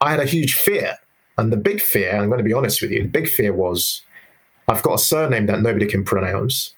I 0.00 0.10
had 0.10 0.20
a 0.20 0.26
huge 0.26 0.54
fear. 0.54 0.96
And 1.36 1.52
the 1.52 1.56
big 1.56 1.80
fear, 1.80 2.16
I'm 2.16 2.28
going 2.28 2.38
to 2.38 2.44
be 2.44 2.52
honest 2.52 2.80
with 2.80 2.92
you, 2.92 3.02
the 3.02 3.08
big 3.08 3.28
fear 3.28 3.52
was 3.52 4.02
I've 4.68 4.82
got 4.82 4.94
a 4.94 4.98
surname 4.98 5.46
that 5.46 5.62
nobody 5.62 5.86
can 5.86 6.04
pronounce. 6.04 6.74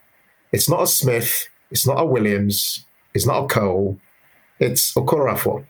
It's 0.53 0.69
not 0.69 0.83
a 0.83 0.87
Smith, 0.87 1.49
it's 1.71 1.87
not 1.87 2.01
a 2.01 2.05
Williams, 2.07 2.85
it's 3.15 3.27
not 3.27 3.45
a 3.45 3.47
Cole, 3.49 3.99
it's 4.59 4.95
Okoroafor. 4.95 5.65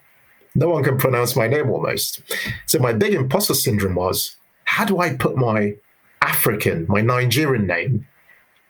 No 0.54 0.70
one 0.70 0.84
can 0.84 0.96
pronounce 0.96 1.36
my 1.36 1.48
name 1.48 1.70
almost. 1.70 2.22
So 2.66 2.78
my 2.78 2.92
big 2.92 3.14
imposter 3.14 3.54
syndrome 3.54 3.96
was 3.96 4.36
how 4.64 4.84
do 4.84 5.00
I 5.00 5.14
put 5.14 5.36
my 5.36 5.74
African, 6.22 6.86
my 6.88 7.00
Nigerian 7.00 7.66
name 7.66 8.06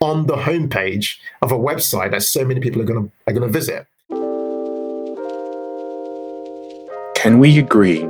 on 0.00 0.26
the 0.26 0.36
homepage 0.36 1.18
of 1.42 1.52
a 1.52 1.58
website 1.58 2.10
that 2.10 2.22
so 2.22 2.44
many 2.44 2.60
people 2.60 2.80
are 2.80 2.84
going 2.84 3.04
to 3.04 3.12
are 3.26 3.32
going 3.32 3.46
to 3.46 3.52
visit? 3.52 3.86
Can 7.14 7.38
we 7.38 7.58
agree 7.58 8.08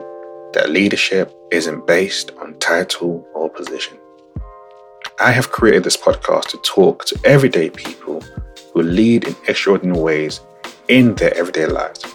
that 0.57 0.71
leadership 0.71 1.37
isn't 1.51 1.87
based 1.87 2.31
on 2.41 2.59
title 2.61 3.23
or 3.35 3.51
position? 3.51 3.99
I 5.21 5.31
have 5.31 5.51
created 5.51 5.85
this 5.85 5.99
podcast 5.99 6.47
to 6.49 6.57
talk 6.65 7.05
to 7.05 7.21
everyday 7.27 7.69
people 7.69 8.23
who 8.73 8.81
lead 8.81 9.25
in 9.25 9.37
extraordinary 9.49 10.01
ways 10.01 10.41
in 10.89 11.15
their 11.17 11.37
everyday 11.37 11.67
lives, 11.67 12.07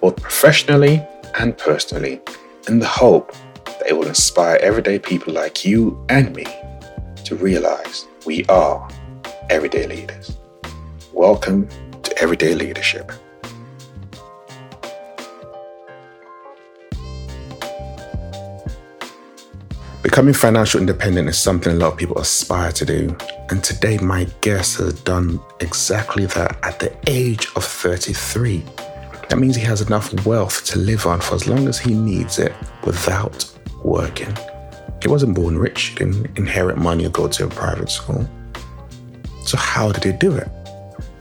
both 0.00 0.16
professionally 0.16 1.06
and 1.38 1.58
personally, 1.58 2.22
in 2.68 2.78
the 2.78 2.86
hope 2.86 3.34
that 3.66 3.86
it 3.86 3.92
will 3.92 4.08
inspire 4.08 4.56
everyday 4.62 4.98
people 4.98 5.34
like 5.34 5.66
you 5.66 6.02
and 6.08 6.34
me 6.34 6.46
to 7.26 7.36
realize 7.36 8.06
we 8.24 8.46
are 8.46 8.88
everyday 9.50 9.86
leaders. 9.86 10.38
Welcome 11.12 11.68
to 12.02 12.16
Everyday 12.16 12.54
Leadership. 12.54 13.12
Becoming 20.02 20.32
financial 20.32 20.80
independent 20.80 21.28
is 21.28 21.38
something 21.38 21.74
a 21.74 21.76
lot 21.76 21.92
of 21.92 21.98
people 21.98 22.18
aspire 22.18 22.72
to 22.72 22.86
do. 22.86 23.14
And 23.50 23.62
today, 23.62 23.98
my 23.98 24.26
guest 24.40 24.78
has 24.78 24.94
done 25.02 25.38
exactly 25.60 26.24
that 26.24 26.58
at 26.62 26.78
the 26.78 26.96
age 27.06 27.48
of 27.54 27.64
33. 27.64 28.64
That 29.28 29.38
means 29.38 29.56
he 29.56 29.62
has 29.62 29.82
enough 29.82 30.24
wealth 30.24 30.64
to 30.66 30.78
live 30.78 31.04
on 31.04 31.20
for 31.20 31.34
as 31.34 31.46
long 31.46 31.68
as 31.68 31.78
he 31.78 31.92
needs 31.92 32.38
it 32.38 32.54
without 32.82 33.44
working. 33.84 34.34
He 35.02 35.08
wasn't 35.08 35.34
born 35.34 35.58
rich, 35.58 35.88
he 35.88 35.96
didn't 35.96 36.38
inherit 36.38 36.78
money 36.78 37.04
or 37.04 37.10
go 37.10 37.28
to 37.28 37.44
a 37.44 37.48
private 37.48 37.90
school. 37.90 38.26
So, 39.44 39.58
how 39.58 39.92
did 39.92 40.04
he 40.04 40.12
do 40.12 40.34
it? 40.34 40.48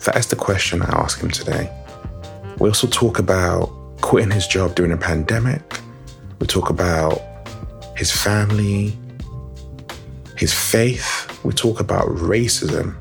That 0.05 0.15
is 0.15 0.27
the 0.27 0.37
question 0.37 0.81
I 0.81 1.01
ask 1.01 1.19
him 1.19 1.31
today. 1.31 1.69
We 2.59 2.69
also 2.69 2.87
talk 2.87 3.19
about 3.19 3.67
quitting 3.99 4.31
his 4.31 4.47
job 4.47 4.75
during 4.75 4.93
a 4.93 4.97
pandemic. 4.97 5.81
We 6.39 6.47
talk 6.47 6.69
about 6.69 7.21
his 7.99 8.13
family, 8.13 8.97
his 10.37 10.53
faith. 10.53 11.37
We 11.43 11.51
talk 11.51 11.81
about 11.81 12.07
racism 12.07 12.95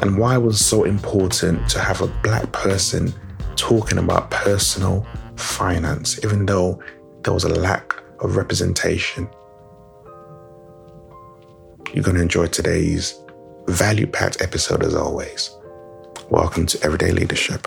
and 0.00 0.16
why 0.16 0.36
it 0.36 0.38
was 0.38 0.64
so 0.64 0.84
important 0.84 1.68
to 1.70 1.80
have 1.80 2.00
a 2.00 2.06
black 2.22 2.52
person 2.52 3.12
talking 3.56 3.98
about 3.98 4.30
personal 4.30 5.04
finance, 5.34 6.24
even 6.24 6.46
though 6.46 6.80
there 7.24 7.34
was 7.34 7.42
a 7.42 7.48
lack 7.48 7.92
of 8.20 8.36
representation. 8.36 9.28
You're 11.92 12.04
going 12.04 12.14
to 12.14 12.22
enjoy 12.22 12.46
today's 12.46 13.20
value 13.66 14.06
packed 14.06 14.42
episode 14.42 14.84
as 14.84 14.94
always. 14.94 15.50
Welcome 16.30 16.66
to 16.66 16.84
Everyday 16.84 17.10
Leadership. 17.10 17.66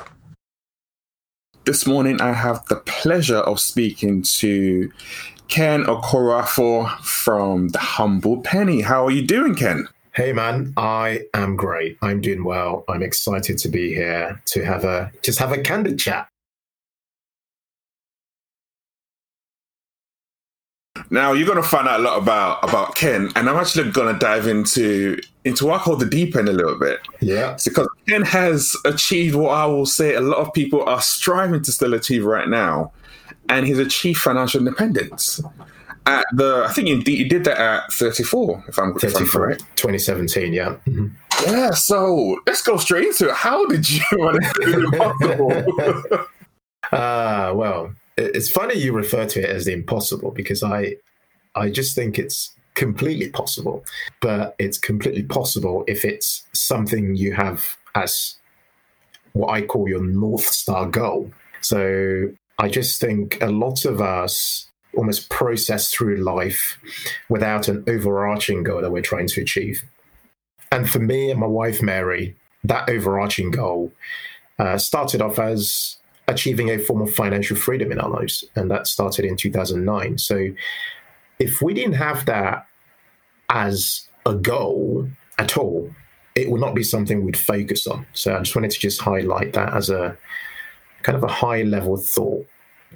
This 1.65 1.87
morning, 1.87 2.21
I 2.21 2.31
have 2.31 2.63
the 2.67 2.75
pleasure 2.75 3.39
of 3.39 3.59
speaking 3.59 4.21
to 4.21 4.91
Ken 5.47 5.83
Okoroafor 5.85 6.95
from 6.99 7.69
The 7.69 7.79
Humble 7.79 8.41
Penny. 8.41 8.81
How 8.81 9.07
are 9.07 9.11
you 9.11 9.25
doing, 9.25 9.55
Ken? 9.55 9.87
Hey 10.11 10.31
man, 10.31 10.73
I 10.77 11.23
am 11.33 11.55
great. 11.55 11.97
I'm 12.03 12.21
doing 12.21 12.43
well. 12.43 12.85
I'm 12.87 13.01
excited 13.01 13.57
to 13.57 13.67
be 13.67 13.95
here 13.95 14.39
to 14.45 14.63
have 14.63 14.83
a 14.83 15.11
just 15.23 15.39
have 15.39 15.51
a 15.51 15.57
candid 15.57 15.97
chat. 15.97 16.29
Now 21.09 21.33
you're 21.33 21.47
going 21.47 21.61
to 21.61 21.67
find 21.67 21.87
out 21.87 21.99
a 21.99 22.03
lot 22.03 22.17
about 22.17 22.63
about 22.67 22.95
Ken, 22.95 23.31
and 23.35 23.49
I'm 23.49 23.57
actually 23.57 23.91
going 23.91 24.13
to 24.13 24.19
dive 24.19 24.47
into 24.47 25.19
into 25.43 25.65
what 25.65 25.81
I 25.81 25.83
call 25.83 25.95
the 25.95 26.05
deep 26.05 26.35
end 26.35 26.49
a 26.49 26.53
little 26.53 26.77
bit. 26.77 26.99
Yeah, 27.21 27.53
it's 27.53 27.65
because 27.65 27.87
Ken 28.07 28.23
has 28.23 28.75
achieved 28.85 29.35
what 29.35 29.51
I 29.51 29.65
will 29.65 29.85
say 29.85 30.15
a 30.15 30.21
lot 30.21 30.39
of 30.39 30.53
people 30.53 30.83
are 30.83 31.01
striving 31.01 31.61
to 31.63 31.71
still 31.71 31.93
achieve 31.93 32.25
right 32.25 32.49
now, 32.49 32.91
and 33.49 33.65
he's 33.65 33.79
achieved 33.79 34.19
financial 34.19 34.59
independence. 34.59 35.41
At 36.07 36.25
the, 36.33 36.65
I 36.69 36.71
think 36.71 36.87
he 36.87 37.01
did, 37.01 37.29
did 37.29 37.43
that 37.45 37.57
at 37.57 37.91
34, 37.91 38.65
if 38.67 38.77
I'm, 38.77 38.93
34, 38.93 39.09
if 39.09 39.15
I'm 39.17 39.27
correct. 39.27 39.61
2017, 39.75 40.53
yeah. 40.53 40.75
Mm-hmm. 40.85 41.07
Yeah, 41.47 41.71
so 41.71 42.39
let's 42.45 42.61
go 42.61 42.77
straight 42.77 43.07
into 43.07 43.29
it. 43.29 43.33
How 43.33 43.65
did 43.65 43.89
you 43.89 44.03
want 44.11 44.43
to 44.43 44.65
do 44.65 44.85
impossible? 44.85 46.27
Ah, 46.91 47.47
uh, 47.47 47.53
well, 47.55 47.93
it's 48.17 48.49
funny 48.49 48.75
you 48.75 48.93
refer 48.93 49.25
to 49.25 49.41
it 49.41 49.49
as 49.49 49.65
the 49.65 49.73
impossible 49.73 50.31
because 50.31 50.63
I, 50.63 50.95
I 51.55 51.69
just 51.69 51.95
think 51.95 52.17
it's 52.17 52.53
completely 52.75 53.29
possible, 53.29 53.83
but 54.21 54.55
it's 54.59 54.77
completely 54.77 55.23
possible 55.23 55.83
if 55.87 56.05
it's 56.05 56.45
something 56.53 57.15
you 57.15 57.33
have 57.33 57.77
as 57.95 58.35
what 59.33 59.49
I 59.49 59.61
call 59.61 59.89
your 59.89 60.03
North 60.03 60.45
Star 60.45 60.85
goal. 60.85 61.31
So 61.61 62.29
I 62.59 62.69
just 62.69 63.01
think 63.01 63.41
a 63.41 63.47
lot 63.47 63.85
of 63.85 64.01
us 64.01 64.67
almost 64.95 65.29
process 65.29 65.91
through 65.91 66.17
life 66.17 66.79
without 67.27 67.67
an 67.67 67.83
overarching 67.87 68.63
goal 68.63 68.81
that 68.81 68.91
we're 68.91 69.01
trying 69.01 69.27
to 69.27 69.41
achieve. 69.41 69.83
And 70.71 70.89
for 70.89 70.99
me 70.99 71.31
and 71.31 71.39
my 71.39 71.47
wife, 71.47 71.81
Mary, 71.81 72.35
that 72.63 72.89
overarching 72.89 73.51
goal 73.51 73.91
uh, 74.57 74.77
started 74.77 75.21
off 75.21 75.37
as 75.37 75.97
achieving 76.27 76.69
a 76.69 76.79
form 76.79 77.01
of 77.01 77.13
financial 77.13 77.55
freedom 77.55 77.91
in 77.91 77.99
our 77.99 78.09
lives. 78.09 78.43
And 78.55 78.69
that 78.71 78.87
started 78.87 79.25
in 79.25 79.35
2009. 79.35 80.17
So 80.17 80.47
if 81.39 81.61
we 81.61 81.73
didn't 81.73 81.93
have 81.93 82.25
that 82.25 82.65
as 83.49 84.07
a 84.25 84.33
goal 84.33 85.07
at 85.37 85.57
all, 85.57 85.91
it 86.35 86.49
would 86.49 86.61
not 86.61 86.75
be 86.75 86.83
something 86.83 87.23
we'd 87.23 87.37
focus 87.37 87.87
on. 87.87 88.05
So 88.13 88.35
I 88.35 88.39
just 88.39 88.55
wanted 88.55 88.71
to 88.71 88.79
just 88.79 89.01
highlight 89.01 89.53
that 89.53 89.73
as 89.73 89.89
a 89.89 90.17
kind 91.03 91.15
of 91.15 91.23
a 91.23 91.31
high 91.31 91.61
level 91.61 91.95
thought, 91.97 92.45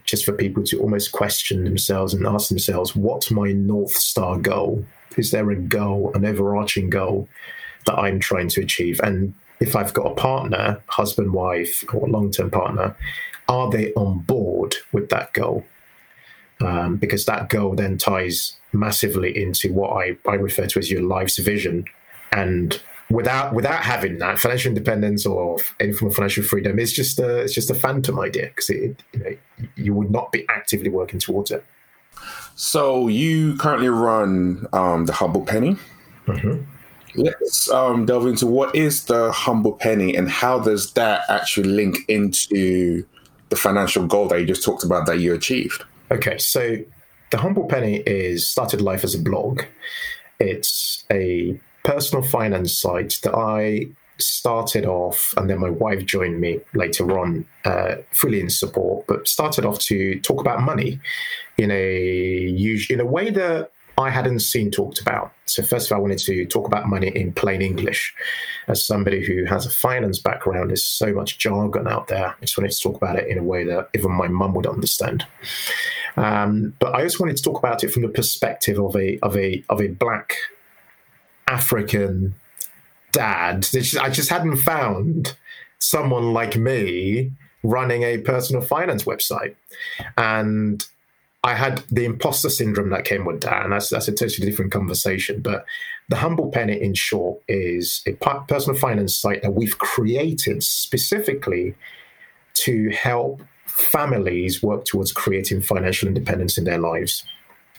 just 0.03 0.25
for 0.25 0.33
people 0.33 0.63
to 0.63 0.79
almost 0.79 1.11
question 1.11 1.63
themselves 1.63 2.13
and 2.13 2.25
ask 2.25 2.49
themselves, 2.49 2.95
what's 2.95 3.31
my 3.31 3.51
North 3.51 3.91
Star 3.91 4.37
goal? 4.37 4.83
Is 5.17 5.31
there 5.31 5.49
a 5.51 5.55
goal, 5.55 6.11
an 6.15 6.25
overarching 6.25 6.89
goal 6.89 7.29
that 7.85 7.97
I'm 7.97 8.19
trying 8.19 8.49
to 8.49 8.61
achieve? 8.61 8.99
And 9.03 9.33
if 9.59 9.75
I've 9.75 9.93
got 9.93 10.07
a 10.07 10.15
partner, 10.15 10.81
husband, 10.87 11.33
wife, 11.33 11.83
or 11.93 12.07
long 12.07 12.31
term 12.31 12.49
partner, 12.49 12.95
are 13.47 13.69
they 13.69 13.93
on 13.93 14.19
board 14.19 14.75
with 14.91 15.09
that 15.09 15.33
goal? 15.33 15.65
Um, 16.61 16.97
because 16.97 17.25
that 17.25 17.49
goal 17.49 17.75
then 17.75 17.97
ties 17.97 18.57
massively 18.73 19.35
into 19.35 19.73
what 19.73 19.91
I, 19.91 20.17
I 20.27 20.35
refer 20.35 20.67
to 20.67 20.79
as 20.79 20.91
your 20.91 21.01
life's 21.01 21.37
vision. 21.37 21.85
And 22.31 22.79
without 23.09 23.53
without 23.53 23.81
having 23.81 24.19
that 24.19 24.39
financial 24.39 24.69
independence 24.69 25.25
or 25.25 25.57
any 25.79 25.91
form 25.91 26.09
of 26.09 26.15
financial 26.15 26.43
freedom 26.43 26.77
it's 26.77 26.91
just 26.91 27.17
a 27.19 27.37
it's 27.37 27.53
just 27.53 27.69
a 27.69 27.73
phantom 27.73 28.19
idea 28.19 28.45
because 28.47 28.69
it 28.69 29.01
you 29.13 29.19
know 29.19 29.37
you 29.75 29.93
would 29.93 30.11
not 30.11 30.31
be 30.31 30.45
actively 30.49 30.89
working 30.89 31.19
towards 31.19 31.49
it 31.49 31.65
so 32.55 33.07
you 33.07 33.55
currently 33.57 33.89
run 33.89 34.67
um, 34.73 35.05
the 35.05 35.13
humble 35.13 35.41
penny 35.41 35.75
mm-hmm. 36.27 36.61
Let's 37.15 37.69
um, 37.71 38.05
delve 38.05 38.27
into 38.27 38.45
what 38.45 38.73
is 38.75 39.05
the 39.05 39.31
humble 39.31 39.73
penny 39.73 40.15
and 40.15 40.29
how 40.29 40.59
does 40.59 40.93
that 40.93 41.21
actually 41.29 41.69
link 41.69 41.97
into 42.07 43.05
the 43.49 43.55
financial 43.55 44.05
goal 44.05 44.27
that 44.27 44.39
you 44.39 44.45
just 44.45 44.63
talked 44.63 44.83
about 44.83 45.05
that 45.05 45.19
you 45.19 45.33
achieved 45.33 45.83
okay 46.11 46.37
so 46.37 46.77
the 47.31 47.37
humble 47.37 47.65
penny 47.65 47.97
is 48.05 48.47
started 48.47 48.81
life 48.81 49.03
as 49.03 49.15
a 49.15 49.19
blog 49.19 49.63
it's 50.39 51.03
a 51.11 51.59
personal 51.83 52.23
finance 52.23 52.77
site 52.77 53.19
that 53.23 53.35
I 53.35 53.87
started 54.19 54.85
off, 54.85 55.33
and 55.37 55.49
then 55.49 55.59
my 55.59 55.69
wife 55.69 56.05
joined 56.05 56.39
me 56.39 56.59
later 56.73 57.17
on, 57.17 57.45
uh, 57.65 57.95
fully 58.11 58.39
in 58.39 58.49
support, 58.49 59.05
but 59.07 59.27
started 59.27 59.65
off 59.65 59.79
to 59.79 60.19
talk 60.19 60.41
about 60.41 60.61
money 60.61 60.99
in 61.57 61.71
a 61.71 62.47
in 62.89 62.99
a 62.99 63.05
way 63.05 63.29
that 63.29 63.71
I 63.97 64.09
hadn't 64.09 64.39
seen 64.39 64.71
talked 64.71 65.01
about. 65.01 65.31
So 65.49 65.63
first 65.63 65.87
of 65.87 65.91
all, 65.91 65.99
I 65.99 66.01
wanted 66.01 66.19
to 66.19 66.45
talk 66.45 66.67
about 66.67 66.87
money 66.87 67.07
in 67.07 67.33
plain 67.33 67.61
English. 67.61 68.13
As 68.67 68.83
somebody 68.83 69.25
who 69.25 69.45
has 69.45 69.65
a 69.65 69.69
finance 69.69 70.19
background, 70.19 70.69
there's 70.69 70.83
so 70.83 71.13
much 71.13 71.37
jargon 71.37 71.87
out 71.87 72.07
there. 72.07 72.27
I 72.27 72.41
just 72.41 72.57
wanted 72.57 72.71
to 72.71 72.81
talk 72.81 72.95
about 72.95 73.17
it 73.17 73.27
in 73.27 73.37
a 73.37 73.43
way 73.43 73.63
that 73.65 73.89
even 73.95 74.11
my 74.11 74.27
mum 74.27 74.53
would 74.55 74.67
understand. 74.67 75.25
Um, 76.17 76.73
but 76.79 76.93
I 76.93 77.03
also 77.03 77.23
wanted 77.23 77.37
to 77.37 77.43
talk 77.43 77.59
about 77.59 77.83
it 77.83 77.91
from 77.91 78.01
the 78.01 78.09
perspective 78.09 78.79
of 78.79 78.95
a 78.95 79.19
of 79.19 79.35
a 79.37 79.63
of 79.69 79.81
a 79.81 79.87
black 79.87 80.35
African 81.47 82.35
dad. 83.11 83.67
I 84.01 84.09
just 84.09 84.29
hadn't 84.29 84.57
found 84.57 85.35
someone 85.79 86.33
like 86.33 86.55
me 86.55 87.31
running 87.63 88.03
a 88.03 88.19
personal 88.19 88.61
finance 88.61 89.03
website. 89.03 89.55
And 90.17 90.85
I 91.43 91.55
had 91.55 91.83
the 91.89 92.05
imposter 92.05 92.49
syndrome 92.49 92.89
that 92.89 93.05
came 93.05 93.25
with 93.25 93.41
that, 93.41 93.63
and 93.63 93.71
that's 93.71 93.89
that's 93.89 94.07
a 94.07 94.13
totally 94.13 94.49
different 94.49 94.71
conversation. 94.71 95.41
But 95.41 95.65
the 96.09 96.17
Humble 96.17 96.51
Penny, 96.51 96.81
in 96.81 96.93
short, 96.93 97.41
is 97.47 98.01
a 98.05 98.13
personal 98.13 98.77
finance 98.77 99.15
site 99.15 99.41
that 99.43 99.53
we've 99.53 99.77
created 99.77 100.63
specifically 100.63 101.75
to 102.55 102.89
help 102.89 103.41
families 103.67 104.61
work 104.61 104.83
towards 104.83 105.13
creating 105.13 105.61
financial 105.61 106.09
independence 106.09 106.57
in 106.57 106.65
their 106.65 106.79
lives. 106.79 107.23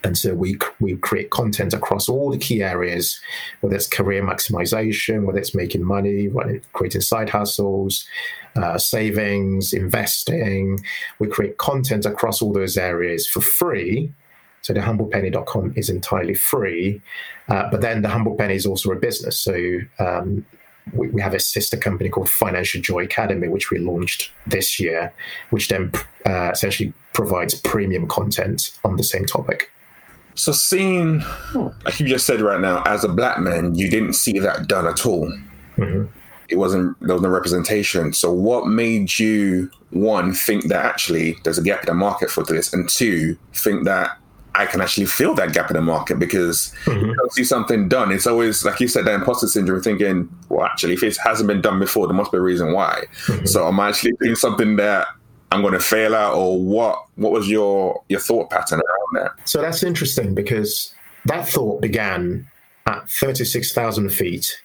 And 0.03 0.17
so 0.17 0.35
we 0.35 0.56
we 0.81 0.97
create 0.97 1.29
content 1.29 1.75
across 1.75 2.09
all 2.09 2.31
the 2.31 2.39
key 2.39 2.63
areas, 2.63 3.21
whether 3.61 3.77
it's 3.77 3.87
career 3.87 4.23
maximization, 4.23 5.25
whether 5.25 5.39
it's 5.39 5.55
making 5.55 5.85
money, 5.85 6.31
creating 6.73 7.03
side 7.03 7.29
hustles, 7.29 8.06
uh, 8.56 8.79
savings, 8.79 9.73
investing. 9.73 10.81
We 11.19 11.29
create 11.29 11.58
content 11.58 12.06
across 12.06 12.43
all 12.43 12.52
those 12.52 12.76
areas 12.76 13.26
for 13.26 13.41
free. 13.41 14.12
So 14.62 14.73
the 14.75 14.82
humblepenny.com 14.82 15.75
is 15.76 15.88
entirely 15.88 16.35
free, 16.35 17.00
uh, 17.49 17.70
but 17.70 17.81
then 17.81 18.02
the 18.02 18.08
Humble 18.08 18.37
Penny 18.37 18.55
is 18.55 18.67
also 18.67 18.91
a 18.91 18.97
business. 18.97 19.38
So 19.41 19.79
um, 19.99 20.44
we, 20.93 21.08
we, 21.08 21.23
have 21.23 21.32
a 21.32 21.41
sister 21.41 21.79
company 21.79 22.11
called 22.11 22.29
Financial 22.29 22.81
Joy 22.81 23.05
Academy, 23.05 23.49
which 23.49 23.70
we 23.70 23.79
launched 23.79 24.31
this 24.47 24.79
year, 24.79 25.14
which 25.49 25.69
then 25.69 25.91
uh, 26.26 26.50
essentially 26.53 26.93
provides 27.14 27.55
premium 27.55 28.06
content 28.06 28.79
on 28.85 28.96
the 28.96 29.03
same 29.03 29.25
topic. 29.25 29.70
So, 30.35 30.53
seeing, 30.53 31.23
like 31.55 31.99
you 31.99 32.06
just 32.06 32.26
said 32.26 32.41
right 32.41 32.61
now, 32.61 32.82
as 32.85 33.03
a 33.03 33.08
black 33.08 33.41
man, 33.41 33.75
you 33.75 33.91
didn't 33.91 34.12
see 34.12 34.38
that 34.38 34.69
done 34.69 34.87
at 34.87 35.05
all. 35.05 35.26
Mm-hmm 35.76 36.19
it 36.50 36.56
wasn't 36.56 36.99
there 37.00 37.14
was 37.14 37.23
no 37.23 37.29
representation. 37.29 38.12
So 38.12 38.32
what 38.32 38.67
made 38.67 39.19
you 39.19 39.70
one 39.91 40.32
think 40.32 40.64
that 40.69 40.85
actually 40.85 41.37
there's 41.44 41.58
a 41.58 41.62
gap 41.62 41.81
in 41.81 41.87
the 41.87 41.94
market 41.94 42.31
for 42.31 42.43
this, 42.43 42.73
and 42.73 42.88
two 42.88 43.37
think 43.55 43.85
that 43.85 44.17
I 44.55 44.67
can 44.67 44.81
actually 44.81 45.06
fill 45.06 45.35
that 45.35 45.52
gap 45.52 45.70
in 45.70 45.76
the 45.76 45.82
market 45.82 46.19
because 46.19 46.75
mm-hmm. 46.85 47.06
you 47.06 47.14
don't 47.14 47.32
see 47.32 47.44
something 47.44 47.88
done. 47.88 48.11
It's 48.11 48.26
always 48.26 48.64
like 48.64 48.81
you 48.81 48.88
said, 48.88 49.05
that 49.06 49.14
imposter 49.14 49.47
syndrome. 49.47 49.82
Thinking, 49.82 50.29
well, 50.49 50.67
actually, 50.67 50.94
if 50.94 51.02
it 51.02 51.17
hasn't 51.25 51.47
been 51.47 51.61
done 51.61 51.79
before, 51.79 52.06
there 52.06 52.17
must 52.17 52.32
be 52.32 52.38
a 52.38 52.43
reason 52.43 52.73
why. 52.73 53.05
Mm-hmm. 53.26 53.46
So 53.46 53.67
am 53.69 53.79
I 53.79 53.88
actually 53.88 54.12
doing 54.20 54.35
something 54.35 54.76
that 54.76 55.06
I'm 55.53 55.62
going 55.62 55.75
to 55.75 55.81
fail 55.81 56.14
at, 56.14 56.32
or 56.32 56.61
what? 56.61 57.05
What 57.14 57.32
was 57.32 57.49
your 57.49 58.03
your 58.08 58.20
thought 58.20 58.50
pattern 58.50 58.81
around 58.81 59.25
that? 59.25 59.49
So 59.49 59.61
that's 59.61 59.82
interesting 59.82 60.35
because 60.35 60.93
that 61.26 61.49
thought 61.49 61.81
began 61.81 62.46
at 62.87 63.08
36,000 63.08 64.11
feet 64.11 64.61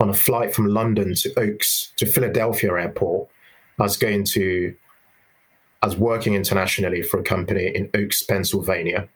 on 0.00 0.10
a 0.10 0.14
flight 0.14 0.54
from 0.54 0.66
London 0.66 1.14
to 1.14 1.38
Oaks 1.38 1.92
to 1.96 2.06
Philadelphia 2.06 2.72
airport. 2.72 3.28
I 3.78 3.82
was 3.82 3.96
going 3.96 4.24
to, 4.24 4.74
I 5.82 5.86
was 5.86 5.96
working 5.96 6.34
internationally 6.34 7.02
for 7.02 7.20
a 7.20 7.22
company 7.22 7.66
in 7.74 7.90
Oaks, 7.94 8.22
Pennsylvania. 8.22 9.08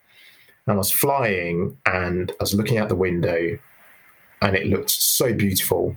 And 0.67 0.75
I 0.75 0.77
was 0.77 0.91
flying 0.91 1.77
and 1.87 2.31
I 2.31 2.37
was 2.41 2.55
looking 2.55 2.79
out 2.79 2.89
the 2.89 2.97
window 2.97 3.59
and 4.41 4.57
it 4.57 4.67
looked 4.67 4.91
so 4.91 5.33
beautiful. 5.33 5.97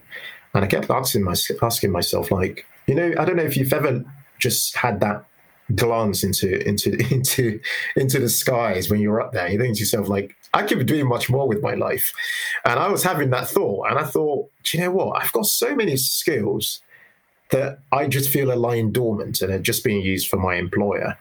And 0.53 0.63
I 0.63 0.67
kept 0.67 0.89
asking, 0.89 1.23
my, 1.23 1.35
asking 1.61 1.91
myself, 1.91 2.31
like, 2.31 2.65
you 2.87 2.95
know, 2.95 3.13
I 3.19 3.25
don't 3.25 3.35
know 3.35 3.43
if 3.43 3.57
you've 3.57 3.73
ever 3.73 4.03
just 4.39 4.75
had 4.75 4.99
that 5.01 5.25
glance 5.73 6.23
into 6.23 6.67
into 6.67 6.91
into 7.13 7.59
into 7.95 8.19
the 8.19 8.29
skies 8.29 8.89
when 8.89 8.99
you're 8.99 9.21
up 9.21 9.33
there. 9.33 9.47
You 9.47 9.59
think 9.59 9.75
to 9.75 9.79
yourself, 9.79 10.07
like, 10.07 10.35
I 10.53 10.63
could 10.63 10.79
be 10.79 10.85
doing 10.85 11.07
much 11.07 11.29
more 11.29 11.47
with 11.47 11.61
my 11.61 11.73
life. 11.73 12.13
And 12.63 12.79
I 12.79 12.89
was 12.89 13.03
having 13.03 13.31
that 13.31 13.47
thought, 13.47 13.89
and 13.89 13.97
I 13.97 14.03
thought, 14.03 14.49
do 14.63 14.77
you 14.77 14.83
know 14.83 14.91
what? 14.91 15.21
I've 15.21 15.33
got 15.33 15.45
so 15.45 15.75
many 15.75 15.97
skills 15.97 16.81
that 17.51 17.79
I 17.91 18.07
just 18.07 18.29
feel 18.29 18.51
are 18.51 18.55
lying 18.55 18.91
dormant 18.91 19.41
and 19.41 19.51
are 19.51 19.59
just 19.59 19.83
being 19.83 20.01
used 20.01 20.27
for 20.27 20.37
my 20.37 20.55
employer. 20.55 21.17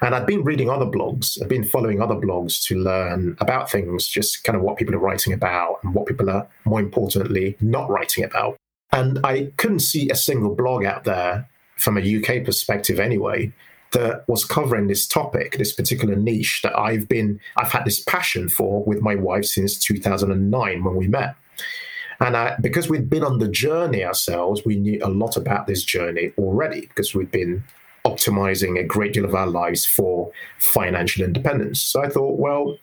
And 0.00 0.14
I've 0.14 0.26
been 0.26 0.42
reading 0.42 0.68
other 0.68 0.86
blogs, 0.86 1.40
I've 1.40 1.48
been 1.48 1.64
following 1.64 2.02
other 2.02 2.16
blogs 2.16 2.66
to 2.66 2.76
learn 2.76 3.36
about 3.40 3.70
things, 3.70 4.08
just 4.08 4.42
kind 4.42 4.56
of 4.56 4.62
what 4.62 4.76
people 4.76 4.94
are 4.94 4.98
writing 4.98 5.32
about 5.32 5.78
and 5.82 5.94
what 5.94 6.06
people 6.06 6.28
are, 6.28 6.48
more 6.64 6.80
importantly, 6.80 7.56
not 7.60 7.88
writing 7.88 8.24
about. 8.24 8.56
And 8.90 9.24
I 9.24 9.52
couldn't 9.56 9.80
see 9.80 10.10
a 10.10 10.16
single 10.16 10.54
blog 10.54 10.84
out 10.84 11.04
there 11.04 11.48
from 11.76 11.96
a 11.96 12.00
UK 12.00 12.44
perspective 12.44 12.98
anyway 12.98 13.52
that 13.92 14.24
was 14.28 14.44
covering 14.44 14.86
this 14.86 15.06
topic, 15.06 15.58
this 15.58 15.72
particular 15.72 16.16
niche 16.16 16.60
that 16.62 16.78
I've 16.78 17.08
been, 17.08 17.40
I've 17.56 17.72
had 17.72 17.84
this 17.84 18.00
passion 18.00 18.48
for 18.48 18.82
with 18.84 19.00
my 19.00 19.14
wife 19.14 19.44
since 19.44 19.78
2009 19.78 20.84
when 20.84 20.96
we 20.96 21.08
met. 21.08 21.34
And 22.20 22.36
I, 22.36 22.56
because 22.60 22.88
we'd 22.88 23.10
been 23.10 23.24
on 23.24 23.38
the 23.38 23.48
journey 23.48 24.04
ourselves, 24.04 24.64
we 24.64 24.76
knew 24.76 25.00
a 25.02 25.08
lot 25.08 25.36
about 25.36 25.66
this 25.66 25.82
journey 25.82 26.32
already 26.38 26.82
because 26.82 27.14
we'd 27.14 27.30
been 27.30 27.64
optimizing 28.04 28.78
a 28.78 28.84
great 28.84 29.12
deal 29.12 29.24
of 29.24 29.34
our 29.34 29.46
lives 29.46 29.84
for 29.84 30.30
financial 30.58 31.24
independence. 31.24 31.80
So 31.80 32.02
I 32.02 32.08
thought, 32.08 32.38
well, 32.38 32.78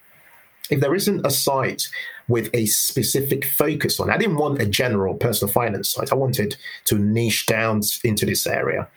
if 0.69 0.79
there 0.79 0.95
isn't 0.95 1.25
a 1.25 1.31
site 1.31 1.88
with 2.29 2.49
a 2.53 2.67
specific 2.67 3.43
focus 3.43 3.99
on. 3.99 4.09
I 4.09 4.17
didn't 4.17 4.37
want 4.37 4.61
a 4.61 4.65
general 4.65 5.15
personal 5.15 5.51
finance 5.51 5.89
site. 5.89 6.11
I 6.11 6.15
wanted 6.15 6.55
to 6.85 6.97
niche 6.97 7.47
down 7.47 7.81
into 8.03 8.25
this 8.25 8.47
area. 8.47 8.87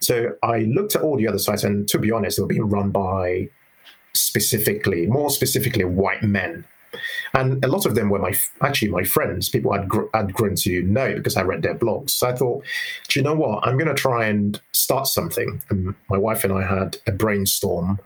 So 0.00 0.36
I 0.42 0.58
looked 0.60 0.94
at 0.94 1.02
all 1.02 1.16
the 1.16 1.26
other 1.26 1.38
sites, 1.38 1.64
and 1.64 1.88
to 1.88 1.98
be 1.98 2.12
honest, 2.12 2.36
they 2.36 2.42
were 2.42 2.48
being 2.48 2.68
run 2.68 2.90
by 2.90 3.48
specifically, 4.12 5.06
more 5.06 5.30
specifically, 5.30 5.84
white 5.84 6.22
men. 6.22 6.64
And 7.34 7.62
a 7.64 7.68
lot 7.68 7.84
of 7.84 7.94
them 7.94 8.08
were 8.08 8.18
my 8.18 8.34
actually 8.62 8.90
my 8.90 9.04
friends, 9.04 9.48
people 9.48 9.72
I'd, 9.72 9.88
gr- 9.88 10.06
I'd 10.14 10.32
grown 10.32 10.54
to 10.56 10.82
know 10.82 11.14
because 11.14 11.36
I 11.36 11.42
read 11.42 11.62
their 11.62 11.74
blogs. 11.74 12.10
So 12.10 12.28
I 12.28 12.34
thought, 12.34 12.64
do 13.08 13.18
you 13.18 13.24
know 13.24 13.34
what? 13.34 13.66
I'm 13.66 13.76
going 13.76 13.88
to 13.88 13.94
try 13.94 14.26
and 14.26 14.60
start 14.72 15.06
something. 15.06 15.60
And 15.68 15.94
my 16.08 16.16
wife 16.16 16.44
and 16.44 16.52
I 16.52 16.62
had 16.62 16.96
a 17.06 17.12
brainstorm 17.12 17.98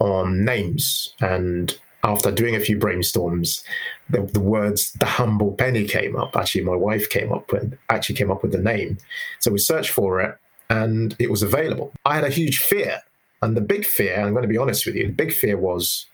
on 0.00 0.44
names 0.44 1.14
and 1.20 1.78
after 2.02 2.30
doing 2.30 2.54
a 2.54 2.60
few 2.60 2.78
brainstorms, 2.78 3.64
the, 4.10 4.22
the, 4.22 4.40
words 4.40 4.92
"the 4.94 5.06
humble 5.06 5.52
penny" 5.52 5.86
came 5.86 6.16
up. 6.16 6.36
Actually, 6.36 6.64
my 6.64 6.76
wife 6.76 7.10
came 7.10 7.32
up 7.32 7.50
with 7.52 7.76
actually 7.88 8.14
came 8.14 8.30
up 8.30 8.42
with 8.42 8.52
the 8.52 8.58
name. 8.58 8.98
So 9.40 9.50
we 9.50 9.58
searched 9.58 9.90
for 9.90 10.20
it, 10.20 10.36
and 10.70 11.16
it 11.18 11.30
was 11.30 11.42
available. 11.42 11.92
I 12.04 12.14
had 12.14 12.24
a 12.24 12.30
huge 12.30 12.58
fear, 12.58 13.02
and 13.42 13.56
the 13.56 13.60
big 13.60 13.84
fear. 13.84 14.20
I'm 14.20 14.32
going 14.32 14.42
to 14.42 14.48
be 14.48 14.58
honest 14.58 14.86
with 14.86 14.94
you. 14.94 15.06
The 15.06 15.12
big 15.12 15.32
fear 15.32 15.56
was, 15.56 16.06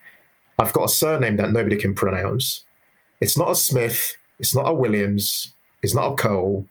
I've 0.58 0.73
got 0.73 0.84
a 0.84 0.88
surname 0.88 1.37
that 1.37 1.52
nobody 1.52 1.76
can 1.76 1.94
pronounce. 1.94 2.64
It's 3.20 3.37
not 3.37 3.50
a 3.50 3.55
Smith. 3.55 4.17
It's 4.38 4.55
not 4.55 4.69
a 4.69 4.75
Williams. 4.75 5.52
It's 5.82 5.94
not 5.94 6.12
a 6.12 6.17
Cole. 6.17 6.67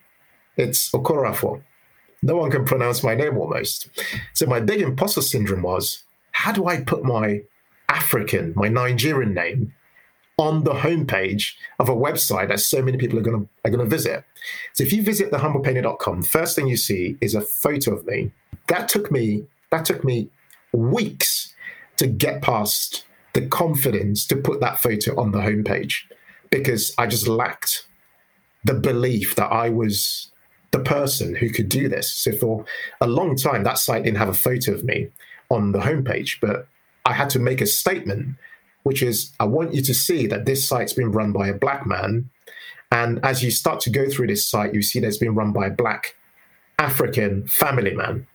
It's 0.57 0.91
Okoroafor. 0.91 1.61
No 2.23 2.35
one 2.35 2.51
can 2.51 2.65
pronounce 2.65 3.03
my 3.03 3.15
name 3.15 3.37
almost. 3.37 3.89
So 4.33 4.45
my 4.45 4.59
big 4.59 4.81
imposter 4.81 5.21
syndrome 5.21 5.63
was, 5.63 6.03
how 6.31 6.51
do 6.51 6.67
I 6.67 6.81
put 6.81 7.03
my 7.03 7.41
African, 7.91 8.53
my 8.55 8.69
Nigerian 8.69 9.33
name, 9.33 9.73
on 10.37 10.63
the 10.63 10.73
homepage 10.73 11.53
of 11.77 11.89
a 11.89 11.95
website 11.95 12.47
that 12.47 12.59
so 12.61 12.81
many 12.81 12.97
people 12.97 13.19
are 13.19 13.21
going 13.21 13.41
to 13.41 13.49
are 13.65 13.71
going 13.71 13.83
to 13.83 13.89
visit. 13.97 14.23
So 14.73 14.83
if 14.83 14.93
you 14.93 15.03
visit 15.03 15.31
thehumblepenny.com, 15.31 16.23
first 16.23 16.55
thing 16.55 16.67
you 16.67 16.77
see 16.77 17.17
is 17.21 17.35
a 17.35 17.41
photo 17.41 17.93
of 17.93 18.05
me. 18.05 18.31
That 18.67 18.87
took 18.87 19.11
me 19.11 19.43
that 19.71 19.85
took 19.85 20.03
me 20.03 20.29
weeks 20.71 21.53
to 21.97 22.07
get 22.07 22.41
past 22.41 23.05
the 23.33 23.45
confidence 23.47 24.25
to 24.27 24.35
put 24.35 24.59
that 24.61 24.79
photo 24.79 25.19
on 25.19 25.31
the 25.31 25.39
homepage 25.39 26.03
because 26.49 26.93
I 26.97 27.07
just 27.07 27.27
lacked 27.27 27.85
the 28.63 28.73
belief 28.73 29.35
that 29.35 29.51
I 29.51 29.69
was 29.69 30.31
the 30.71 30.79
person 30.79 31.35
who 31.35 31.49
could 31.49 31.69
do 31.69 31.89
this. 31.89 32.11
So 32.11 32.31
for 32.31 32.65
a 33.01 33.07
long 33.07 33.35
time, 33.35 33.63
that 33.63 33.77
site 33.77 34.03
didn't 34.03 34.17
have 34.17 34.29
a 34.29 34.33
photo 34.33 34.73
of 34.73 34.83
me 34.83 35.09
on 35.49 35.73
the 35.73 35.79
homepage, 35.79 36.39
but 36.39 36.67
I 37.05 37.13
had 37.13 37.29
to 37.31 37.39
make 37.39 37.61
a 37.61 37.65
statement, 37.65 38.35
which 38.83 39.01
is 39.01 39.31
I 39.39 39.45
want 39.45 39.73
you 39.73 39.81
to 39.81 39.93
see 39.93 40.27
that 40.27 40.45
this 40.45 40.67
site's 40.67 40.93
been 40.93 41.11
run 41.11 41.31
by 41.31 41.47
a 41.47 41.53
black 41.53 41.85
man. 41.85 42.29
And 42.91 43.23
as 43.23 43.41
you 43.43 43.51
start 43.51 43.79
to 43.81 43.89
go 43.89 44.09
through 44.09 44.27
this 44.27 44.45
site, 44.45 44.73
you 44.73 44.81
see 44.81 44.99
that 44.99 45.07
it's 45.07 45.17
been 45.17 45.35
run 45.35 45.53
by 45.53 45.67
a 45.67 45.71
black 45.71 46.15
African 46.77 47.47
family 47.47 47.93
man. 47.93 48.27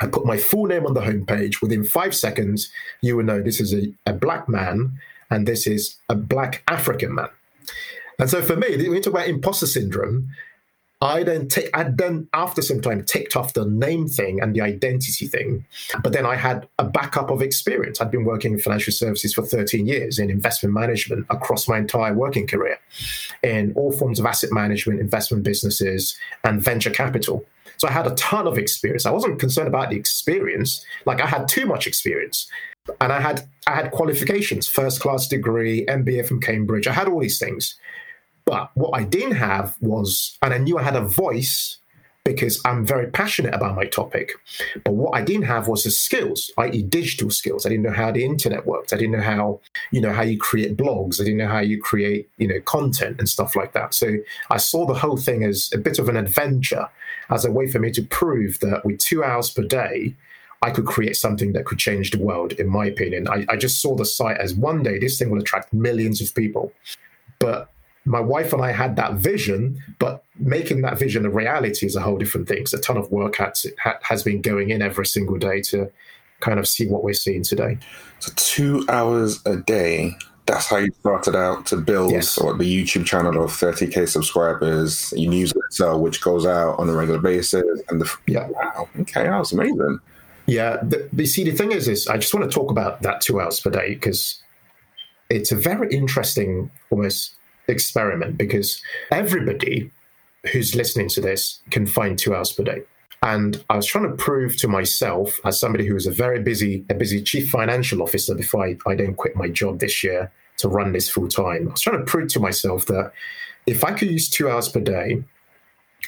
I 0.00 0.06
put 0.06 0.26
my 0.26 0.36
full 0.36 0.66
name 0.66 0.86
on 0.86 0.94
the 0.94 1.00
homepage. 1.00 1.60
Within 1.60 1.84
five 1.84 2.14
seconds, 2.14 2.70
you 3.02 3.16
will 3.16 3.24
know 3.24 3.40
this 3.40 3.60
is 3.60 3.72
a, 3.72 3.92
a 4.06 4.12
black 4.12 4.48
man 4.48 4.98
and 5.30 5.46
this 5.46 5.66
is 5.66 5.96
a 6.08 6.14
black 6.14 6.62
African 6.68 7.14
man. 7.14 7.28
And 8.18 8.28
so 8.28 8.42
for 8.42 8.56
me, 8.56 8.76
when 8.76 8.94
you 8.94 9.00
talk 9.00 9.14
about 9.14 9.28
imposter 9.28 9.66
syndrome, 9.66 10.28
I 11.02 11.24
then 11.24 11.48
take 11.48 11.68
I 11.74 11.82
then 11.82 12.28
after 12.32 12.62
some 12.62 12.80
time 12.80 13.04
ticked 13.04 13.36
off 13.36 13.54
the 13.54 13.66
name 13.66 14.06
thing 14.06 14.40
and 14.40 14.54
the 14.54 14.60
identity 14.60 15.26
thing. 15.26 15.64
But 16.00 16.12
then 16.12 16.24
I 16.24 16.36
had 16.36 16.68
a 16.78 16.84
backup 16.84 17.28
of 17.28 17.42
experience. 17.42 18.00
I'd 18.00 18.12
been 18.12 18.24
working 18.24 18.52
in 18.52 18.60
financial 18.60 18.92
services 18.92 19.34
for 19.34 19.42
13 19.42 19.86
years 19.86 20.20
in 20.20 20.30
investment 20.30 20.74
management 20.74 21.26
across 21.28 21.66
my 21.66 21.78
entire 21.78 22.14
working 22.14 22.46
career 22.46 22.78
in 23.42 23.72
all 23.74 23.90
forms 23.90 24.20
of 24.20 24.26
asset 24.26 24.52
management, 24.52 25.00
investment 25.00 25.42
businesses, 25.42 26.16
and 26.44 26.62
venture 26.62 26.90
capital. 26.90 27.44
So 27.78 27.88
I 27.88 27.90
had 27.90 28.06
a 28.06 28.14
ton 28.14 28.46
of 28.46 28.56
experience. 28.56 29.04
I 29.04 29.10
wasn't 29.10 29.40
concerned 29.40 29.66
about 29.66 29.90
the 29.90 29.96
experience, 29.96 30.84
like 31.04 31.20
I 31.20 31.26
had 31.26 31.48
too 31.48 31.66
much 31.66 31.88
experience. 31.88 32.48
And 33.00 33.12
I 33.12 33.20
had 33.20 33.48
I 33.66 33.74
had 33.74 33.90
qualifications, 33.90 34.68
first 34.68 35.00
class 35.00 35.26
degree, 35.26 35.84
MBA 35.86 36.26
from 36.26 36.40
Cambridge. 36.40 36.86
I 36.86 36.92
had 36.92 37.08
all 37.08 37.20
these 37.20 37.40
things. 37.40 37.74
But 38.44 38.70
what 38.74 38.90
I 38.98 39.04
didn't 39.04 39.36
have 39.36 39.76
was, 39.80 40.36
and 40.42 40.52
I 40.52 40.58
knew 40.58 40.78
I 40.78 40.82
had 40.82 40.96
a 40.96 41.00
voice 41.00 41.78
because 42.24 42.60
I'm 42.64 42.86
very 42.86 43.08
passionate 43.10 43.54
about 43.54 43.74
my 43.74 43.84
topic. 43.84 44.32
But 44.84 44.94
what 44.94 45.14
I 45.14 45.22
didn't 45.22 45.46
have 45.46 45.66
was 45.66 45.82
the 45.82 45.90
skills, 45.90 46.52
i.e., 46.58 46.82
digital 46.82 47.30
skills. 47.30 47.66
I 47.66 47.70
didn't 47.70 47.84
know 47.84 47.92
how 47.92 48.12
the 48.12 48.24
internet 48.24 48.64
worked. 48.64 48.92
I 48.92 48.96
didn't 48.96 49.12
know 49.12 49.22
how, 49.22 49.60
you 49.90 50.00
know, 50.00 50.12
how 50.12 50.22
you 50.22 50.38
create 50.38 50.76
blogs. 50.76 51.20
I 51.20 51.24
didn't 51.24 51.38
know 51.38 51.48
how 51.48 51.60
you 51.60 51.80
create, 51.80 52.28
you 52.38 52.46
know, 52.46 52.60
content 52.60 53.18
and 53.18 53.28
stuff 53.28 53.56
like 53.56 53.72
that. 53.72 53.92
So 53.92 54.18
I 54.50 54.58
saw 54.58 54.86
the 54.86 54.94
whole 54.94 55.16
thing 55.16 55.42
as 55.42 55.70
a 55.74 55.78
bit 55.78 55.98
of 55.98 56.08
an 56.08 56.16
adventure, 56.16 56.88
as 57.30 57.44
a 57.44 57.50
way 57.50 57.66
for 57.66 57.80
me 57.80 57.90
to 57.92 58.02
prove 58.02 58.60
that 58.60 58.84
with 58.84 58.98
two 58.98 59.24
hours 59.24 59.50
per 59.50 59.62
day, 59.62 60.14
I 60.62 60.70
could 60.70 60.86
create 60.86 61.16
something 61.16 61.54
that 61.54 61.64
could 61.64 61.78
change 61.78 62.12
the 62.12 62.22
world, 62.22 62.52
in 62.52 62.68
my 62.68 62.86
opinion. 62.86 63.26
I, 63.26 63.44
I 63.48 63.56
just 63.56 63.82
saw 63.82 63.96
the 63.96 64.04
site 64.04 64.38
as 64.38 64.54
one 64.54 64.84
day 64.84 65.00
this 65.00 65.18
thing 65.18 65.30
will 65.30 65.40
attract 65.40 65.72
millions 65.72 66.20
of 66.20 66.32
people. 66.36 66.72
But 67.40 67.71
my 68.04 68.20
wife 68.20 68.52
and 68.52 68.62
I 68.62 68.72
had 68.72 68.96
that 68.96 69.14
vision, 69.14 69.82
but 69.98 70.24
making 70.38 70.82
that 70.82 70.98
vision 70.98 71.24
a 71.24 71.30
reality 71.30 71.86
is 71.86 71.94
a 71.94 72.00
whole 72.00 72.18
different 72.18 72.48
thing. 72.48 72.58
It's 72.58 72.72
a 72.72 72.80
ton 72.80 72.96
of 72.96 73.10
work 73.10 73.36
has, 73.36 73.66
has 74.02 74.22
been 74.22 74.42
going 74.42 74.70
in 74.70 74.82
every 74.82 75.06
single 75.06 75.38
day 75.38 75.60
to 75.62 75.90
kind 76.40 76.58
of 76.58 76.66
see 76.66 76.88
what 76.88 77.04
we're 77.04 77.14
seeing 77.14 77.42
today. 77.42 77.78
So 78.18 78.32
two 78.36 78.84
hours 78.88 79.40
a 79.46 79.56
day. 79.56 80.16
That's 80.46 80.66
how 80.66 80.78
you 80.78 80.90
started 80.98 81.36
out 81.36 81.66
to 81.66 81.76
build 81.76 82.10
yes. 82.10 82.34
the 82.34 82.42
YouTube 82.42 83.06
channel 83.06 83.44
of 83.44 83.52
30k 83.52 84.08
subscribers, 84.08 85.14
your 85.16 85.30
newsletter, 85.30 85.96
which 85.96 86.20
goes 86.20 86.44
out 86.44 86.80
on 86.80 86.88
a 86.88 86.92
regular 86.92 87.20
basis, 87.20 87.80
and 87.88 88.00
the 88.00 88.12
yeah, 88.26 88.48
wow, 88.48 88.88
okay, 88.98 89.22
that 89.22 89.38
was 89.38 89.52
amazing. 89.52 90.00
Yeah, 90.46 90.78
the, 90.82 91.08
the 91.12 91.26
see 91.26 91.44
the 91.44 91.52
thing 91.52 91.70
is, 91.70 91.86
is 91.86 92.08
I 92.08 92.16
just 92.16 92.34
want 92.34 92.50
to 92.50 92.52
talk 92.52 92.72
about 92.72 93.02
that 93.02 93.20
two 93.20 93.40
hours 93.40 93.60
per 93.60 93.70
day 93.70 93.94
because 93.94 94.42
it's 95.30 95.52
a 95.52 95.56
very 95.56 95.94
interesting, 95.94 96.72
almost 96.90 97.36
experiment 97.68 98.38
because 98.38 98.82
everybody 99.10 99.90
who's 100.50 100.74
listening 100.74 101.08
to 101.08 101.20
this 101.20 101.60
can 101.70 101.86
find 101.86 102.18
two 102.18 102.34
hours 102.34 102.52
per 102.52 102.64
day. 102.64 102.82
And 103.22 103.64
I 103.70 103.76
was 103.76 103.86
trying 103.86 104.08
to 104.10 104.16
prove 104.16 104.56
to 104.58 104.68
myself, 104.68 105.38
as 105.44 105.60
somebody 105.60 105.86
who 105.86 105.94
was 105.94 106.06
a 106.06 106.10
very 106.10 106.42
busy, 106.42 106.84
a 106.90 106.94
busy 106.94 107.22
chief 107.22 107.50
financial 107.50 108.02
officer 108.02 108.34
before 108.34 108.66
I, 108.66 108.76
I 108.84 108.96
didn't 108.96 109.14
quit 109.14 109.36
my 109.36 109.48
job 109.48 109.78
this 109.78 110.02
year 110.02 110.32
to 110.58 110.68
run 110.68 110.92
this 110.92 111.08
full 111.08 111.28
time. 111.28 111.68
I 111.68 111.70
was 111.70 111.80
trying 111.80 111.98
to 111.98 112.04
prove 112.04 112.28
to 112.32 112.40
myself 112.40 112.86
that 112.86 113.12
if 113.66 113.84
I 113.84 113.92
could 113.92 114.10
use 114.10 114.28
two 114.28 114.50
hours 114.50 114.68
per 114.68 114.80
day, 114.80 115.22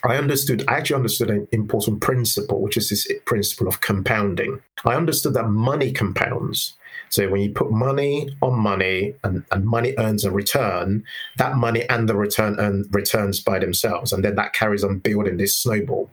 I 0.03 0.17
understood, 0.17 0.65
I 0.67 0.75
actually 0.75 0.97
understood 0.97 1.31
an 1.31 1.47
important 1.53 2.01
principle, 2.01 2.61
which 2.61 2.77
is 2.77 2.91
this 2.91 3.07
principle 3.27 3.69
of 3.69 3.81
compounding. 3.81 4.61
I 4.85 4.95
understood 4.97 5.35
that 5.35 5.49
money 5.49 5.93
compounds. 5.93 6.75
So 7.15 7.29
when 7.29 7.43
you 7.43 7.51
put 7.51 7.71
money 7.71 8.29
on 8.43 8.59
money 8.59 9.15
and, 9.23 9.45
and 9.53 9.65
money 9.65 9.95
earns 9.99 10.25
a 10.25 10.33
return, 10.33 11.05
that 11.37 11.57
money 11.57 11.89
and 11.89 12.09
the 12.09 12.17
return 12.17 12.57
earn 12.59 12.87
returns 12.91 13.39
by 13.39 13.61
themselves. 13.61 14.13
And 14.13 14.25
then 14.25 14.35
that 14.35 14.53
carries 14.53 14.83
on 14.83 14.99
building 14.99 15.37
this 15.37 15.57
snowball. 15.57 16.11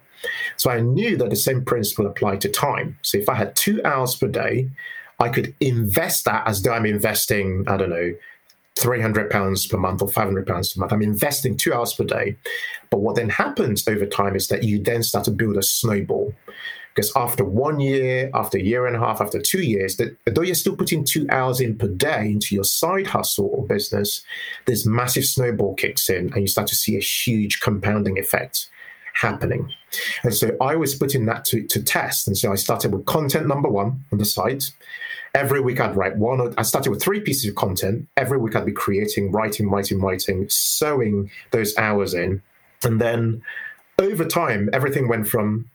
So 0.57 0.69
I 0.69 0.79
knew 0.79 1.17
that 1.17 1.31
the 1.31 1.35
same 1.35 1.65
principle 1.65 2.05
applied 2.05 2.39
to 2.41 2.49
time. 2.49 2.99
So 3.01 3.17
if 3.17 3.27
I 3.27 3.33
had 3.33 3.55
two 3.55 3.81
hours 3.83 4.15
per 4.15 4.27
day, 4.27 4.69
I 5.19 5.29
could 5.29 5.55
invest 5.59 6.25
that 6.25 6.47
as 6.47 6.61
though 6.61 6.73
I'm 6.73 6.85
investing, 6.85 7.63
I 7.67 7.77
don't 7.77 7.89
know, 7.89 8.13
300 8.77 9.31
pounds 9.31 9.65
per 9.65 9.77
month 9.77 10.03
or 10.03 10.07
500 10.07 10.45
pounds 10.45 10.71
per 10.71 10.81
month. 10.81 10.93
I'm 10.93 11.01
investing 11.01 11.57
two 11.57 11.73
hours 11.73 11.93
per 11.93 12.03
day. 12.03 12.37
But 12.91 12.99
what 12.99 13.15
then 13.15 13.29
happens 13.29 13.87
over 13.87 14.05
time 14.05 14.35
is 14.35 14.49
that 14.49 14.63
you 14.63 14.77
then 14.77 15.01
start 15.01 15.25
to 15.25 15.31
build 15.31 15.57
a 15.57 15.63
snowball. 15.63 16.35
Because 17.01 17.15
after 17.15 17.43
one 17.43 17.79
year, 17.79 18.29
after 18.35 18.59
a 18.59 18.61
year 18.61 18.85
and 18.85 18.95
a 18.95 18.99
half, 18.99 19.21
after 19.21 19.41
two 19.41 19.63
years, 19.63 19.97
that 19.97 20.15
though 20.27 20.43
you're 20.43 20.53
still 20.53 20.75
putting 20.75 21.03
two 21.03 21.25
hours 21.31 21.59
in 21.59 21.75
per 21.75 21.87
day 21.87 22.27
into 22.27 22.53
your 22.53 22.63
side 22.63 23.07
hustle 23.07 23.49
or 23.51 23.65
business, 23.65 24.21
this 24.67 24.85
massive 24.85 25.25
snowball 25.25 25.73
kicks 25.73 26.11
in 26.11 26.31
and 26.31 26.41
you 26.41 26.47
start 26.47 26.67
to 26.67 26.75
see 26.75 26.95
a 26.97 26.99
huge 26.99 27.59
compounding 27.59 28.19
effect 28.19 28.69
happening. 29.15 29.73
And 30.21 30.31
so 30.31 30.55
I 30.61 30.75
was 30.75 30.93
putting 30.93 31.25
that 31.25 31.43
to, 31.45 31.63
to 31.63 31.81
test. 31.81 32.27
And 32.27 32.37
so 32.37 32.51
I 32.51 32.55
started 32.55 32.93
with 32.93 33.07
content 33.07 33.47
number 33.47 33.67
one 33.67 34.05
on 34.11 34.19
the 34.19 34.25
site. 34.25 34.71
Every 35.33 35.59
week 35.59 35.79
I'd 35.79 35.95
write 35.95 36.17
one. 36.17 36.53
I 36.55 36.61
started 36.61 36.91
with 36.91 37.01
three 37.01 37.21
pieces 37.21 37.49
of 37.49 37.55
content. 37.55 38.07
Every 38.15 38.37
week 38.37 38.55
I'd 38.55 38.67
be 38.67 38.73
creating, 38.73 39.31
writing, 39.31 39.71
writing, 39.71 39.99
writing, 39.99 40.47
sewing 40.49 41.31
those 41.49 41.75
hours 41.77 42.13
in. 42.13 42.43
And 42.83 43.01
then 43.01 43.41
over 43.97 44.23
time, 44.23 44.69
everything 44.71 45.07
went 45.07 45.27
from 45.27 45.70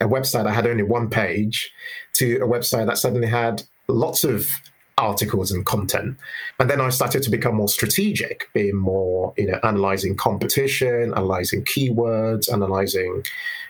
a 0.00 0.06
website 0.06 0.44
that 0.44 0.54
had 0.54 0.66
only 0.66 0.82
one 0.82 1.10
page 1.10 1.72
to 2.14 2.36
a 2.36 2.46
website 2.46 2.86
that 2.86 2.98
suddenly 2.98 3.28
had 3.28 3.62
lots 3.88 4.24
of 4.24 4.50
articles 4.98 5.50
and 5.50 5.64
content. 5.64 6.16
And 6.58 6.70
then 6.70 6.80
I 6.80 6.90
started 6.90 7.22
to 7.22 7.30
become 7.30 7.56
more 7.56 7.68
strategic, 7.68 8.48
being 8.52 8.76
more, 8.76 9.32
you 9.36 9.46
know, 9.46 9.58
analyzing 9.62 10.16
competition, 10.16 11.12
analyzing 11.14 11.64
keywords, 11.64 12.52
analyzing, 12.52 13.24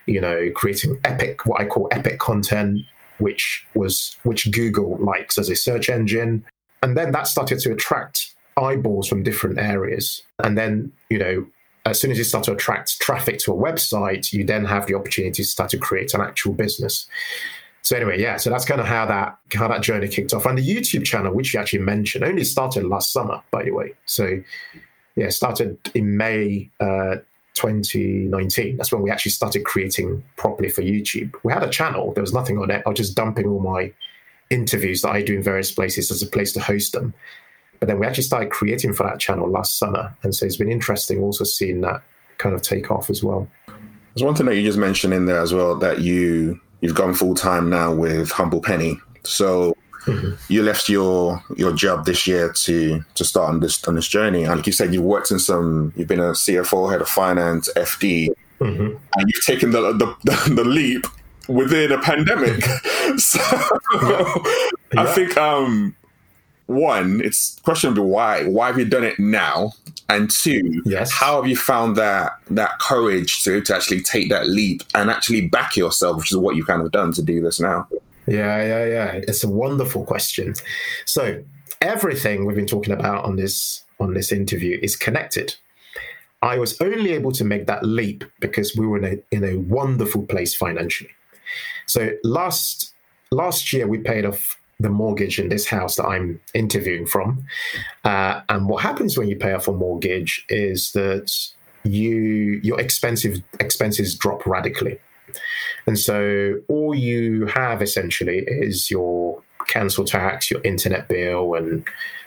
you 0.07 0.21
know, 0.21 0.51
creating 0.55 0.99
epic, 1.05 1.47
what 1.47 1.61
I 1.61 1.67
call 1.67 1.89
epic 1.93 2.19
content, 2.19 2.81
which 3.19 3.67
was 3.75 4.17
which 4.25 4.51
Google 4.51 4.99
likes 4.99 5.39
as 5.39 5.49
a 5.49 5.57
search 5.57 5.89
engine. 5.89 6.45
And 6.83 6.97
then 6.97 7.13
that 7.13 7.27
started 7.27 7.61
to 7.61 7.73
attract 7.73 8.35
eyeballs 8.57 9.09
from 9.09 9.23
different 9.23 9.59
areas. 9.59 10.23
And 10.43 10.59
then, 10.59 10.93
you 11.09 11.19
know, 11.19 11.47
as 11.87 12.01
soon 12.01 12.11
as 12.11 12.19
you 12.19 12.25
start 12.25 12.45
to 12.45 12.53
attract 12.53 13.01
traffic 13.01 13.39
to 13.41 13.53
a 13.53 13.57
website, 13.57 14.33
you 14.33 14.45
then 14.45 14.65
have 14.65 14.87
the 14.87 14.95
opportunity 14.95 15.43
to 15.43 15.49
start 15.49 15.71
to 15.71 15.79
create 15.79 16.15
an 16.15 16.21
actual 16.21 16.53
business. 16.53 17.07
So 17.83 17.97
anyway, 17.97 18.21
yeah, 18.21 18.37
so 18.37 18.51
that's 18.51 18.67
kind 18.67 18.81
of 18.81 18.87
how 18.87 19.07
that 19.07 19.39
how 19.55 19.67
that 19.69 19.83
journey 19.83 20.09
kicked 20.09 20.35
off. 20.35 20.45
And 20.47 20.59
the 20.59 20.67
YouTube 20.67 21.05
channel, 21.05 21.33
which 21.33 21.55
you 21.55 21.61
actually 21.61 21.81
mentioned, 21.81 22.25
only 22.25 22.45
started 22.45 22.85
last 22.85 23.13
summer, 23.13 23.43
by 23.51 23.65
the 23.65 23.71
way. 23.71 23.95
So 24.05 24.43
yeah, 25.17 25.31
started 25.31 25.79
in 25.95 26.17
May 26.17 26.71
uh, 26.79 27.17
2019. 27.55 28.77
That's 28.77 28.93
when 28.93 29.03
we 29.03 29.11
actually 29.11 29.33
started 29.33 29.65
creating 29.65 30.23
properly 30.37 30.69
for 30.69 30.83
YouTube. 30.83 31.35
We 31.43 31.53
had 31.53 31.63
a 31.63 31.71
channel, 31.71 32.13
there 32.13 32.23
was 32.23 32.35
nothing 32.35 32.59
on 32.59 32.71
it. 32.71 32.83
I 32.85 32.89
was 32.89 32.99
just 32.99 33.17
dumping 33.17 33.47
all 33.47 33.61
my 33.61 33.93
interviews 34.51 35.03
that 35.03 35.11
I 35.11 35.23
do 35.23 35.37
in 35.37 35.43
various 35.43 35.71
places 35.71 36.11
as 36.11 36.23
a 36.23 36.27
place 36.27 36.53
to 36.53 36.61
host 36.61 36.93
them. 36.93 37.15
But 37.81 37.89
then 37.89 37.99
we 37.99 38.07
actually 38.07 38.25
started 38.25 38.51
creating 38.51 38.93
for 38.93 39.05
that 39.05 39.19
channel 39.19 39.49
last 39.49 39.79
summer. 39.79 40.15
And 40.23 40.35
so 40.35 40.45
it's 40.45 40.57
been 40.57 40.71
interesting 40.71 41.21
also 41.21 41.45
seeing 41.45 41.81
that 41.81 42.03
kind 42.39 42.55
of 42.55 42.63
take 42.63 42.91
off 42.91 43.11
as 43.11 43.25
well. 43.25 43.49
There's 44.15 44.25
one 44.25 44.35
thing 44.35 44.47
that 44.47 44.57
you 44.57 44.63
just 44.63 44.79
mentioned 44.79 45.15
in 45.15 45.27
there 45.27 45.41
as 45.41 45.55
well 45.55 45.77
that 45.77 46.01
you 46.01 46.61
you've 46.81 46.95
gone 46.95 47.15
full 47.15 47.35
time 47.35 47.71
now 47.71 47.93
with 47.93 48.31
Humble 48.31 48.61
Penny. 48.61 48.99
So 49.23 49.75
mm-hmm. 50.05 50.33
you 50.53 50.63
left 50.63 50.89
your 50.89 51.43
your 51.57 51.73
job 51.73 52.05
this 52.05 52.27
year 52.27 52.53
to 52.53 53.05
to 53.15 53.25
start 53.25 53.49
on 53.49 53.61
this 53.61 53.87
on 53.87 53.95
this 53.95 54.09
journey. 54.09 54.45
And 54.45 54.57
like 54.57 54.67
you 54.67 54.73
said, 54.73 54.93
you've 54.93 55.05
worked 55.05 55.31
in 55.31 55.39
some 55.39 55.93
you've 55.97 56.09
been 56.09 56.21
a 56.21 56.33
CFO, 56.33 56.91
head 56.91 57.01
of 57.01 57.09
finance, 57.09 57.71
FD, 57.77 58.29
mm-hmm. 58.61 58.97
and 59.17 59.31
you've 59.31 59.45
taken 59.45 59.71
the 59.71 59.93
the, 59.93 60.55
the 60.55 60.65
leap 60.65 61.07
within 61.49 61.93
a 61.93 61.99
pandemic. 61.99 62.63
so 63.17 63.39
yeah. 64.03 64.35
Yeah. 64.93 65.03
I 65.03 65.13
think 65.15 65.37
um 65.37 65.95
one, 66.71 67.21
it's 67.21 67.59
question 67.61 67.89
number 67.89 68.03
why. 68.03 68.45
Why 68.45 68.69
have 68.69 68.79
you 68.79 68.85
done 68.85 69.05
it 69.05 69.19
now? 69.19 69.73
And 70.09 70.31
two, 70.31 70.83
yes. 70.85 71.13
how 71.13 71.41
have 71.41 71.49
you 71.49 71.57
found 71.57 71.97
that 71.97 72.33
that 72.51 72.79
courage 72.81 73.43
to, 73.45 73.61
to 73.61 73.77
actually 73.77 74.03
take 74.03 74.29
that 74.31 74.49
leap 74.49 74.83
and 74.95 75.11
actually 75.11 75.49
back 75.49 75.77
yourself, 75.77 76.17
which 76.19 76.33
is 76.33 76.39
what 76.39 76.57
you've 76.57 76.67
kind 76.67 76.83
of 76.83 76.91
done 76.91 77.13
to 77.13 77.23
do 77.23 77.41
this 77.41 77.61
now? 77.61 77.87
Yeah, 78.27 78.63
yeah, 78.63 78.87
yeah. 78.87 79.21
It's 79.29 79.45
a 79.45 79.49
wonderful 79.49 80.05
question. 80.05 80.55
So 81.05 81.43
everything 81.81 82.45
we've 82.45 82.57
been 82.57 82.67
talking 82.67 82.93
about 82.93 83.25
on 83.25 83.37
this 83.37 83.85
on 83.99 84.15
this 84.15 84.33
interview 84.33 84.79
is 84.83 84.97
connected. 84.97 85.55
I 86.43 86.59
was 86.59 86.81
only 86.81 87.13
able 87.13 87.33
to 87.33 87.45
make 87.45 87.67
that 87.67 87.85
leap 87.85 88.25
because 88.41 88.75
we 88.75 88.87
were 88.87 88.99
in 88.99 89.05
a, 89.05 89.35
in 89.35 89.45
a 89.45 89.59
wonderful 89.59 90.23
place 90.23 90.55
financially. 90.55 91.11
So 91.87 92.11
last 92.25 92.95
last 93.31 93.73
year 93.73 93.87
we 93.87 93.99
paid 93.99 94.25
off 94.25 94.60
the 94.81 94.89
mortgage 94.91 95.39
in 95.39 95.51
this 95.51 95.67
house 95.67 95.97
that 95.97 96.07
I'm 96.07 96.41
interviewing 96.55 97.07
from. 97.07 97.45
Uh, 98.05 98.41
and 98.49 98.69
what 98.69 98.83
happens 98.83 99.17
when 99.17 99.29
you 99.29 99.37
pay 99.37 99.53
off 99.53 99.69
a 99.69 99.73
mortgage 99.73 100.45
is 100.49 100.93
that 100.93 101.31
you 101.85 102.61
your 102.63 102.81
expensive 102.81 103.43
expenses 103.61 104.15
drop 104.15 104.45
radically. 104.47 104.99
And 105.87 105.99
so 105.99 106.61
all 106.69 106.95
you 106.95 107.47
have 107.47 107.83
essentially 107.83 108.45
is 108.47 108.91
your 108.91 109.43
council 109.69 110.05
tax, 110.05 110.51
your 110.51 110.61
internet 110.63 111.09
bill, 111.09 111.55
and 111.55 111.85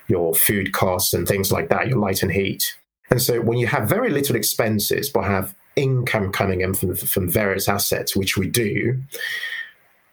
your 0.07 0.33
food 0.33 0.73
costs 0.73 1.13
and 1.13 1.27
things 1.27 1.51
like 1.51 1.69
that, 1.69 1.87
your 1.87 1.99
light 1.99 2.23
and 2.23 2.31
heat. 2.31 2.75
And 3.09 3.21
so 3.21 3.41
when 3.41 3.57
you 3.57 3.67
have 3.67 3.87
very 3.87 4.09
little 4.09 4.35
expenses 4.35 5.09
but 5.09 5.25
have 5.25 5.53
income 5.75 6.31
coming 6.31 6.61
in 6.61 6.73
from, 6.73 6.95
from 6.95 7.29
various 7.29 7.67
assets, 7.67 8.15
which 8.15 8.37
we 8.37 8.47
do, 8.47 9.01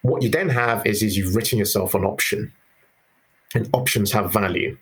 what 0.01 0.23
you 0.23 0.29
then 0.29 0.49
have 0.49 0.85
is, 0.85 1.03
is 1.03 1.17
you've 1.17 1.35
written 1.35 1.59
yourself 1.59 1.93
an 1.93 2.03
option, 2.03 2.51
and 3.53 3.69
options 3.73 4.11
have 4.11 4.31
value. 4.31 4.77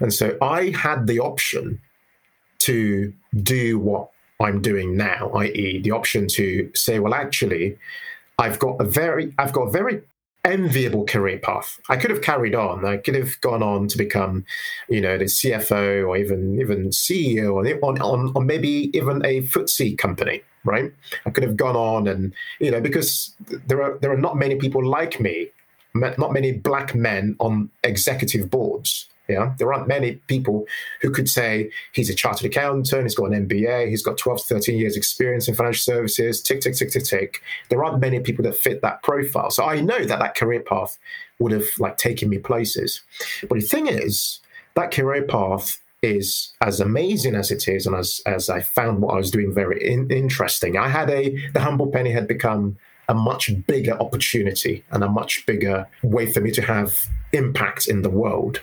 And 0.00 0.12
so 0.12 0.36
I 0.42 0.70
had 0.70 1.06
the 1.06 1.20
option 1.20 1.80
to 2.60 3.12
do 3.42 3.78
what 3.78 4.10
I'm 4.40 4.60
doing 4.60 4.96
now, 4.96 5.30
i.e., 5.36 5.80
the 5.80 5.92
option 5.92 6.26
to 6.28 6.70
say, 6.74 6.98
well, 6.98 7.14
actually, 7.14 7.78
I've 8.38 8.58
got 8.58 8.80
a 8.80 8.84
very, 8.84 9.32
I've 9.38 9.52
got 9.52 9.68
a 9.68 9.70
very 9.70 10.02
enviable 10.44 11.04
career 11.06 11.38
path. 11.38 11.80
I 11.88 11.96
could 11.96 12.10
have 12.10 12.22
carried 12.22 12.54
on. 12.54 12.84
I 12.84 12.96
could 12.96 13.14
have 13.14 13.40
gone 13.40 13.62
on 13.62 13.86
to 13.88 13.98
become, 13.98 14.44
you 14.88 15.00
know, 15.00 15.16
the 15.16 15.26
CFO 15.26 16.06
or 16.06 16.16
even 16.16 16.60
even 16.60 16.90
CEO 16.90 17.52
or 17.52 17.88
on, 17.88 18.00
on, 18.00 18.32
on 18.34 18.46
maybe 18.46 18.90
even 18.94 19.24
a 19.24 19.42
FTSE 19.42 19.96
company 19.96 20.42
right? 20.64 20.92
I 21.26 21.30
could 21.30 21.44
have 21.44 21.56
gone 21.56 21.76
on 21.76 22.08
and 22.08 22.32
you 22.58 22.70
know 22.70 22.80
because 22.80 23.34
there 23.66 23.82
are 23.82 23.98
there 23.98 24.12
are 24.12 24.18
not 24.18 24.36
many 24.36 24.56
people 24.56 24.84
like 24.84 25.20
me, 25.20 25.48
not 25.94 26.32
many 26.32 26.52
black 26.52 26.94
men 26.94 27.36
on 27.38 27.70
executive 27.84 28.50
boards. 28.50 29.08
Yeah, 29.28 29.54
there 29.58 29.72
aren't 29.72 29.86
many 29.86 30.16
people 30.26 30.66
who 31.00 31.10
could 31.10 31.28
say 31.28 31.70
he's 31.92 32.10
a 32.10 32.14
chartered 32.14 32.46
accountant, 32.46 33.04
he's 33.04 33.14
got 33.14 33.32
an 33.32 33.46
MBA, 33.46 33.88
he's 33.88 34.02
got 34.02 34.18
12 34.18 34.40
to 34.40 34.54
13 34.54 34.76
years 34.76 34.96
experience 34.96 35.46
in 35.46 35.54
financial 35.54 35.80
services, 35.80 36.42
tick, 36.42 36.60
tick, 36.60 36.74
tick, 36.74 36.90
tick, 36.90 37.04
tick. 37.04 37.40
There 37.68 37.82
aren't 37.84 38.00
many 38.00 38.18
people 38.18 38.42
that 38.44 38.56
fit 38.56 38.82
that 38.82 39.02
profile. 39.04 39.50
So 39.50 39.64
I 39.64 39.80
know 39.80 40.04
that 40.04 40.18
that 40.18 40.34
career 40.34 40.60
path 40.60 40.98
would 41.38 41.52
have 41.52 41.68
like 41.78 41.98
taken 41.98 42.28
me 42.30 42.38
places. 42.38 43.00
But 43.48 43.60
the 43.60 43.66
thing 43.66 43.86
is, 43.86 44.40
that 44.74 44.90
career 44.90 45.22
path 45.22 45.81
is 46.02 46.52
as 46.60 46.80
amazing 46.80 47.34
as 47.34 47.50
it 47.50 47.68
is, 47.68 47.86
and 47.86 47.96
as 47.96 48.20
as 48.26 48.50
I 48.50 48.60
found 48.60 49.00
what 49.00 49.14
I 49.14 49.18
was 49.18 49.30
doing 49.30 49.52
very 49.54 49.92
in, 49.92 50.10
interesting. 50.10 50.76
I 50.76 50.88
had 50.88 51.10
a 51.10 51.36
the 51.52 51.60
humble 51.60 51.86
penny 51.86 52.10
had 52.10 52.28
become 52.28 52.76
a 53.08 53.14
much 53.14 53.50
bigger 53.66 53.92
opportunity 53.92 54.84
and 54.90 55.02
a 55.04 55.08
much 55.08 55.44
bigger 55.46 55.86
way 56.02 56.30
for 56.30 56.40
me 56.40 56.50
to 56.52 56.62
have 56.62 57.08
impact 57.32 57.88
in 57.88 58.02
the 58.02 58.10
world. 58.10 58.60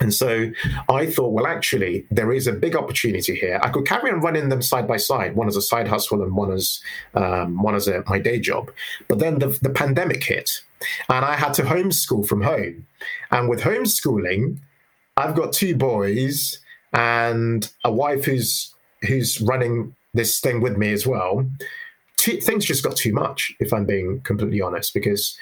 And 0.00 0.12
so 0.12 0.50
I 0.88 1.06
thought, 1.06 1.32
well, 1.32 1.46
actually, 1.46 2.06
there 2.10 2.32
is 2.32 2.46
a 2.46 2.52
big 2.52 2.74
opportunity 2.74 3.36
here. 3.36 3.60
I 3.62 3.68
could 3.68 3.86
carry 3.86 4.10
on 4.10 4.20
running 4.20 4.48
them 4.48 4.60
side 4.60 4.88
by 4.88 4.96
side, 4.96 5.36
one 5.36 5.46
as 5.46 5.56
a 5.56 5.62
side 5.62 5.86
hustle 5.86 6.22
and 6.22 6.34
one 6.34 6.52
as 6.52 6.80
um, 7.14 7.62
one 7.62 7.76
as 7.76 7.86
a, 7.86 8.02
my 8.08 8.18
day 8.18 8.40
job. 8.40 8.70
But 9.08 9.20
then 9.20 9.38
the, 9.38 9.48
the 9.62 9.70
pandemic 9.70 10.24
hit, 10.24 10.50
and 11.08 11.24
I 11.24 11.36
had 11.36 11.54
to 11.54 11.62
homeschool 11.62 12.26
from 12.26 12.42
home. 12.42 12.86
And 13.30 13.48
with 13.48 13.60
homeschooling, 13.60 14.58
I've 15.16 15.34
got 15.34 15.52
two 15.52 15.74
boys 15.74 16.58
and 16.92 17.70
a 17.84 17.92
wife 17.92 18.24
who's 18.24 18.74
who's 19.02 19.40
running 19.40 19.94
this 20.14 20.40
thing 20.40 20.60
with 20.60 20.76
me 20.76 20.92
as 20.92 21.06
well. 21.06 21.48
Two, 22.16 22.40
things 22.40 22.64
just 22.64 22.82
got 22.82 22.96
too 22.96 23.12
much, 23.12 23.54
if 23.60 23.72
I'm 23.72 23.84
being 23.84 24.20
completely 24.22 24.60
honest, 24.60 24.94
because 24.94 25.38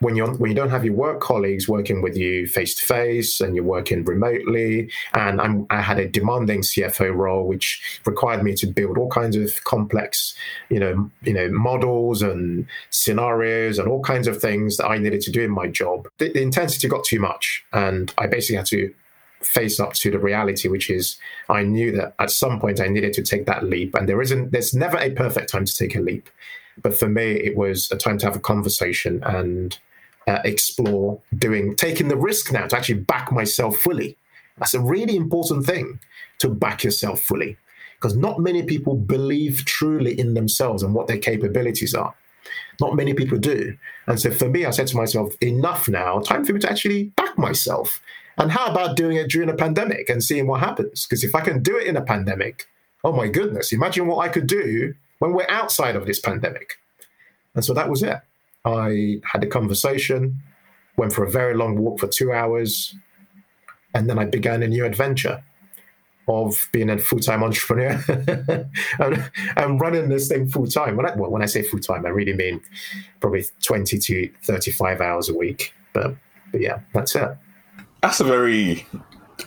when 0.00 0.16
you 0.16 0.26
when 0.26 0.50
you 0.50 0.56
don't 0.56 0.70
have 0.70 0.84
your 0.84 0.94
work 0.94 1.20
colleagues 1.20 1.68
working 1.68 2.02
with 2.02 2.16
you 2.16 2.46
face 2.46 2.74
to 2.74 2.86
face 2.86 3.40
and 3.40 3.54
you're 3.54 3.64
working 3.64 4.04
remotely. 4.04 4.90
And 5.14 5.40
I'm, 5.40 5.66
i 5.70 5.80
had 5.80 5.98
a 5.98 6.08
demanding 6.08 6.60
cfo 6.60 7.14
role 7.14 7.46
which 7.46 8.00
required 8.04 8.42
me 8.42 8.54
to 8.54 8.66
build 8.66 8.98
all 8.98 9.08
kinds 9.08 9.36
of 9.36 9.64
complex 9.64 10.34
you 10.68 10.78
know 10.78 11.10
you 11.22 11.32
know 11.32 11.48
models 11.50 12.22
and 12.22 12.66
scenarios 12.90 13.78
and 13.78 13.88
all 13.88 14.02
kinds 14.02 14.26
of 14.26 14.40
things 14.40 14.76
that 14.76 14.86
i 14.86 14.98
needed 14.98 15.20
to 15.22 15.30
do 15.30 15.42
in 15.42 15.50
my 15.50 15.66
job. 15.66 16.08
The, 16.18 16.32
the 16.32 16.42
intensity 16.42 16.88
got 16.88 17.04
too 17.04 17.20
much 17.20 17.64
and 17.72 18.12
i 18.18 18.26
basically 18.26 18.56
had 18.56 18.66
to 18.66 18.94
face 19.40 19.78
up 19.78 19.92
to 19.94 20.10
the 20.10 20.18
reality 20.18 20.68
which 20.68 20.90
is 20.90 21.16
i 21.48 21.62
knew 21.62 21.92
that 21.92 22.14
at 22.18 22.30
some 22.30 22.60
point 22.60 22.80
i 22.80 22.88
needed 22.88 23.12
to 23.14 23.22
take 23.22 23.46
that 23.46 23.64
leap. 23.64 23.94
And 23.94 24.08
there 24.08 24.22
isn't 24.22 24.52
there's 24.52 24.74
never 24.74 24.98
a 24.98 25.10
perfect 25.10 25.50
time 25.50 25.64
to 25.64 25.76
take 25.76 25.94
a 25.96 26.00
leap. 26.00 26.28
But 26.82 26.94
for 26.94 27.08
me 27.08 27.32
it 27.32 27.56
was 27.56 27.90
a 27.90 27.96
time 27.96 28.18
to 28.18 28.26
have 28.26 28.36
a 28.36 28.40
conversation 28.40 29.22
and 29.24 29.78
uh, 30.28 30.40
explore 30.44 31.20
doing, 31.36 31.74
taking 31.74 32.08
the 32.08 32.16
risk 32.16 32.52
now 32.52 32.66
to 32.66 32.76
actually 32.76 33.00
back 33.00 33.32
myself 33.32 33.78
fully. 33.78 34.16
That's 34.58 34.74
a 34.74 34.80
really 34.80 35.16
important 35.16 35.64
thing 35.64 36.00
to 36.40 36.48
back 36.50 36.84
yourself 36.84 37.20
fully 37.20 37.56
because 37.96 38.14
not 38.16 38.38
many 38.38 38.62
people 38.62 38.94
believe 38.94 39.64
truly 39.64 40.18
in 40.18 40.34
themselves 40.34 40.82
and 40.82 40.94
what 40.94 41.06
their 41.06 41.18
capabilities 41.18 41.94
are. 41.94 42.14
Not 42.80 42.94
many 42.94 43.14
people 43.14 43.38
do. 43.38 43.76
And 44.06 44.20
so 44.20 44.30
for 44.30 44.48
me, 44.48 44.64
I 44.64 44.70
said 44.70 44.86
to 44.88 44.96
myself, 44.96 45.34
enough 45.40 45.88
now, 45.88 46.20
time 46.20 46.44
for 46.44 46.52
me 46.52 46.60
to 46.60 46.70
actually 46.70 47.04
back 47.16 47.36
myself. 47.38 48.00
And 48.36 48.52
how 48.52 48.66
about 48.66 48.96
doing 48.96 49.16
it 49.16 49.30
during 49.30 49.48
a 49.48 49.54
pandemic 49.54 50.08
and 50.08 50.22
seeing 50.22 50.46
what 50.46 50.60
happens? 50.60 51.06
Because 51.06 51.24
if 51.24 51.34
I 51.34 51.40
can 51.40 51.62
do 51.62 51.76
it 51.76 51.86
in 51.86 51.96
a 51.96 52.04
pandemic, 52.04 52.68
oh 53.02 53.12
my 53.12 53.28
goodness, 53.28 53.72
imagine 53.72 54.06
what 54.06 54.18
I 54.18 54.28
could 54.28 54.46
do 54.46 54.94
when 55.18 55.32
we're 55.32 55.48
outside 55.48 55.96
of 55.96 56.06
this 56.06 56.20
pandemic. 56.20 56.74
And 57.54 57.64
so 57.64 57.74
that 57.74 57.90
was 57.90 58.02
it. 58.02 58.18
I 58.64 59.20
had 59.24 59.42
a 59.42 59.46
conversation, 59.46 60.42
went 60.96 61.12
for 61.12 61.24
a 61.24 61.30
very 61.30 61.54
long 61.54 61.78
walk 61.78 62.00
for 62.00 62.08
two 62.08 62.32
hours, 62.32 62.94
and 63.94 64.08
then 64.08 64.18
I 64.18 64.24
began 64.24 64.62
a 64.62 64.68
new 64.68 64.84
adventure 64.84 65.42
of 66.28 66.68
being 66.72 66.90
a 66.90 66.98
full-time 66.98 67.42
entrepreneur 67.42 67.98
and, 68.98 69.30
and, 69.56 69.80
running 69.80 70.10
this 70.10 70.28
thing 70.28 70.46
full-time. 70.46 70.96
When 70.96 71.06
I, 71.06 71.14
well, 71.14 71.30
when 71.30 71.42
I 71.42 71.46
say 71.46 71.62
full-time, 71.62 72.04
I 72.04 72.10
really 72.10 72.34
mean 72.34 72.60
probably 73.20 73.44
20 73.62 73.98
to 73.98 74.30
35 74.44 75.00
hours 75.00 75.30
a 75.30 75.34
week. 75.34 75.72
But, 75.94 76.14
but 76.52 76.60
yeah, 76.60 76.80
that's 76.92 77.14
it. 77.14 77.30
That's 78.02 78.20
a 78.20 78.24
very 78.24 78.86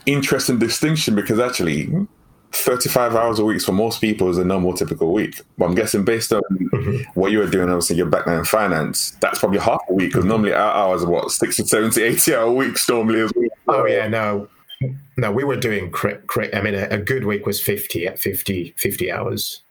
interesting 0.07 0.57
distinction 0.57 1.15
because 1.15 1.39
actually 1.39 2.07
35 2.51 3.15
hours 3.15 3.39
a 3.39 3.45
week 3.45 3.61
for 3.61 3.71
most 3.71 4.01
people 4.01 4.29
is 4.29 4.37
a 4.37 4.45
normal 4.45 4.73
typical 4.73 5.11
week. 5.13 5.41
But 5.57 5.65
I'm 5.65 5.75
guessing 5.75 6.03
based 6.03 6.33
on 6.33 6.41
mm-hmm. 6.51 7.19
what 7.19 7.31
you 7.31 7.39
were 7.39 7.49
doing, 7.49 7.69
obviously 7.69 7.95
your 7.95 8.07
background 8.07 8.39
in 8.39 8.45
finance, 8.45 9.11
that's 9.21 9.39
probably 9.39 9.59
half 9.59 9.81
a 9.89 9.93
week 9.93 10.09
because 10.09 10.21
mm-hmm. 10.21 10.29
normally 10.29 10.53
our 10.53 10.73
hours 10.73 11.03
are 11.03 11.09
what, 11.09 11.31
60, 11.31 11.63
70, 11.63 12.01
80 12.01 12.35
hour 12.35 12.51
weeks 12.51 12.87
normally 12.89 13.21
as 13.21 13.31
well. 13.35 13.47
Oh, 13.67 13.85
yeah, 13.85 14.07
no. 14.07 14.47
No, 15.17 15.31
we 15.31 15.43
were 15.43 15.57
doing, 15.57 15.93
I 16.53 16.61
mean, 16.61 16.73
a, 16.73 16.87
a, 16.89 16.97
good 16.97 17.25
week 17.25 17.45
was 17.45 17.61
50 17.61 18.07
at 18.07 18.19
50, 18.19 18.73
50 18.77 19.11
hours. 19.11 19.61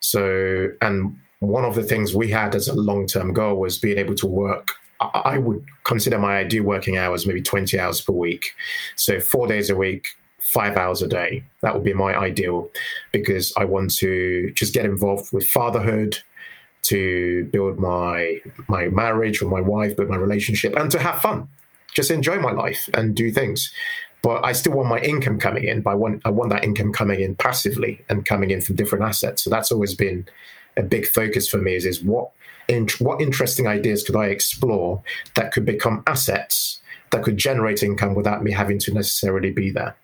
So, 0.00 0.68
and 0.80 1.14
one 1.40 1.66
of 1.66 1.74
the 1.74 1.82
things 1.82 2.14
we 2.14 2.30
had 2.30 2.54
as 2.54 2.66
a 2.66 2.74
long 2.74 3.06
term 3.06 3.34
goal 3.34 3.56
was 3.56 3.76
being 3.76 3.98
able 3.98 4.14
to 4.14 4.26
work 4.26 4.68
I 5.14 5.38
would 5.38 5.64
consider 5.84 6.18
my 6.18 6.38
ideal 6.38 6.64
working 6.64 6.96
hours 6.96 7.26
maybe 7.26 7.42
20 7.42 7.78
hours 7.78 8.00
per 8.00 8.12
week. 8.12 8.54
So 8.96 9.20
four 9.20 9.46
days 9.46 9.70
a 9.70 9.76
week, 9.76 10.08
five 10.42 10.76
hours 10.76 11.02
a 11.02 11.08
day. 11.08 11.44
That 11.62 11.74
would 11.74 11.84
be 11.84 11.94
my 11.94 12.14
ideal 12.14 12.68
because 13.12 13.52
I 13.56 13.64
want 13.64 13.94
to 13.96 14.52
just 14.54 14.74
get 14.74 14.84
involved 14.84 15.32
with 15.32 15.48
fatherhood, 15.48 16.18
to 16.82 17.44
build 17.52 17.78
my 17.78 18.40
my 18.68 18.88
marriage 18.88 19.40
with 19.40 19.50
my 19.50 19.60
wife, 19.60 19.96
build 19.96 20.08
my 20.08 20.16
relationship, 20.16 20.74
and 20.76 20.90
to 20.90 20.98
have 20.98 21.22
fun. 21.22 21.48
Just 21.94 22.10
enjoy 22.10 22.38
my 22.38 22.52
life 22.52 22.88
and 22.94 23.14
do 23.14 23.30
things. 23.30 23.72
But 24.22 24.44
I 24.44 24.52
still 24.52 24.72
want 24.72 24.88
my 24.88 25.00
income 25.00 25.38
coming 25.38 25.64
in. 25.64 25.82
But 25.82 25.90
I 25.90 25.94
want 25.94 26.22
I 26.24 26.30
want 26.30 26.50
that 26.50 26.64
income 26.64 26.92
coming 26.92 27.20
in 27.20 27.36
passively 27.36 28.04
and 28.08 28.24
coming 28.24 28.50
in 28.50 28.60
from 28.60 28.76
different 28.76 29.04
assets. 29.04 29.42
So 29.42 29.50
that's 29.50 29.70
always 29.72 29.94
been 29.94 30.26
a 30.76 30.82
big 30.82 31.06
focus 31.06 31.48
for 31.48 31.58
me. 31.58 31.74
Is 31.76 31.86
is 31.86 32.02
what 32.02 32.30
in, 32.68 32.88
what 32.98 33.20
interesting 33.20 33.66
ideas 33.66 34.02
could 34.02 34.16
I 34.16 34.26
explore 34.26 35.02
that 35.34 35.52
could 35.52 35.64
become 35.64 36.02
assets 36.06 36.80
that 37.10 37.22
could 37.22 37.36
generate 37.36 37.82
income 37.82 38.14
without 38.14 38.42
me 38.42 38.52
having 38.52 38.78
to 38.80 38.94
necessarily 38.94 39.50
be 39.50 39.70
there. 39.70 39.94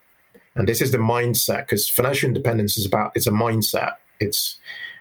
And 0.58 0.68
this 0.68 0.82
is 0.82 0.90
the 0.90 0.98
mindset 0.98 1.60
because 1.60 1.88
financial 1.88 2.26
independence 2.26 2.76
is 2.76 2.84
about 2.84 3.12
it's 3.14 3.26
a 3.26 3.30
mindset. 3.30 3.92
It's 4.20 4.58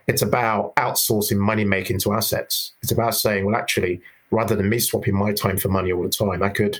it's 0.07 0.21
about 0.21 0.75
outsourcing 0.75 1.37
money 1.37 1.65
making 1.65 1.99
to 1.99 2.13
assets. 2.13 2.71
It's 2.81 2.91
about 2.91 3.15
saying, 3.15 3.45
well, 3.45 3.55
actually, 3.55 3.99
rather 4.31 4.55
than 4.55 4.69
me 4.69 4.79
swapping 4.79 5.15
my 5.15 5.33
time 5.33 5.57
for 5.57 5.67
money 5.69 5.91
all 5.91 6.03
the 6.03 6.09
time, 6.09 6.43
I 6.43 6.49
could 6.49 6.79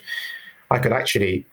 I 0.70 0.80
could 0.80 0.94
actually 0.94 1.46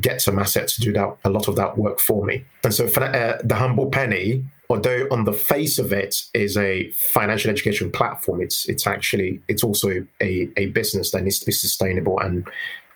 get 0.00 0.22
some 0.22 0.38
assets 0.38 0.74
to 0.76 0.80
do 0.80 0.92
that 0.94 1.16
a 1.24 1.30
lot 1.30 1.48
of 1.48 1.56
that 1.56 1.76
work 1.76 2.00
for 2.00 2.24
me. 2.24 2.44
And 2.64 2.72
so, 2.72 2.86
uh, 2.86 3.38
the 3.44 3.54
humble 3.54 3.90
penny, 3.90 4.42
although 4.70 5.06
on 5.10 5.24
the 5.24 5.34
face 5.34 5.78
of 5.78 5.92
it 5.92 6.24
is 6.32 6.56
a 6.56 6.90
financial 6.92 7.50
education 7.50 7.90
platform, 7.92 8.40
it's 8.40 8.66
it's 8.68 8.86
actually 8.86 9.40
it's 9.48 9.62
also 9.62 10.06
a, 10.20 10.48
a 10.56 10.66
business 10.66 11.10
that 11.10 11.22
needs 11.22 11.38
to 11.40 11.46
be 11.46 11.52
sustainable 11.52 12.18
and 12.18 12.48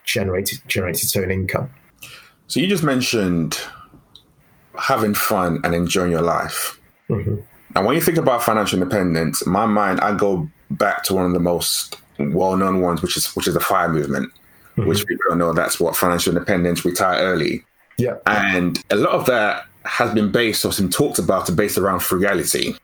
generate 0.05 0.63
generate 0.67 1.03
its 1.03 1.15
own 1.15 1.31
income. 1.31 1.69
So 2.49 2.61
you 2.61 2.67
just 2.67 2.85
mentioned 2.85 3.59
having 4.79 5.15
fun 5.15 5.61
and 5.65 5.75
enjoying 5.75 6.13
your 6.13 6.23
life. 6.23 6.81
Mm-hmm. 7.09 7.37
And 7.75 7.87
when 7.87 7.95
you 7.95 8.01
think 8.01 8.19
about 8.19 8.43
financial 8.43 8.81
independence, 8.81 9.43
in 9.43 9.53
my 9.53 9.67
mind, 9.67 10.01
I 10.01 10.15
go 10.15 10.49
back 10.71 11.03
to 11.05 11.15
one 11.15 11.27
of 11.27 11.33
the 11.33 11.41
most 11.41 11.97
well-known 12.19 12.81
ones, 12.81 13.03
which 13.03 13.17
is 13.17 13.27
which 13.37 13.47
is 13.47 13.55
the 13.55 13.61
FIRE 13.61 13.89
movement, 13.91 14.33
mm-hmm. 14.77 14.89
which 14.89 15.07
people 15.07 15.25
don't 15.29 15.39
know. 15.39 15.53
That's 15.53 15.79
what 15.79 15.97
financial 15.97 16.33
independence, 16.35 16.85
retire 16.85 17.23
early. 17.23 17.65
Yeah, 17.99 18.17
and 18.27 18.83
a 18.91 18.97
lot 18.97 19.13
of 19.13 19.27
that 19.27 19.67
has 19.85 20.13
been 20.13 20.33
based 20.33 20.65
or 20.65 20.73
been 20.73 20.91
talked 20.91 21.19
about, 21.19 21.47
to 21.47 21.53
based 21.53 21.79
around 21.79 22.01
frugality. 22.01 22.77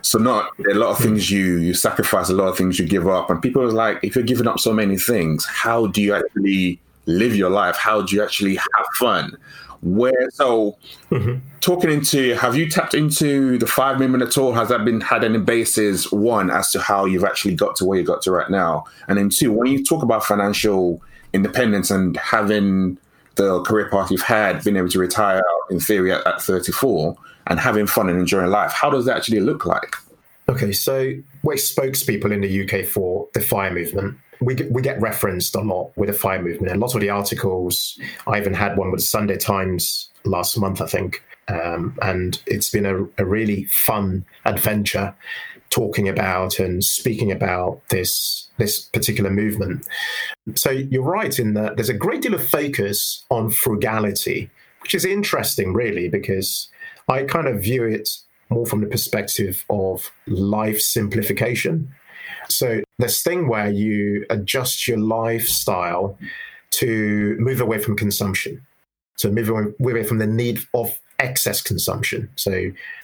So 0.00 0.18
not 0.18 0.50
a 0.70 0.74
lot 0.74 0.90
of 0.90 0.98
things 0.98 1.30
you 1.30 1.58
you 1.58 1.74
sacrifice, 1.74 2.28
a 2.28 2.34
lot 2.34 2.48
of 2.48 2.56
things 2.56 2.78
you 2.78 2.86
give 2.86 3.06
up, 3.06 3.30
and 3.30 3.42
people 3.42 3.62
are 3.62 3.70
like, 3.70 3.98
if 4.02 4.14
you're 4.14 4.24
giving 4.24 4.46
up 4.46 4.58
so 4.58 4.72
many 4.72 4.96
things, 4.96 5.44
how 5.44 5.86
do 5.86 6.00
you 6.00 6.14
actually 6.14 6.80
live 7.06 7.34
your 7.34 7.50
life? 7.50 7.76
How 7.76 8.02
do 8.02 8.14
you 8.16 8.22
actually 8.22 8.56
have 8.56 8.86
fun? 8.98 9.36
Where 9.82 10.30
so 10.30 10.78
mm-hmm. 11.10 11.44
talking 11.60 11.90
into 11.90 12.34
have 12.36 12.54
you 12.54 12.70
tapped 12.70 12.94
into 12.94 13.58
the 13.58 13.66
FIRE 13.66 13.98
movement 13.98 14.22
at 14.22 14.38
all? 14.38 14.52
Has 14.52 14.68
that 14.68 14.84
been 14.84 15.00
had 15.00 15.24
any 15.24 15.38
basis 15.38 16.10
one 16.12 16.50
as 16.50 16.70
to 16.72 16.80
how 16.80 17.04
you've 17.04 17.24
actually 17.24 17.56
got 17.56 17.74
to 17.76 17.84
where 17.84 17.98
you 17.98 18.04
got 18.04 18.22
to 18.22 18.30
right 18.30 18.48
now? 18.48 18.84
And 19.08 19.18
then 19.18 19.28
two, 19.28 19.52
when 19.52 19.66
you 19.72 19.82
talk 19.82 20.04
about 20.04 20.24
financial 20.24 21.02
independence 21.32 21.90
and 21.90 22.16
having 22.16 22.96
the 23.34 23.60
career 23.62 23.88
path 23.90 24.12
you've 24.12 24.22
had, 24.22 24.62
being 24.62 24.76
able 24.76 24.88
to 24.90 25.00
retire 25.00 25.42
in 25.70 25.80
theory 25.80 26.12
at, 26.12 26.24
at 26.28 26.40
34 26.40 27.16
and 27.48 27.58
having 27.58 27.88
fun 27.88 28.08
and 28.08 28.20
enjoying 28.20 28.50
life, 28.50 28.72
how 28.72 28.88
does 28.88 29.04
that 29.06 29.16
actually 29.16 29.40
look 29.40 29.66
like? 29.66 29.96
Okay, 30.48 30.70
so 30.70 31.12
we're 31.42 31.54
spokespeople 31.54 32.30
in 32.30 32.40
the 32.40 32.62
UK 32.62 32.86
for 32.86 33.28
the 33.34 33.40
FIRE 33.40 33.72
movement 33.72 34.16
we 34.42 34.54
we 34.70 34.82
get 34.82 35.00
referenced 35.00 35.54
a 35.56 35.60
lot 35.60 35.92
with 35.96 36.08
the 36.08 36.14
fire 36.14 36.42
movement. 36.42 36.72
And 36.72 36.80
lots 36.80 36.94
of 36.94 37.00
the 37.00 37.10
articles, 37.10 37.98
I 38.26 38.38
even 38.38 38.54
had 38.54 38.76
one 38.76 38.90
with 38.90 39.00
the 39.00 39.06
Sunday 39.06 39.38
Times 39.38 40.10
last 40.24 40.58
month, 40.58 40.80
I 40.80 40.86
think, 40.86 41.22
Um, 41.48 41.98
and 42.02 42.40
it's 42.46 42.70
been 42.70 42.86
a, 42.86 43.04
a 43.18 43.24
really 43.24 43.64
fun 43.64 44.24
adventure 44.44 45.14
talking 45.70 46.08
about 46.08 46.60
and 46.60 46.84
speaking 46.84 47.32
about 47.32 47.80
this 47.88 48.48
this 48.58 48.80
particular 48.80 49.30
movement. 49.30 49.86
So 50.54 50.70
you're 50.70 51.02
right 51.02 51.38
in 51.38 51.54
that 51.54 51.76
there's 51.76 51.88
a 51.88 51.94
great 51.94 52.22
deal 52.22 52.34
of 52.34 52.48
focus 52.48 53.24
on 53.30 53.50
frugality, 53.50 54.50
which 54.82 54.94
is 54.94 55.04
interesting, 55.04 55.72
really, 55.72 56.08
because 56.08 56.68
I 57.08 57.24
kind 57.24 57.48
of 57.48 57.62
view 57.62 57.84
it 57.84 58.08
more 58.50 58.66
from 58.66 58.82
the 58.82 58.86
perspective 58.86 59.64
of 59.68 60.12
life 60.26 60.80
simplification. 60.80 61.90
So 62.56 62.82
this 62.98 63.22
thing 63.22 63.48
where 63.48 63.70
you 63.70 64.24
adjust 64.30 64.86
your 64.86 64.98
lifestyle 64.98 66.18
to 66.72 67.36
move 67.38 67.60
away 67.60 67.78
from 67.78 67.96
consumption. 67.96 68.66
So 69.16 69.30
move 69.30 69.48
away 69.48 70.04
from 70.04 70.18
the 70.18 70.26
need 70.26 70.60
of 70.74 70.98
excess 71.18 71.62
consumption. 71.62 72.28
So, 72.36 72.52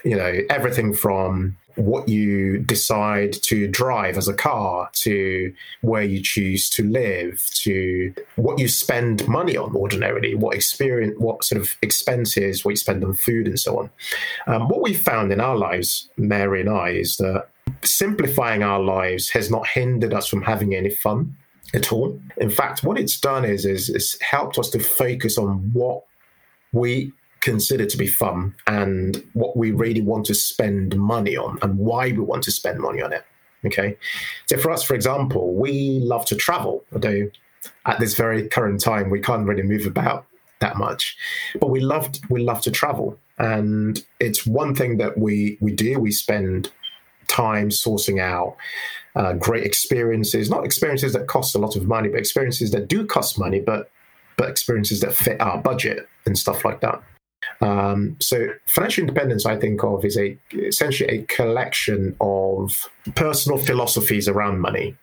you 0.04 0.16
know, 0.16 0.40
everything 0.50 0.94
from 0.94 1.56
what 1.78 2.08
you 2.08 2.58
decide 2.58 3.32
to 3.32 3.68
drive 3.68 4.16
as 4.16 4.26
a 4.26 4.34
car 4.34 4.90
to 4.92 5.54
where 5.80 6.02
you 6.02 6.20
choose 6.20 6.68
to 6.68 6.82
live 6.82 7.48
to 7.54 8.12
what 8.34 8.58
you 8.58 8.66
spend 8.66 9.26
money 9.28 9.56
on 9.56 9.74
ordinarily 9.76 10.34
what 10.34 10.56
experience 10.56 11.14
what 11.18 11.44
sort 11.44 11.60
of 11.60 11.76
expenses 11.80 12.64
what 12.64 12.72
you 12.72 12.76
spend 12.76 13.04
on 13.04 13.14
food 13.14 13.46
and 13.46 13.60
so 13.60 13.78
on 13.78 13.90
um, 14.48 14.68
what 14.68 14.82
we 14.82 14.92
found 14.92 15.30
in 15.32 15.40
our 15.40 15.56
lives 15.56 16.08
mary 16.16 16.60
and 16.60 16.70
i 16.70 16.88
is 16.88 17.16
that 17.18 17.46
simplifying 17.82 18.62
our 18.62 18.80
lives 18.80 19.30
has 19.30 19.50
not 19.50 19.66
hindered 19.66 20.14
us 20.14 20.26
from 20.28 20.42
having 20.42 20.74
any 20.74 20.90
fun 20.90 21.36
at 21.74 21.92
all 21.92 22.18
in 22.38 22.48
fact 22.48 22.82
what 22.82 22.98
it's 22.98 23.20
done 23.20 23.44
is 23.44 23.66
is, 23.66 23.90
is 23.90 24.18
helped 24.22 24.58
us 24.58 24.70
to 24.70 24.78
focus 24.78 25.36
on 25.36 25.70
what 25.72 26.02
we 26.72 27.12
consider 27.40 27.86
to 27.86 27.96
be 27.96 28.06
fun 28.06 28.54
and 28.66 29.24
what 29.32 29.56
we 29.56 29.70
really 29.70 30.02
want 30.02 30.26
to 30.26 30.34
spend 30.34 30.96
money 30.96 31.36
on 31.36 31.58
and 31.62 31.78
why 31.78 32.08
we 32.08 32.18
want 32.18 32.42
to 32.42 32.50
spend 32.50 32.78
money 32.80 33.00
on 33.00 33.12
it. 33.12 33.24
Okay. 33.64 33.96
So 34.46 34.56
for 34.56 34.70
us, 34.70 34.82
for 34.82 34.94
example, 34.94 35.54
we 35.54 36.00
love 36.02 36.24
to 36.26 36.36
travel, 36.36 36.84
although 36.92 37.30
at 37.86 37.98
this 37.98 38.14
very 38.14 38.48
current 38.48 38.80
time 38.80 39.10
we 39.10 39.20
can't 39.20 39.46
really 39.46 39.62
move 39.62 39.86
about 39.86 40.26
that 40.60 40.76
much. 40.76 41.16
But 41.60 41.70
we 41.70 41.80
loved 41.80 42.20
we 42.28 42.42
love 42.42 42.60
to 42.62 42.70
travel. 42.70 43.18
And 43.38 44.02
it's 44.20 44.46
one 44.46 44.74
thing 44.74 44.98
that 44.98 45.18
we 45.18 45.58
we 45.60 45.72
do. 45.72 45.98
We 45.98 46.12
spend 46.12 46.70
time 47.38 47.68
sourcing 47.70 48.20
out 48.20 48.56
uh, 49.16 49.32
great 49.34 49.64
experiences, 49.64 50.50
not 50.50 50.64
experiences 50.64 51.12
that 51.12 51.26
cost 51.26 51.54
a 51.54 51.58
lot 51.58 51.76
of 51.76 51.86
money, 51.86 52.08
but 52.08 52.18
experiences 52.18 52.70
that 52.70 52.88
do 52.88 53.06
cost 53.06 53.38
money, 53.38 53.60
but 53.60 53.90
but 54.36 54.48
experiences 54.48 55.00
that 55.00 55.12
fit 55.12 55.40
our 55.40 55.58
budget 55.58 56.08
and 56.24 56.38
stuff 56.38 56.64
like 56.64 56.80
that. 56.80 57.02
Um, 57.60 58.16
so 58.20 58.46
financial 58.66 59.02
independence, 59.02 59.44
I 59.46 59.56
think 59.56 59.82
of, 59.82 60.04
is 60.04 60.16
a 60.16 60.38
essentially 60.52 61.08
a 61.10 61.22
collection 61.24 62.16
of 62.20 62.88
personal 63.14 63.58
philosophies 63.58 64.28
around 64.28 64.60
money 64.60 64.96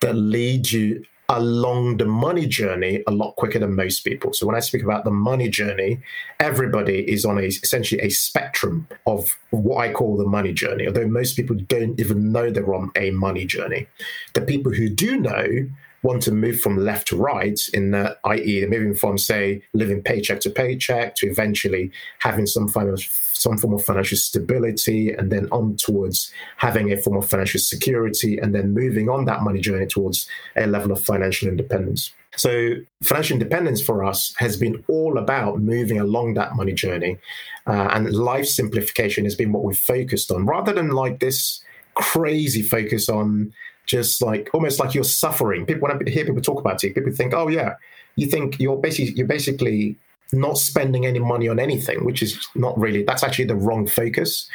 that 0.00 0.14
lead 0.14 0.70
you 0.70 1.04
along 1.32 1.96
the 1.96 2.04
money 2.04 2.46
journey 2.46 3.02
a 3.06 3.10
lot 3.10 3.34
quicker 3.36 3.58
than 3.58 3.74
most 3.74 4.00
people. 4.00 4.32
So 4.34 4.46
when 4.46 4.54
I 4.54 4.60
speak 4.60 4.82
about 4.82 5.04
the 5.04 5.10
money 5.10 5.48
journey, 5.48 6.00
everybody 6.38 7.10
is 7.10 7.24
on 7.24 7.38
a 7.38 7.42
essentially 7.42 8.00
a 8.02 8.10
spectrum 8.10 8.86
of 9.06 9.38
what 9.50 9.78
I 9.78 9.92
call 9.92 10.16
the 10.18 10.26
money 10.26 10.52
journey. 10.52 10.86
Although 10.86 11.08
most 11.08 11.34
people 11.34 11.56
don't 11.56 11.98
even 11.98 12.32
know 12.32 12.50
they're 12.50 12.74
on 12.74 12.92
a 12.96 13.10
money 13.12 13.46
journey. 13.46 13.88
The 14.34 14.42
people 14.42 14.72
who 14.72 14.90
do 14.90 15.16
know 15.16 15.66
want 16.02 16.22
to 16.24 16.32
move 16.32 16.60
from 16.60 16.76
left 16.76 17.08
to 17.08 17.16
right, 17.16 17.60
in 17.72 17.92
that, 17.92 18.18
i.e., 18.24 18.66
moving 18.66 18.92
from, 18.92 19.16
say, 19.16 19.62
living 19.72 20.02
paycheck 20.02 20.40
to 20.40 20.50
paycheck 20.50 21.14
to 21.14 21.28
eventually 21.28 21.92
having 22.18 22.44
some 22.44 22.68
form 22.68 22.88
of 22.88 23.00
some 23.42 23.58
form 23.58 23.74
of 23.74 23.84
financial 23.84 24.16
stability, 24.16 25.12
and 25.12 25.30
then 25.30 25.48
on 25.50 25.76
towards 25.76 26.32
having 26.56 26.92
a 26.92 26.96
form 26.96 27.16
of 27.16 27.28
financial 27.28 27.60
security, 27.60 28.38
and 28.38 28.54
then 28.54 28.72
moving 28.72 29.08
on 29.08 29.24
that 29.26 29.42
money 29.42 29.60
journey 29.60 29.86
towards 29.86 30.28
a 30.56 30.66
level 30.66 30.92
of 30.92 31.00
financial 31.00 31.48
independence. 31.48 32.12
So, 32.36 32.74
financial 33.02 33.34
independence 33.34 33.82
for 33.82 34.04
us 34.04 34.34
has 34.38 34.56
been 34.56 34.82
all 34.88 35.18
about 35.18 35.60
moving 35.60 36.00
along 36.00 36.34
that 36.34 36.56
money 36.56 36.72
journey, 36.72 37.18
uh, 37.66 37.88
and 37.92 38.12
life 38.12 38.46
simplification 38.46 39.24
has 39.24 39.34
been 39.34 39.52
what 39.52 39.64
we've 39.64 39.78
focused 39.78 40.30
on, 40.30 40.46
rather 40.46 40.72
than 40.72 40.90
like 40.90 41.20
this 41.20 41.62
crazy 41.94 42.62
focus 42.62 43.08
on 43.08 43.52
just 43.86 44.22
like 44.22 44.48
almost 44.54 44.78
like 44.78 44.94
you're 44.94 45.04
suffering. 45.04 45.66
People 45.66 45.88
when 45.88 45.92
I 45.92 46.10
hear 46.10 46.24
people 46.24 46.40
talk 46.40 46.60
about 46.60 46.82
it, 46.84 46.94
people 46.94 47.12
think, 47.12 47.34
"Oh 47.34 47.48
yeah, 47.48 47.74
you 48.16 48.26
think 48.26 48.60
you're 48.60 48.76
basically 48.76 49.12
you're 49.14 49.26
basically 49.26 49.96
not 50.32 50.58
spending 50.58 51.06
any 51.06 51.18
money 51.18 51.48
on 51.48 51.58
anything, 51.58 52.04
which 52.04 52.22
is 52.22 52.48
not 52.54 52.78
really 52.78 53.02
that's 53.02 53.22
actually 53.22 53.44
the 53.44 53.56
wrong 53.56 53.86
focus. 53.86 54.48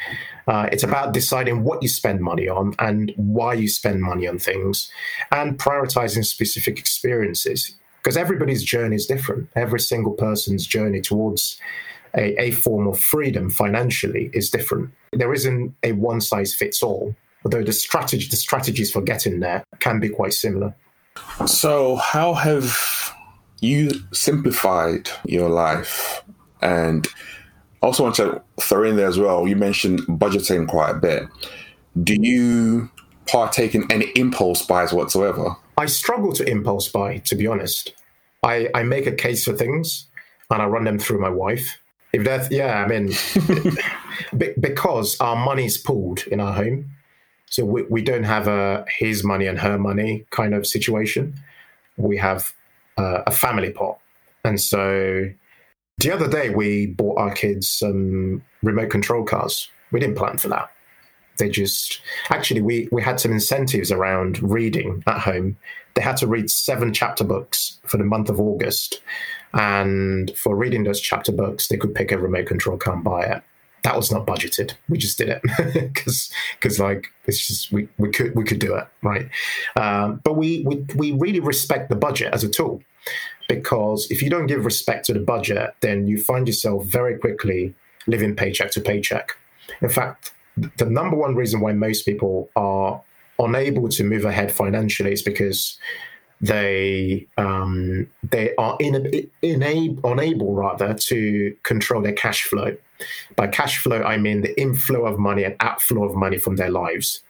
Uh, 0.47 0.67
it's 0.71 0.83
about 0.83 1.13
deciding 1.13 1.63
what 1.63 1.81
you 1.81 1.89
spend 1.89 2.21
money 2.21 2.47
on 2.47 2.73
and 2.79 3.13
why 3.17 3.53
you 3.53 3.67
spend 3.67 4.01
money 4.01 4.27
on 4.27 4.39
things, 4.39 4.91
and 5.31 5.57
prioritizing 5.57 6.25
specific 6.25 6.79
experiences 6.79 7.75
because 8.03 8.17
everybody's 8.17 8.63
journey 8.63 8.95
is 8.95 9.05
different. 9.05 9.49
Every 9.55 9.79
single 9.79 10.13
person's 10.13 10.65
journey 10.65 11.01
towards 11.01 11.59
a, 12.15 12.41
a 12.41 12.51
form 12.51 12.87
of 12.87 12.99
freedom 12.99 13.49
financially 13.49 14.29
is 14.33 14.49
different. 14.49 14.91
There 15.11 15.33
isn't 15.33 15.75
a 15.83 15.91
one 15.93 16.21
size 16.21 16.53
fits 16.53 16.81
all 16.81 17.15
although 17.47 17.63
the 17.63 17.71
strategy 17.71 18.27
the 18.27 18.35
strategies 18.35 18.91
for 18.91 19.01
getting 19.01 19.39
there 19.39 19.63
can 19.79 19.99
be 19.99 20.09
quite 20.09 20.33
similar. 20.33 20.75
So, 21.45 21.95
how 21.95 22.33
have 22.33 23.06
you 23.59 23.91
simplified 24.11 25.09
your 25.25 25.49
life? 25.49 26.23
And 26.61 27.07
also 27.81 28.03
want 28.03 28.15
to 28.15 28.41
throw 28.59 28.83
in 28.83 28.95
there 28.95 29.07
as 29.07 29.17
well. 29.17 29.47
You 29.47 29.55
mentioned 29.55 30.01
budgeting 30.01 30.67
quite 30.67 30.91
a 30.91 30.99
bit. 30.99 31.23
Do 32.03 32.15
you 32.19 32.89
partake 33.27 33.75
in 33.75 33.89
any 33.91 34.11
impulse 34.15 34.65
buys 34.65 34.93
whatsoever? 34.93 35.55
I 35.77 35.85
struggle 35.85 36.33
to 36.33 36.49
impulse 36.49 36.87
buy, 36.89 37.17
to 37.19 37.35
be 37.35 37.47
honest. 37.47 37.93
I, 38.43 38.69
I 38.73 38.83
make 38.83 39.07
a 39.07 39.11
case 39.11 39.45
for 39.45 39.53
things 39.53 40.07
and 40.49 40.61
I 40.61 40.65
run 40.65 40.85
them 40.85 40.99
through 40.99 41.19
my 41.19 41.29
wife. 41.29 41.77
If 42.13 42.23
that's, 42.23 42.49
yeah, 42.49 42.83
I 42.83 42.87
mean, 42.87 43.11
because 44.59 45.19
our 45.19 45.35
money's 45.35 45.77
pooled 45.77 46.25
in 46.27 46.39
our 46.39 46.53
home. 46.53 46.91
So 47.49 47.63
we, 47.65 47.83
we 47.83 48.01
don't 48.01 48.23
have 48.23 48.47
a 48.47 48.85
his 48.97 49.23
money 49.23 49.45
and 49.45 49.59
her 49.59 49.77
money 49.77 50.25
kind 50.31 50.53
of 50.53 50.65
situation. 50.65 51.35
We 51.95 52.17
have 52.17 52.53
uh, 52.97 53.23
a 53.27 53.31
family 53.31 53.71
pot. 53.71 53.99
And 54.43 54.59
so 54.59 55.29
the 55.97 56.11
other 56.11 56.29
day 56.29 56.49
we 56.49 56.87
bought 56.87 57.17
our 57.17 57.33
kids 57.33 57.69
some 57.69 58.41
remote 58.63 58.89
control 58.89 59.23
cars. 59.23 59.69
We 59.91 59.99
didn't 59.99 60.17
plan 60.17 60.37
for 60.37 60.49
that. 60.49 60.69
They 61.37 61.49
just 61.49 62.01
actually 62.29 62.61
we 62.61 62.89
we 62.91 63.01
had 63.01 63.19
some 63.19 63.31
incentives 63.31 63.91
around 63.91 64.41
reading 64.41 65.03
at 65.05 65.19
home. 65.19 65.57
They 65.93 66.01
had 66.01 66.17
to 66.17 66.27
read 66.27 66.49
seven 66.49 66.93
chapter 66.93 67.23
books 67.23 67.79
for 67.85 67.97
the 67.97 68.03
month 68.03 68.29
of 68.29 68.39
August. 68.39 69.01
And 69.53 70.35
for 70.35 70.55
reading 70.55 70.83
those 70.83 70.99
chapter 70.99 71.31
books, 71.31 71.67
they 71.67 71.77
could 71.77 71.95
pick 71.95 72.11
a 72.11 72.17
remote 72.17 72.47
control 72.47 72.77
car 72.77 72.95
and 72.95 73.03
buy 73.03 73.23
it 73.23 73.43
that 73.83 73.95
was 73.95 74.11
not 74.11 74.25
budgeted. 74.25 74.73
We 74.89 74.97
just 74.97 75.17
did 75.17 75.29
it 75.29 75.41
because 75.73 76.31
because 76.59 76.79
like 76.79 77.07
it's 77.25 77.45
just 77.47 77.71
we, 77.71 77.87
we 77.97 78.09
could 78.09 78.35
we 78.35 78.43
could 78.43 78.59
do 78.59 78.75
it 78.75 78.87
right. 79.01 79.29
Um, 79.75 80.21
but 80.23 80.33
we, 80.35 80.63
we 80.63 80.85
we 80.95 81.11
really 81.13 81.39
respect 81.39 81.89
the 81.89 81.95
budget 81.95 82.33
as 82.33 82.43
a 82.43 82.49
tool 82.49 82.81
because 83.47 84.09
if 84.11 84.21
you 84.21 84.29
don't 84.29 84.47
give 84.47 84.65
respect 84.65 85.05
to 85.05 85.13
the 85.13 85.19
budget, 85.19 85.73
then 85.81 86.07
you 86.07 86.21
find 86.21 86.47
yourself 86.47 86.85
very 86.85 87.17
quickly 87.17 87.73
living 88.07 88.35
paycheck 88.35 88.71
to 88.71 88.81
paycheck. 88.81 89.35
In 89.81 89.89
fact, 89.89 90.31
the 90.77 90.85
number 90.85 91.15
one 91.15 91.35
reason 91.35 91.59
why 91.59 91.73
most 91.73 92.03
people 92.03 92.49
are 92.55 93.01
unable 93.39 93.87
to 93.89 94.03
move 94.03 94.25
ahead 94.25 94.51
financially 94.51 95.13
is 95.13 95.21
because 95.21 95.77
they 96.41 97.27
um, 97.37 98.07
they 98.23 98.53
are 98.55 98.77
in, 98.79 99.29
in, 99.41 99.99
unable 100.03 100.53
rather 100.53 100.93
to 100.93 101.55
control 101.63 102.01
their 102.01 102.13
cash 102.13 102.43
flow. 102.43 102.75
By 103.35 103.47
cash 103.47 103.77
flow, 103.77 104.01
I 104.01 104.17
mean 104.17 104.41
the 104.41 104.59
inflow 104.59 105.05
of 105.05 105.19
money 105.19 105.43
and 105.43 105.55
outflow 105.59 106.03
of 106.03 106.15
money 106.15 106.37
from 106.37 106.55
their 106.55 106.69
lives. 106.69 107.21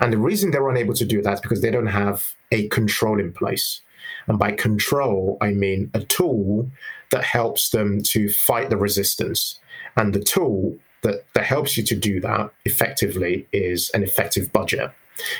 And 0.00 0.12
the 0.12 0.18
reason 0.18 0.50
they're 0.50 0.68
unable 0.68 0.94
to 0.94 1.04
do 1.04 1.22
that 1.22 1.34
is 1.34 1.40
because 1.40 1.62
they 1.62 1.70
don't 1.70 1.86
have 1.86 2.34
a 2.52 2.68
control 2.68 3.18
in 3.18 3.32
place. 3.32 3.80
And 4.26 4.38
by 4.38 4.52
control, 4.52 5.38
I 5.40 5.50
mean 5.50 5.90
a 5.94 6.00
tool 6.00 6.70
that 7.10 7.24
helps 7.24 7.70
them 7.70 8.02
to 8.02 8.28
fight 8.28 8.70
the 8.70 8.76
resistance. 8.76 9.60
And 9.96 10.12
the 10.12 10.20
tool 10.20 10.78
that, 11.02 11.24
that 11.34 11.44
helps 11.44 11.76
you 11.76 11.82
to 11.84 11.94
do 11.94 12.20
that 12.20 12.50
effectively 12.64 13.46
is 13.52 13.90
an 13.90 14.02
effective 14.02 14.52
budget. 14.52 14.90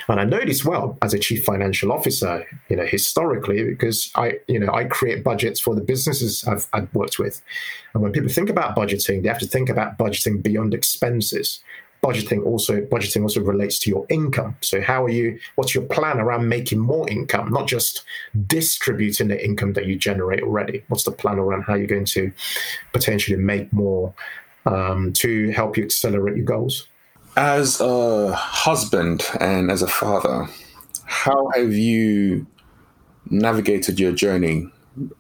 And 0.08 0.20
I 0.20 0.24
know 0.24 0.44
this 0.44 0.64
well 0.64 0.96
as 1.02 1.14
a 1.14 1.18
chief 1.18 1.44
financial 1.44 1.92
officer, 1.92 2.46
you 2.68 2.76
know, 2.76 2.87
historically, 2.87 3.64
because 3.64 4.10
I, 4.14 4.38
you 4.46 4.58
know, 4.58 4.72
I 4.72 4.84
create 4.84 5.24
budgets 5.24 5.60
for 5.60 5.74
the 5.74 5.80
businesses 5.80 6.44
I've, 6.46 6.66
I've 6.72 6.94
worked 6.94 7.18
with. 7.18 7.42
And 7.92 8.02
when 8.02 8.12
people 8.12 8.28
think 8.28 8.50
about 8.50 8.76
budgeting, 8.76 9.22
they 9.22 9.28
have 9.28 9.38
to 9.38 9.46
think 9.46 9.68
about 9.68 9.98
budgeting 9.98 10.42
beyond 10.42 10.74
expenses. 10.74 11.60
Budgeting 12.02 12.44
also 12.44 12.82
budgeting 12.82 13.22
also 13.22 13.40
relates 13.40 13.78
to 13.78 13.90
your 13.90 14.04
income. 14.10 14.56
So 14.60 14.82
how 14.82 15.04
are 15.04 15.10
you? 15.10 15.38
What's 15.54 15.74
your 15.74 15.84
plan 15.84 16.20
around 16.20 16.46
making 16.48 16.78
more 16.78 17.08
income, 17.08 17.50
not 17.50 17.66
just 17.66 18.04
distributing 18.46 19.28
the 19.28 19.42
income 19.42 19.72
that 19.72 19.87
you 19.87 19.96
generate 19.96 20.42
already? 20.42 20.84
What's 20.88 21.04
the 21.04 21.12
plan 21.12 21.38
around 21.38 21.62
how 21.62 21.74
you're 21.76 21.87
going 21.87 22.04
to 22.06 22.30
potentially 22.92 23.38
make 23.38 23.72
more 23.72 24.12
um, 24.66 25.12
to 25.14 25.50
help 25.50 25.76
you 25.76 25.84
accelerate 25.84 26.37
your 26.37 26.44
goals. 26.44 26.88
As 27.37 27.81
a 27.81 28.33
husband 28.33 29.27
and 29.40 29.70
as 29.70 29.83
a 29.83 29.88
father, 29.88 30.47
how 31.05 31.51
have 31.57 31.73
you 31.73 32.47
navigated 33.29 33.99
your 33.99 34.12
journey? 34.12 34.68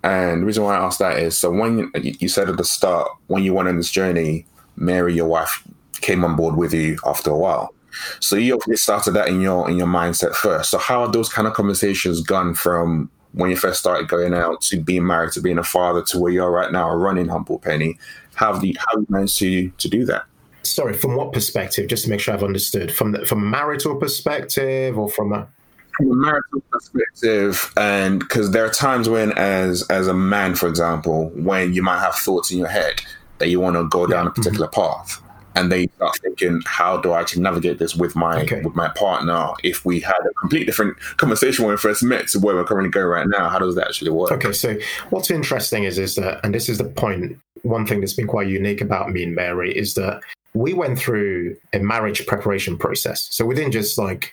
And 0.04 0.42
the 0.42 0.46
reason 0.46 0.62
why 0.62 0.76
I 0.76 0.84
ask 0.84 1.00
that 1.00 1.18
is 1.18 1.36
so 1.36 1.50
when 1.50 1.90
you 1.96 2.28
said 2.28 2.48
at 2.48 2.56
the 2.56 2.64
start, 2.64 3.10
when 3.26 3.42
you 3.42 3.52
went 3.52 3.68
on 3.68 3.76
this 3.76 3.90
journey, 3.90 4.46
Mary, 4.76 5.14
your 5.14 5.26
wife, 5.26 5.64
came 6.00 6.24
on 6.24 6.36
board 6.36 6.56
with 6.56 6.72
you 6.72 6.98
after 7.04 7.30
a 7.30 7.36
while. 7.36 7.74
So 8.20 8.36
you 8.36 8.54
obviously 8.54 8.76
started 8.76 9.12
that 9.12 9.28
in 9.28 9.40
your 9.40 9.68
in 9.68 9.76
your 9.76 9.88
mindset 9.88 10.34
first. 10.34 10.70
So 10.70 10.78
how 10.78 11.02
are 11.02 11.10
those 11.10 11.28
kind 11.28 11.48
of 11.48 11.54
conversations 11.54 12.20
gone 12.20 12.54
from 12.54 13.10
when 13.32 13.50
you 13.50 13.56
first 13.56 13.80
started 13.80 14.06
going 14.08 14.34
out 14.34 14.60
to 14.62 14.80
being 14.80 15.04
married 15.04 15.32
to 15.32 15.40
being 15.40 15.58
a 15.58 15.64
father 15.64 16.02
to 16.04 16.18
where 16.20 16.30
you 16.30 16.44
are 16.44 16.50
right 16.50 16.70
now, 16.70 16.94
running 16.94 17.26
Humble 17.26 17.58
Penny? 17.58 17.98
How 18.34 18.52
have 18.52 18.64
you 18.64 18.74
how 18.78 18.86
have 18.92 19.00
you 19.00 19.06
managed 19.08 19.38
to 19.40 19.70
to 19.70 19.88
do 19.88 20.04
that? 20.06 20.26
Sorry, 20.64 20.94
from 20.94 21.16
what 21.16 21.32
perspective? 21.32 21.88
Just 21.88 22.04
to 22.04 22.10
make 22.10 22.20
sure 22.20 22.34
I've 22.34 22.42
understood. 22.42 22.92
From 22.92 23.12
the, 23.12 23.26
from 23.26 23.42
a 23.42 23.46
marital 23.46 23.96
perspective, 23.96 24.98
or 24.98 25.08
from 25.08 25.32
a 25.32 25.48
from 25.96 26.10
a 26.10 26.14
marital 26.14 26.60
perspective, 26.70 27.72
and 27.76 28.18
because 28.20 28.50
there 28.50 28.64
are 28.64 28.70
times 28.70 29.08
when, 29.08 29.32
as 29.32 29.82
as 29.90 30.08
a 30.08 30.14
man, 30.14 30.54
for 30.54 30.68
example, 30.68 31.30
when 31.34 31.72
you 31.74 31.82
might 31.82 32.00
have 32.00 32.14
thoughts 32.14 32.50
in 32.50 32.58
your 32.58 32.68
head 32.68 33.02
that 33.38 33.48
you 33.48 33.60
want 33.60 33.76
to 33.76 33.88
go 33.88 34.06
down 34.06 34.26
a 34.26 34.30
particular 34.30 34.66
mm-hmm. 34.66 34.80
path, 34.80 35.22
and 35.54 35.70
they 35.70 35.86
start 35.88 36.18
thinking, 36.20 36.62
how 36.66 36.96
do 36.96 37.12
I 37.12 37.20
actually 37.20 37.42
navigate 37.42 37.78
this 37.78 37.94
with 37.94 38.16
my 38.16 38.42
okay. 38.42 38.60
with 38.62 38.74
my 38.74 38.88
partner? 38.88 39.50
If 39.62 39.84
we 39.84 40.00
had 40.00 40.18
a 40.28 40.32
complete 40.34 40.64
different 40.64 40.98
conversation 41.16 41.64
when 41.64 41.72
we 41.72 41.78
first 41.78 42.02
met 42.02 42.28
to 42.28 42.38
where 42.38 42.54
we're 42.54 42.64
currently 42.64 42.90
going 42.90 43.06
right 43.06 43.28
now, 43.28 43.48
how 43.48 43.58
does 43.58 43.74
that 43.76 43.88
actually 43.88 44.10
work? 44.10 44.32
Okay, 44.32 44.52
so 44.52 44.76
what's 45.10 45.30
interesting 45.30 45.84
is 45.84 45.98
is 45.98 46.16
that, 46.16 46.40
and 46.44 46.54
this 46.54 46.68
is 46.68 46.78
the 46.78 46.84
point. 46.84 47.38
One 47.62 47.86
thing 47.86 48.00
that's 48.00 48.12
been 48.12 48.26
quite 48.26 48.48
unique 48.48 48.82
about 48.82 49.10
me 49.10 49.22
and 49.22 49.34
Mary 49.34 49.74
is 49.74 49.94
that 49.94 50.20
we 50.54 50.72
went 50.72 50.98
through 50.98 51.56
a 51.72 51.80
marriage 51.80 52.26
preparation 52.26 52.78
process. 52.78 53.28
So 53.30 53.44
we 53.44 53.54
didn't 53.54 53.72
just 53.72 53.98
like 53.98 54.32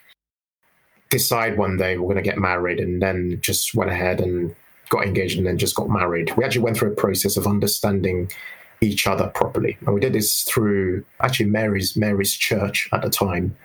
decide 1.10 1.58
one 1.58 1.78
day 1.78 1.98
we're 1.98 2.14
going 2.14 2.24
to 2.24 2.30
get 2.30 2.38
married 2.38 2.80
and 2.80 3.02
then 3.02 3.40
just 3.42 3.76
went 3.76 3.92
ahead 3.92 4.22
and 4.22 4.56
got 4.90 5.06
engaged 5.06 5.38
and 5.38 5.48
then 5.48 5.58
just 5.58 5.76
got 5.76 5.90
married. 5.90 6.32
We 6.38 6.44
actually 6.44 6.62
went 6.62 6.78
through 6.78 6.92
a 6.92 6.96
process 6.96 7.38
of 7.38 7.48
understanding 7.48 8.32
each 8.82 9.08
other 9.08 9.28
properly. 9.28 9.78
And 9.82 9.94
we 9.94 10.00
did 10.00 10.14
this 10.14 10.44
through 10.44 11.04
actually 11.22 11.48
Mary's 11.48 11.98
Mary's 11.98 12.34
church 12.34 12.88
at 12.92 13.02
the 13.02 13.10
time, 13.10 13.56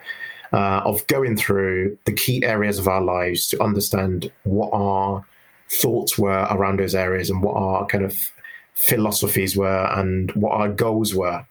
uh, 0.51 0.81
of 0.85 1.05
going 1.07 1.37
through 1.37 1.97
the 2.05 2.13
key 2.13 2.43
areas 2.43 2.79
of 2.79 2.87
our 2.87 3.01
lives 3.01 3.47
to 3.49 3.61
understand 3.61 4.31
what 4.43 4.69
our 4.73 5.25
thoughts 5.69 6.17
were 6.17 6.47
around 6.49 6.79
those 6.79 6.95
areas 6.95 7.29
and 7.29 7.43
what 7.43 7.55
our 7.55 7.85
kind 7.87 8.05
of 8.05 8.31
philosophies 8.75 9.57
were 9.57 9.89
and 9.95 10.31
what 10.31 10.51
our 10.51 10.69
goals 10.69 11.13
were 11.13 11.45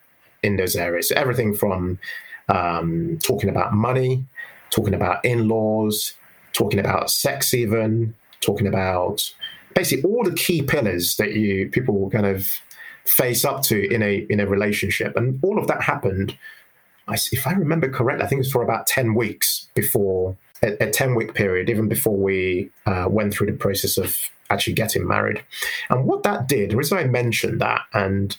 in 0.47 0.57
those 0.57 0.77
areas. 0.77 1.13
Everything 1.13 1.55
from 1.55 1.99
um, 2.49 3.19
talking 3.23 3.51
about 3.51 3.75
money, 3.75 4.25
talking 4.71 4.95
about 4.95 5.25
in-laws, 5.25 6.15
talking 6.53 6.81
about 6.81 7.11
sex, 7.11 7.53
even 7.53 8.15
talking 8.41 8.67
about 8.67 9.33
basically 9.75 10.11
all 10.11 10.25
the 10.25 10.35
key 10.35 10.63
pillars 10.63 11.17
that 11.17 11.33
you 11.35 11.69
people 11.69 12.09
kind 12.11 12.27
of 12.27 12.49
face 13.05 13.45
up 13.45 13.63
to 13.63 13.93
in 13.95 14.03
a 14.03 14.27
in 14.31 14.41
a 14.41 14.47
relationship, 14.47 15.17
and 15.17 15.39
all 15.43 15.59
of 15.59 15.67
that 15.67 15.83
happened. 15.83 16.37
I 17.09 17.15
if 17.33 17.47
I 17.47 17.53
remember 17.53 17.89
correctly, 17.89 18.25
I 18.25 18.29
think 18.29 18.39
it 18.39 18.47
was 18.47 18.53
for 18.53 18.63
about 18.63 18.87
ten 18.87 19.15
weeks 19.15 19.69
before 19.75 20.37
a, 20.63 20.69
a 20.85 20.91
ten 20.91 21.15
week 21.15 21.35
period, 21.35 21.69
even 21.69 21.89
before 21.89 22.17
we 22.17 22.71
uh, 22.87 23.07
went 23.09 23.33
through 23.33 23.49
the 23.49 23.59
process 23.59 23.99
of 23.99 24.19
actually 24.51 24.75
getting 24.75 25.07
married. 25.07 25.43
And 25.91 26.05
what 26.07 26.23
that 26.23 26.49
did, 26.49 26.71
the 26.71 26.77
reason 26.77 26.99
I 26.99 27.05
mentioned 27.05 27.61
that, 27.61 27.83
and 27.93 28.37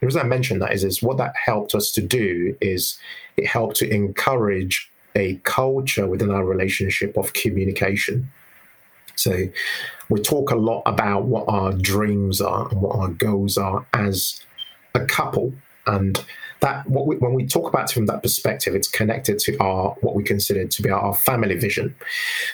the 0.00 0.06
reason 0.06 0.20
I 0.20 0.24
mentioned 0.24 0.62
that 0.62 0.72
is, 0.72 0.84
is 0.84 1.02
what 1.02 1.16
that 1.18 1.34
helped 1.36 1.74
us 1.74 1.90
to 1.92 2.00
do 2.00 2.56
is 2.60 2.98
it 3.36 3.46
helped 3.46 3.76
to 3.76 3.92
encourage 3.92 4.90
a 5.14 5.36
culture 5.42 6.06
within 6.06 6.30
our 6.30 6.44
relationship 6.44 7.16
of 7.16 7.32
communication. 7.32 8.30
So 9.16 9.48
we 10.08 10.20
talk 10.20 10.50
a 10.50 10.56
lot 10.56 10.82
about 10.86 11.24
what 11.24 11.48
our 11.48 11.72
dreams 11.72 12.40
are 12.40 12.68
and 12.68 12.80
what 12.80 12.96
our 12.96 13.08
goals 13.08 13.58
are 13.58 13.84
as 13.92 14.40
a 14.94 15.04
couple. 15.04 15.52
And 15.86 16.24
that 16.60 16.88
we, 16.88 17.16
when 17.16 17.34
we 17.34 17.46
talk 17.46 17.68
about 17.68 17.90
it 17.90 17.94
from 17.94 18.06
that 18.06 18.22
perspective, 18.22 18.74
it's 18.74 18.88
connected 18.88 19.38
to 19.40 19.56
our 19.58 19.96
what 20.00 20.14
we 20.14 20.22
consider 20.22 20.66
to 20.66 20.82
be 20.82 20.90
our 20.90 21.14
family 21.14 21.56
vision. 21.56 21.94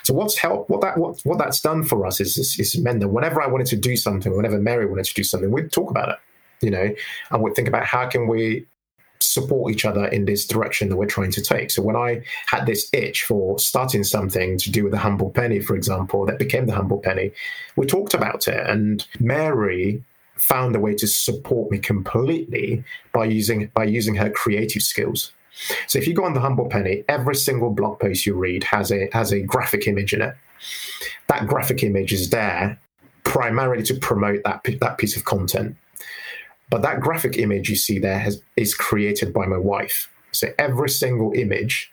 So 0.03 0.15
what's 0.15 0.39
helped 0.39 0.71
what 0.71 0.83
that 0.83 0.99
what, 0.99 1.21
what 1.25 1.39
that's 1.39 1.61
done 1.61 1.85
for 1.85 2.07
us 2.07 2.21
is, 2.21 2.37
is, 2.37 2.59
is 2.59 2.79
meant 2.79 3.01
that 3.01 3.09
whenever 3.09 3.43
I 3.43 3.47
wanted 3.47 3.67
to 3.69 3.77
do 3.77 3.97
something, 3.97 4.35
whenever 4.37 4.59
Mary 4.59 4.87
wanted 4.87 5.07
to 5.07 5.15
do 5.15 5.25
something, 5.25 5.51
we'd 5.51 5.73
talk 5.73 5.91
about 5.91 6.11
it, 6.11 6.19
you 6.65 6.71
know, 6.71 6.95
and 7.31 7.43
we'd 7.43 7.55
think 7.55 7.69
about 7.69 7.85
how 7.85 8.09
can 8.09 8.27
we 8.27 8.67
support 9.21 9.73
each 9.73 9.85
other 9.85 10.07
in 10.07 10.25
this 10.25 10.47
direction 10.47 10.89
that 10.89 10.97
we're 10.97 11.07
trying 11.07 11.31
to 11.33 11.43
take. 11.43 11.71
So 11.71 11.83
when 11.83 11.97
I 11.97 12.23
had 12.47 12.67
this 12.67 12.89
itch 12.93 13.25
for 13.25 13.59
starting 13.59 14.05
something 14.05 14.59
to 14.59 14.71
do 14.71 14.85
with 14.85 14.93
the 14.93 14.99
humble 14.99 15.31
penny, 15.31 15.61
for 15.61 15.77
example, 15.77 16.27
that 16.27 16.39
became 16.39 16.67
the 16.67 16.75
humble 16.75 16.99
penny, 16.99 17.33
we 17.77 17.87
talked 17.87 18.15
about 18.15 18.49
it, 18.49 18.69
and 18.69 19.07
Mary 19.21 20.03
found 20.37 20.75
a 20.75 20.81
way 20.81 20.95
to 20.95 21.07
support 21.07 21.71
me 21.71 21.79
completely 21.79 22.83
by 23.13 23.25
using 23.25 23.71
by 23.75 23.85
using 23.85 24.15
her 24.15 24.31
creative 24.31 24.83
skills. 24.83 25.33
So 25.87 25.99
if 25.99 26.09
you 26.09 26.15
go 26.15 26.25
on 26.25 26.35
the 26.35 26.41
humble 26.41 26.69
penny, 26.69 27.05
every 27.09 27.37
single 27.37 27.71
blog 27.71 28.01
post 28.01 28.27
you 28.27 28.35
read 28.35 28.65
has 28.65 28.91
a 28.91 29.09
has 29.13 29.33
a 29.33 29.41
graphic 29.41 29.87
image 29.87 30.13
in 30.13 30.23
it. 30.23 30.35
That 31.29 31.47
graphic 31.47 31.83
image 31.83 32.13
is 32.13 32.31
there 32.31 32.79
primarily 33.23 33.83
to 33.85 33.95
promote 33.95 34.43
that 34.45 34.67
that 34.81 34.99
piece 34.99 35.17
of 35.17 35.25
content. 35.25 35.77
But 36.75 36.83
that 36.83 36.99
graphic 36.99 37.39
image 37.39 37.71
you 37.71 37.77
see 37.77 38.01
there 38.01 38.19
has, 38.19 38.43
is 38.57 38.75
created 38.75 39.33
by 39.33 39.47
my 39.47 39.59
wife. 39.59 40.13
So 40.33 40.49
every 40.59 40.89
single 40.89 41.31
image 41.31 41.93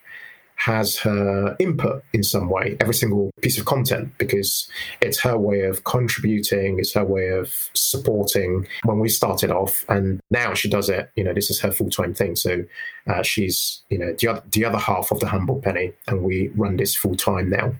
has 0.56 0.98
her 0.98 1.56
input 1.60 2.04
in 2.14 2.24
some 2.24 2.50
way, 2.50 2.78
every 2.80 2.96
single 2.96 3.30
piece 3.44 3.60
of 3.60 3.66
content, 3.66 4.12
because 4.18 4.68
it's 5.00 5.20
her 5.20 5.38
way 5.38 5.62
of 5.66 5.84
contributing, 5.84 6.80
it's 6.80 6.94
her 6.94 7.06
way 7.06 7.28
of 7.28 7.70
supporting. 7.76 8.66
When 8.84 8.98
we 8.98 9.08
started 9.08 9.52
off, 9.52 9.86
and 9.88 10.20
now 10.32 10.56
she 10.56 10.68
does 10.68 10.90
it, 10.90 11.12
you 11.16 11.24
know, 11.24 11.34
this 11.36 11.52
is 11.52 11.60
her 11.60 11.72
full 11.72 11.92
time 11.92 12.16
thing. 12.16 12.36
So 12.36 12.64
uh, 13.06 13.22
she's, 13.22 13.84
you 13.92 14.00
know, 14.00 14.16
the 14.18 14.30
other, 14.30 14.44
the 14.50 14.66
other 14.66 14.80
half 14.80 15.12
of 15.12 15.20
the 15.20 15.28
Humble 15.28 15.62
Penny, 15.62 15.94
and 16.08 16.24
we 16.24 16.48
run 16.56 16.78
this 16.78 16.96
full 16.96 17.14
time 17.14 17.52
now 17.52 17.76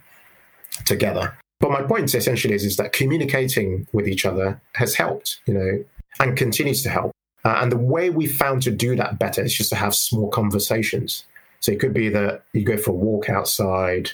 together. 0.86 1.36
But 1.62 1.70
my 1.70 1.84
point 1.84 2.14
essentially 2.16 2.56
is, 2.56 2.66
is 2.66 2.78
that 2.78 2.92
communicating 2.92 3.88
with 3.94 4.08
each 4.08 4.26
other 4.26 4.60
has 4.74 4.96
helped. 4.96 5.40
You 5.46 5.54
know, 5.54 5.86
and 6.20 6.38
continues 6.38 6.84
to 6.84 6.90
help. 6.90 7.12
Uh, 7.44 7.58
and 7.62 7.72
the 7.72 7.78
way 7.78 8.10
we 8.10 8.28
found 8.28 8.62
to 8.64 8.72
do 8.72 8.96
that 8.96 9.18
better 9.18 9.44
is 9.44 9.54
just 9.54 9.70
to 9.70 9.76
have 9.76 9.96
small 9.96 10.30
conversations. 10.30 11.26
So 11.60 11.72
it 11.72 11.80
could 11.80 11.94
be 11.94 12.10
that 12.10 12.44
you 12.54 12.64
go 12.64 12.78
for 12.78 12.92
a 12.92 12.96
walk 12.96 13.30
outside. 13.30 14.12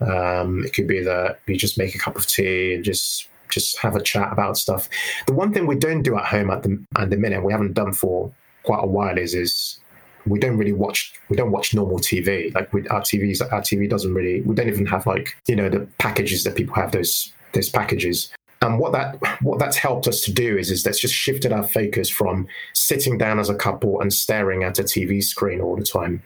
Um, 0.00 0.64
it 0.64 0.74
could 0.74 0.86
be 0.86 1.02
that 1.02 1.40
you 1.46 1.56
just 1.56 1.78
make 1.78 1.94
a 1.94 1.98
cup 1.98 2.16
of 2.16 2.26
tea 2.26 2.74
and 2.74 2.84
just 2.84 3.28
just 3.48 3.78
have 3.78 3.96
a 3.96 4.02
chat 4.02 4.32
about 4.32 4.58
stuff. 4.58 4.88
The 5.26 5.32
one 5.32 5.52
thing 5.52 5.66
we 5.66 5.76
don't 5.76 6.02
do 6.02 6.18
at 6.18 6.26
home 6.26 6.50
at 6.50 6.62
the 6.62 6.82
at 6.96 7.10
the 7.10 7.16
minute, 7.16 7.44
we 7.44 7.52
haven't 7.52 7.74
done 7.74 7.92
for 7.92 8.30
quite 8.64 8.82
a 8.82 8.86
while, 8.86 9.16
is 9.16 9.34
is 9.34 9.78
we 10.26 10.38
don't 10.38 10.58
really 10.58 10.72
watch 10.72 11.14
we 11.28 11.36
don't 11.36 11.52
watch 11.52 11.74
normal 11.74 11.98
TV. 11.98 12.54
Like 12.54 12.72
we, 12.72 12.86
our 12.88 13.00
TVs, 13.00 13.40
our 13.52 13.60
TV 13.60 13.88
doesn't 13.88 14.12
really. 14.12 14.42
We 14.42 14.54
don't 14.54 14.68
even 14.68 14.86
have 14.86 15.06
like 15.06 15.34
you 15.46 15.56
know 15.56 15.68
the 15.68 15.86
packages 15.98 16.44
that 16.44 16.56
people 16.56 16.74
have 16.74 16.92
those 16.92 17.32
those 17.52 17.68
packages. 17.68 18.30
And 18.62 18.78
what 18.78 18.92
that 18.92 19.18
what 19.42 19.58
that's 19.58 19.76
helped 19.76 20.08
us 20.08 20.22
to 20.22 20.32
do 20.32 20.56
is 20.56 20.70
is 20.70 20.82
that's 20.82 21.00
just 21.00 21.14
shifted 21.14 21.52
our 21.52 21.66
focus 21.66 22.08
from 22.08 22.48
sitting 22.72 23.18
down 23.18 23.38
as 23.38 23.50
a 23.50 23.54
couple 23.54 24.00
and 24.00 24.12
staring 24.12 24.62
at 24.62 24.78
a 24.78 24.82
TV 24.82 25.22
screen 25.22 25.60
all 25.60 25.76
the 25.76 25.84
time, 25.84 26.22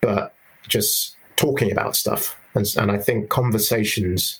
but 0.00 0.34
just 0.66 1.16
talking 1.36 1.70
about 1.70 1.96
stuff. 1.96 2.36
And, 2.54 2.66
and 2.76 2.90
I 2.90 2.98
think 2.98 3.28
conversations 3.28 4.38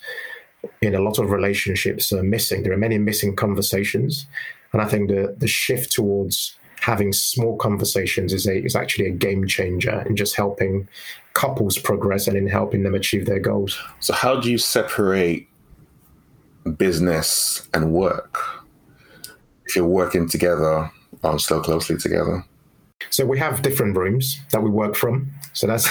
in 0.83 0.95
a 0.95 1.01
lot 1.01 1.19
of 1.19 1.31
relationships 1.31 2.13
are 2.13 2.23
missing. 2.23 2.63
There 2.63 2.73
are 2.73 2.79
many 2.79 2.99
missing 2.99 3.37
conversations, 3.37 4.27
and 4.73 4.83
I 4.83 4.87
think 4.87 5.09
the 5.09 5.35
the 5.39 5.47
shift 5.47 5.93
towards 5.93 6.59
having 6.81 7.13
small 7.13 7.57
conversations 7.57 8.33
is 8.33 8.47
a 8.47 8.65
is 8.65 8.77
actually 8.77 9.07
a 9.07 9.11
game 9.11 9.47
changer 9.47 10.03
in 10.07 10.17
just 10.17 10.37
helping 10.37 10.89
couples 11.35 11.79
progress 11.79 12.27
and 12.27 12.37
in 12.37 12.49
helping 12.49 12.83
them 12.83 12.95
achieve 12.95 13.27
their 13.27 13.41
goals. 13.41 13.79
So 14.01 14.13
how 14.13 14.41
do 14.41 14.51
you 14.51 14.59
separate 14.59 15.48
business 16.73 17.69
and 17.75 17.93
work 17.93 18.39
if 19.67 19.77
you're 19.77 19.87
working 19.87 20.29
together 20.29 20.91
um, 21.25 21.39
so 21.39 21.61
closely 21.61 21.97
together? 21.97 22.45
So 23.11 23.25
we 23.25 23.39
have 23.39 23.63
different 23.63 23.97
rooms 23.97 24.41
that 24.53 24.63
we 24.63 24.71
work 24.71 24.95
from. 24.95 25.31
So 25.53 25.67
that's 25.67 25.89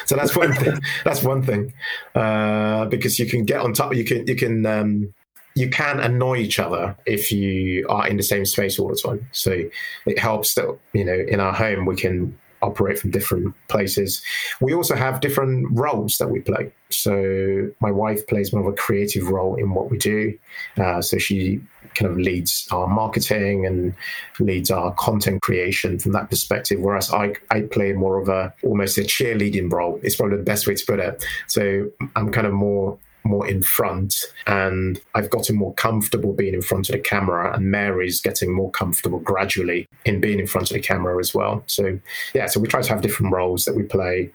so 0.06 0.16
that's 0.16 0.36
one 0.36 0.52
thing. 0.54 0.78
That's 1.04 1.22
one 1.22 1.42
thing 1.42 1.72
uh, 2.14 2.86
because 2.86 3.18
you 3.18 3.26
can 3.26 3.44
get 3.44 3.60
on 3.60 3.72
top. 3.72 3.94
You 3.94 4.04
can 4.04 4.26
you 4.26 4.36
can 4.36 4.64
um, 4.66 5.14
you 5.54 5.68
can 5.68 6.00
annoy 6.00 6.38
each 6.38 6.58
other 6.58 6.96
if 7.06 7.30
you 7.30 7.86
are 7.88 8.06
in 8.08 8.16
the 8.16 8.22
same 8.22 8.44
space 8.44 8.78
all 8.78 8.88
the 8.88 8.96
time. 8.96 9.26
So 9.32 9.62
it 10.06 10.18
helps 10.18 10.54
that 10.54 10.76
you 10.92 11.04
know 11.04 11.14
in 11.28 11.40
our 11.40 11.52
home 11.52 11.86
we 11.86 11.96
can 11.96 12.36
operate 12.64 12.98
from 12.98 13.10
different 13.10 13.54
places. 13.68 14.22
We 14.60 14.74
also 14.74 14.96
have 14.96 15.20
different 15.20 15.68
roles 15.70 16.18
that 16.18 16.28
we 16.28 16.40
play. 16.40 16.72
So 16.90 17.70
my 17.80 17.90
wife 17.90 18.26
plays 18.26 18.52
more 18.52 18.62
of 18.62 18.72
a 18.72 18.76
creative 18.76 19.28
role 19.28 19.54
in 19.56 19.74
what 19.74 19.90
we 19.90 19.98
do. 19.98 20.36
Uh, 20.76 21.00
so 21.02 21.18
she 21.18 21.60
kind 21.94 22.10
of 22.10 22.18
leads 22.18 22.66
our 22.72 22.86
marketing 22.86 23.66
and 23.66 23.94
leads 24.40 24.70
our 24.70 24.92
content 24.94 25.42
creation 25.42 25.98
from 25.98 26.12
that 26.12 26.28
perspective. 26.30 26.80
Whereas 26.80 27.12
I, 27.12 27.34
I 27.50 27.62
play 27.62 27.92
more 27.92 28.18
of 28.18 28.28
a 28.28 28.52
almost 28.62 28.98
a 28.98 29.02
cheerleading 29.02 29.72
role. 29.72 30.00
It's 30.02 30.16
probably 30.16 30.38
the 30.38 30.42
best 30.42 30.66
way 30.66 30.74
to 30.74 30.86
put 30.86 30.98
it. 30.98 31.24
So 31.46 31.90
I'm 32.16 32.32
kind 32.32 32.46
of 32.46 32.52
more 32.52 32.98
more 33.24 33.46
in 33.46 33.62
front 33.62 34.24
and 34.46 35.00
I've 35.14 35.30
gotten 35.30 35.56
more 35.56 35.74
comfortable 35.74 36.32
being 36.32 36.54
in 36.54 36.62
front 36.62 36.88
of 36.88 36.92
the 36.92 37.00
camera 37.00 37.54
and 37.54 37.70
Mary's 37.70 38.20
getting 38.20 38.52
more 38.54 38.70
comfortable 38.70 39.18
gradually 39.18 39.88
in 40.04 40.20
being 40.20 40.38
in 40.38 40.46
front 40.46 40.70
of 40.70 40.74
the 40.74 40.80
camera 40.80 41.18
as 41.18 41.34
well. 41.34 41.62
So 41.66 41.98
yeah, 42.34 42.46
so 42.46 42.60
we 42.60 42.68
try 42.68 42.82
to 42.82 42.88
have 42.90 43.00
different 43.00 43.32
roles 43.32 43.64
that 43.64 43.74
we 43.74 43.82
play 43.82 44.30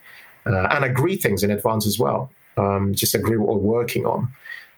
uh, 0.46 0.68
and 0.72 0.84
agree 0.84 1.18
things 1.18 1.44
in 1.44 1.52
advance 1.52 1.86
as 1.86 2.00
well. 2.00 2.32
Um, 2.58 2.94
just 2.96 3.16
agree 3.16 3.38
what 3.38 3.50
we're 3.50 3.80
working 3.80 4.06
on. 4.06 4.28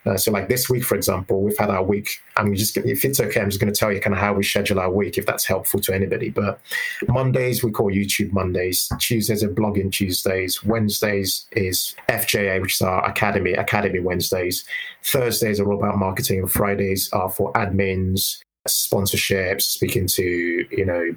Uh, 0.06 0.18
so, 0.18 0.32
like 0.32 0.50
this 0.50 0.70
week, 0.70 0.84
for 0.84 0.96
example, 0.96 1.42
we've 1.42 1.58
had 1.58 1.70
our 1.70 1.84
week. 1.84 2.22
I'm 2.36 2.56
just, 2.56 2.76
if 2.78 3.06
it's 3.06 3.20
okay, 3.20 3.40
I'm 3.40 3.50
just 3.50 3.62
going 3.62 3.72
to 3.72 3.80
tell 3.80 3.92
you 3.92 4.02
kind 4.02 4.16
of 4.16 4.20
how 4.20 4.34
we 4.34 4.44
schedule 4.44 4.80
our 4.80 4.92
week, 4.92 5.18
if 5.18 5.26
that's 5.26 5.46
helpful 5.46 5.80
to 5.82 5.94
anybody. 5.94 6.30
But 6.30 6.60
Mondays 7.08 7.64
we 7.64 7.72
call 7.72 7.92
YouTube 7.92 8.32
Mondays. 8.32 8.92
Tuesdays 8.98 9.44
are 9.44 9.50
blogging 9.50 9.92
Tuesdays. 9.92 10.64
Wednesdays 10.64 11.46
is 11.52 11.96
FJA, 12.10 12.62
which 12.62 12.74
is 12.74 12.82
our 12.82 13.08
academy, 13.08 13.54
Academy 13.54 14.00
Wednesdays. 14.00 14.66
Thursdays 15.04 15.60
are 15.60 15.72
all 15.72 15.78
about 15.78 15.98
marketing, 15.98 16.40
and 16.40 16.52
Fridays 16.52 17.12
are 17.14 17.30
for 17.30 17.54
admins, 17.54 18.40
sponsorships, 18.68 19.64
speaking 19.64 20.08
to 20.08 20.24
you 20.24 20.86
know 20.86 21.16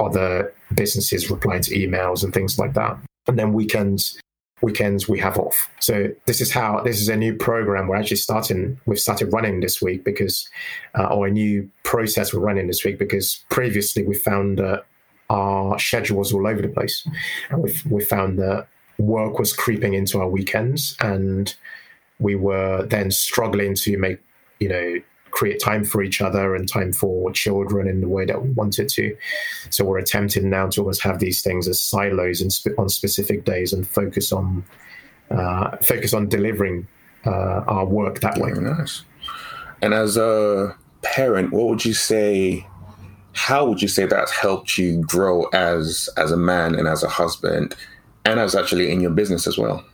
other 0.00 0.52
businesses, 0.74 1.30
replying 1.30 1.62
to 1.62 1.78
emails 1.78 2.24
and 2.24 2.34
things 2.34 2.58
like 2.58 2.74
that. 2.74 2.98
And 3.28 3.38
then 3.38 3.52
weekends 3.52 4.18
weekends 4.62 5.08
we 5.08 5.18
have 5.18 5.36
off. 5.38 5.68
So 5.80 6.08
this 6.26 6.40
is 6.40 6.50
how 6.50 6.80
this 6.80 7.00
is 7.00 7.08
a 7.08 7.16
new 7.16 7.34
program 7.34 7.88
we're 7.88 7.96
actually 7.96 8.16
starting. 8.16 8.80
We've 8.86 8.98
started 8.98 9.32
running 9.32 9.60
this 9.60 9.82
week 9.82 10.04
because, 10.04 10.48
uh, 10.98 11.06
or 11.06 11.26
a 11.26 11.30
new 11.30 11.70
process 11.82 12.32
we're 12.32 12.40
running 12.40 12.66
this 12.66 12.84
week 12.84 12.98
because 12.98 13.44
previously 13.50 14.04
we 14.04 14.14
found 14.14 14.58
that 14.58 14.84
our 15.30 15.78
schedule 15.78 16.18
was 16.18 16.32
all 16.32 16.46
over 16.46 16.62
the 16.62 16.68
place, 16.68 17.06
and 17.50 17.62
we 17.62 17.74
we 17.88 18.04
found 18.04 18.38
that 18.38 18.66
work 18.98 19.38
was 19.38 19.52
creeping 19.52 19.94
into 19.94 20.20
our 20.20 20.28
weekends, 20.28 20.96
and 21.00 21.54
we 22.18 22.34
were 22.34 22.84
then 22.86 23.10
struggling 23.10 23.74
to 23.74 23.96
make 23.98 24.18
you 24.60 24.68
know 24.68 24.94
create 25.34 25.60
time 25.60 25.84
for 25.84 26.02
each 26.02 26.20
other 26.20 26.54
and 26.54 26.68
time 26.68 26.92
for 26.92 27.30
children 27.32 27.88
in 27.88 28.00
the 28.00 28.08
way 28.08 28.24
that 28.24 28.40
we 28.42 28.50
wanted 28.50 28.88
to. 28.88 29.16
So 29.70 29.84
we're 29.84 29.98
attempting 29.98 30.48
now 30.48 30.68
to 30.68 30.80
almost 30.80 31.02
have 31.02 31.18
these 31.18 31.42
things 31.42 31.66
as 31.66 31.80
silos 31.80 32.40
and 32.40 32.52
sp- 32.54 32.78
on 32.78 32.88
specific 32.88 33.44
days 33.44 33.72
and 33.72 33.86
focus 33.86 34.32
on 34.32 34.64
uh, 35.30 35.76
focus 35.78 36.14
on 36.14 36.28
delivering 36.28 36.86
uh, 37.26 37.64
our 37.66 37.84
work 37.84 38.20
that 38.20 38.38
way. 38.38 38.52
Very 38.52 38.64
nice. 38.64 39.02
And 39.82 39.92
as 39.92 40.16
a 40.16 40.76
parent, 41.02 41.52
what 41.52 41.68
would 41.68 41.84
you 41.84 41.94
say? 41.94 42.66
How 43.32 43.66
would 43.66 43.82
you 43.82 43.88
say 43.88 44.06
that's 44.06 44.30
helped 44.30 44.78
you 44.78 45.02
grow 45.02 45.46
as 45.52 46.08
as 46.16 46.30
a 46.30 46.36
man 46.36 46.76
and 46.76 46.86
as 46.86 47.02
a 47.02 47.08
husband, 47.08 47.74
and 48.24 48.38
as 48.38 48.54
actually 48.54 48.92
in 48.92 49.00
your 49.00 49.10
business 49.10 49.48
as 49.48 49.58
well? 49.58 49.84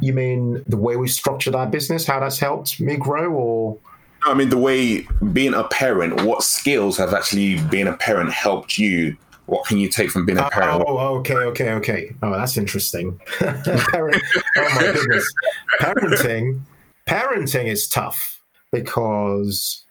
You 0.00 0.12
mean 0.12 0.62
the 0.68 0.76
way 0.76 0.96
we 0.96 1.08
structured 1.08 1.56
our 1.56 1.66
business, 1.66 2.06
how 2.06 2.20
that's 2.20 2.38
helped 2.38 2.80
me 2.80 2.96
grow, 2.96 3.32
or 3.32 3.78
I 4.24 4.34
mean, 4.34 4.50
the 4.50 4.58
way 4.58 5.06
being 5.32 5.54
a 5.54 5.64
parent, 5.64 6.22
what 6.22 6.42
skills 6.42 6.96
have 6.98 7.14
actually 7.14 7.60
being 7.68 7.86
a 7.86 7.96
parent 7.96 8.30
helped 8.30 8.78
you? 8.78 9.16
What 9.46 9.66
can 9.66 9.78
you 9.78 9.88
take 9.88 10.10
from 10.10 10.26
being 10.26 10.38
a 10.38 10.48
parent? 10.48 10.84
Oh, 10.86 10.98
okay, 11.18 11.34
okay, 11.34 11.72
okay. 11.72 12.14
Oh, 12.22 12.30
that's 12.30 12.56
interesting. 12.56 13.20
Parent, 13.40 14.22
oh 14.58 14.74
my 14.76 14.92
goodness, 14.92 15.34
parenting. 15.80 16.60
Parenting 17.08 17.64
is 17.64 17.88
tough 17.88 18.40
because 18.70 19.84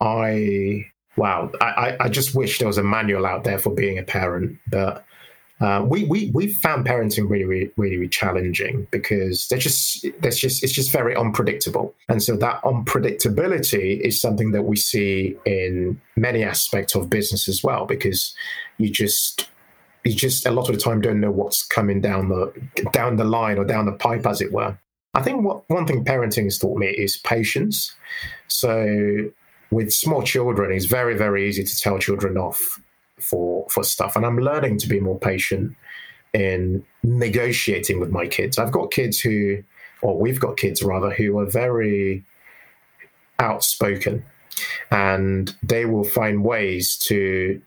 I 0.00 0.86
wow, 1.16 1.52
I, 1.60 1.96
I 2.00 2.08
just 2.08 2.34
wish 2.34 2.58
there 2.58 2.66
was 2.66 2.78
a 2.78 2.82
manual 2.82 3.24
out 3.24 3.44
there 3.44 3.58
for 3.58 3.72
being 3.72 3.98
a 3.98 4.02
parent, 4.02 4.58
but 4.68 5.04
uh, 5.60 5.84
we 5.88 6.04
we 6.04 6.30
we 6.34 6.52
found 6.52 6.84
parenting 6.84 7.30
really, 7.30 7.44
really 7.44 7.70
really 7.76 8.08
challenging 8.08 8.88
because 8.90 9.46
they're 9.48 9.58
just 9.58 10.04
there's 10.20 10.38
just 10.38 10.64
it's 10.64 10.72
just 10.72 10.90
very 10.90 11.14
unpredictable, 11.14 11.94
and 12.08 12.22
so 12.22 12.36
that 12.36 12.60
unpredictability 12.62 14.00
is 14.00 14.20
something 14.20 14.50
that 14.50 14.62
we 14.62 14.76
see 14.76 15.36
in 15.44 16.00
many 16.16 16.42
aspects 16.42 16.96
of 16.96 17.08
business 17.08 17.48
as 17.48 17.62
well 17.62 17.86
because 17.86 18.34
you 18.78 18.90
just 18.90 19.48
you 20.04 20.12
just 20.12 20.44
a 20.44 20.50
lot 20.50 20.68
of 20.68 20.74
the 20.74 20.80
time 20.80 21.00
don't 21.00 21.20
know 21.20 21.30
what's 21.30 21.64
coming 21.64 22.00
down 22.00 22.28
the 22.28 22.52
down 22.92 23.16
the 23.16 23.24
line 23.24 23.56
or 23.56 23.64
down 23.64 23.86
the 23.86 23.92
pipe 23.92 24.26
as 24.26 24.40
it 24.40 24.52
were. 24.52 24.76
I 25.14 25.22
think 25.22 25.44
what 25.44 25.62
one 25.70 25.86
thing 25.86 26.04
parenting 26.04 26.44
has 26.44 26.58
taught 26.58 26.78
me 26.78 26.88
is 26.88 27.16
patience. 27.18 27.94
So 28.48 29.30
with 29.70 29.92
small 29.92 30.24
children, 30.24 30.72
it's 30.72 30.86
very 30.86 31.16
very 31.16 31.48
easy 31.48 31.62
to 31.62 31.78
tell 31.78 32.00
children 32.00 32.36
off 32.36 32.80
for 33.18 33.66
for 33.68 33.84
stuff 33.84 34.16
and 34.16 34.26
i'm 34.26 34.38
learning 34.38 34.78
to 34.78 34.88
be 34.88 35.00
more 35.00 35.18
patient 35.18 35.74
in 36.32 36.84
negotiating 37.02 38.00
with 38.00 38.10
my 38.10 38.26
kids 38.26 38.58
i've 38.58 38.72
got 38.72 38.90
kids 38.90 39.20
who 39.20 39.62
or 40.02 40.18
we've 40.18 40.40
got 40.40 40.56
kids 40.56 40.82
rather 40.82 41.10
who 41.10 41.38
are 41.38 41.46
very 41.46 42.24
outspoken 43.38 44.24
and 44.90 45.56
they 45.62 45.84
will 45.84 46.04
find 46.04 46.44
ways 46.44 46.96
to 46.96 47.60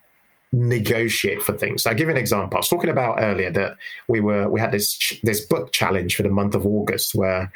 negotiate 0.52 1.42
for 1.42 1.54
things. 1.54 1.86
I'll 1.86 1.94
give 1.94 2.08
you 2.08 2.14
an 2.14 2.18
example. 2.18 2.58
I 2.58 2.60
was 2.60 2.70
talking 2.70 2.90
about 2.90 3.22
earlier 3.22 3.52
that 3.52 3.78
we 4.08 4.20
were 4.20 4.50
we 4.50 4.60
had 4.60 4.72
this 4.72 5.20
this 5.24 5.42
book 5.42 5.72
challenge 5.72 6.16
for 6.16 6.24
the 6.24 6.30
month 6.30 6.56
of 6.56 6.66
August 6.66 7.16
where 7.16 7.52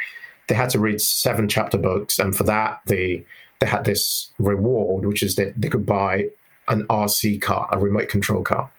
they 0.47 0.55
had 0.55 0.69
to 0.71 0.79
read 0.79 0.99
seven 1.01 1.47
chapter 1.47 1.77
books, 1.77 2.19
and 2.19 2.35
for 2.35 2.43
that 2.43 2.81
they 2.85 3.25
they 3.59 3.67
had 3.67 3.85
this 3.85 4.31
reward, 4.39 5.05
which 5.05 5.23
is 5.23 5.35
that 5.35 5.59
they 5.59 5.69
could 5.69 5.85
buy 5.85 6.27
an 6.71 6.87
RC 6.87 7.41
car, 7.41 7.67
a 7.71 7.77
remote 7.77 8.09
control 8.09 8.41
car. 8.41 8.71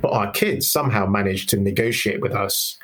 But 0.00 0.12
our 0.12 0.30
kids 0.30 0.70
somehow 0.70 1.06
managed 1.06 1.50
to 1.50 1.58
negotiate 1.58 2.20
with 2.20 2.32
us 2.32 2.78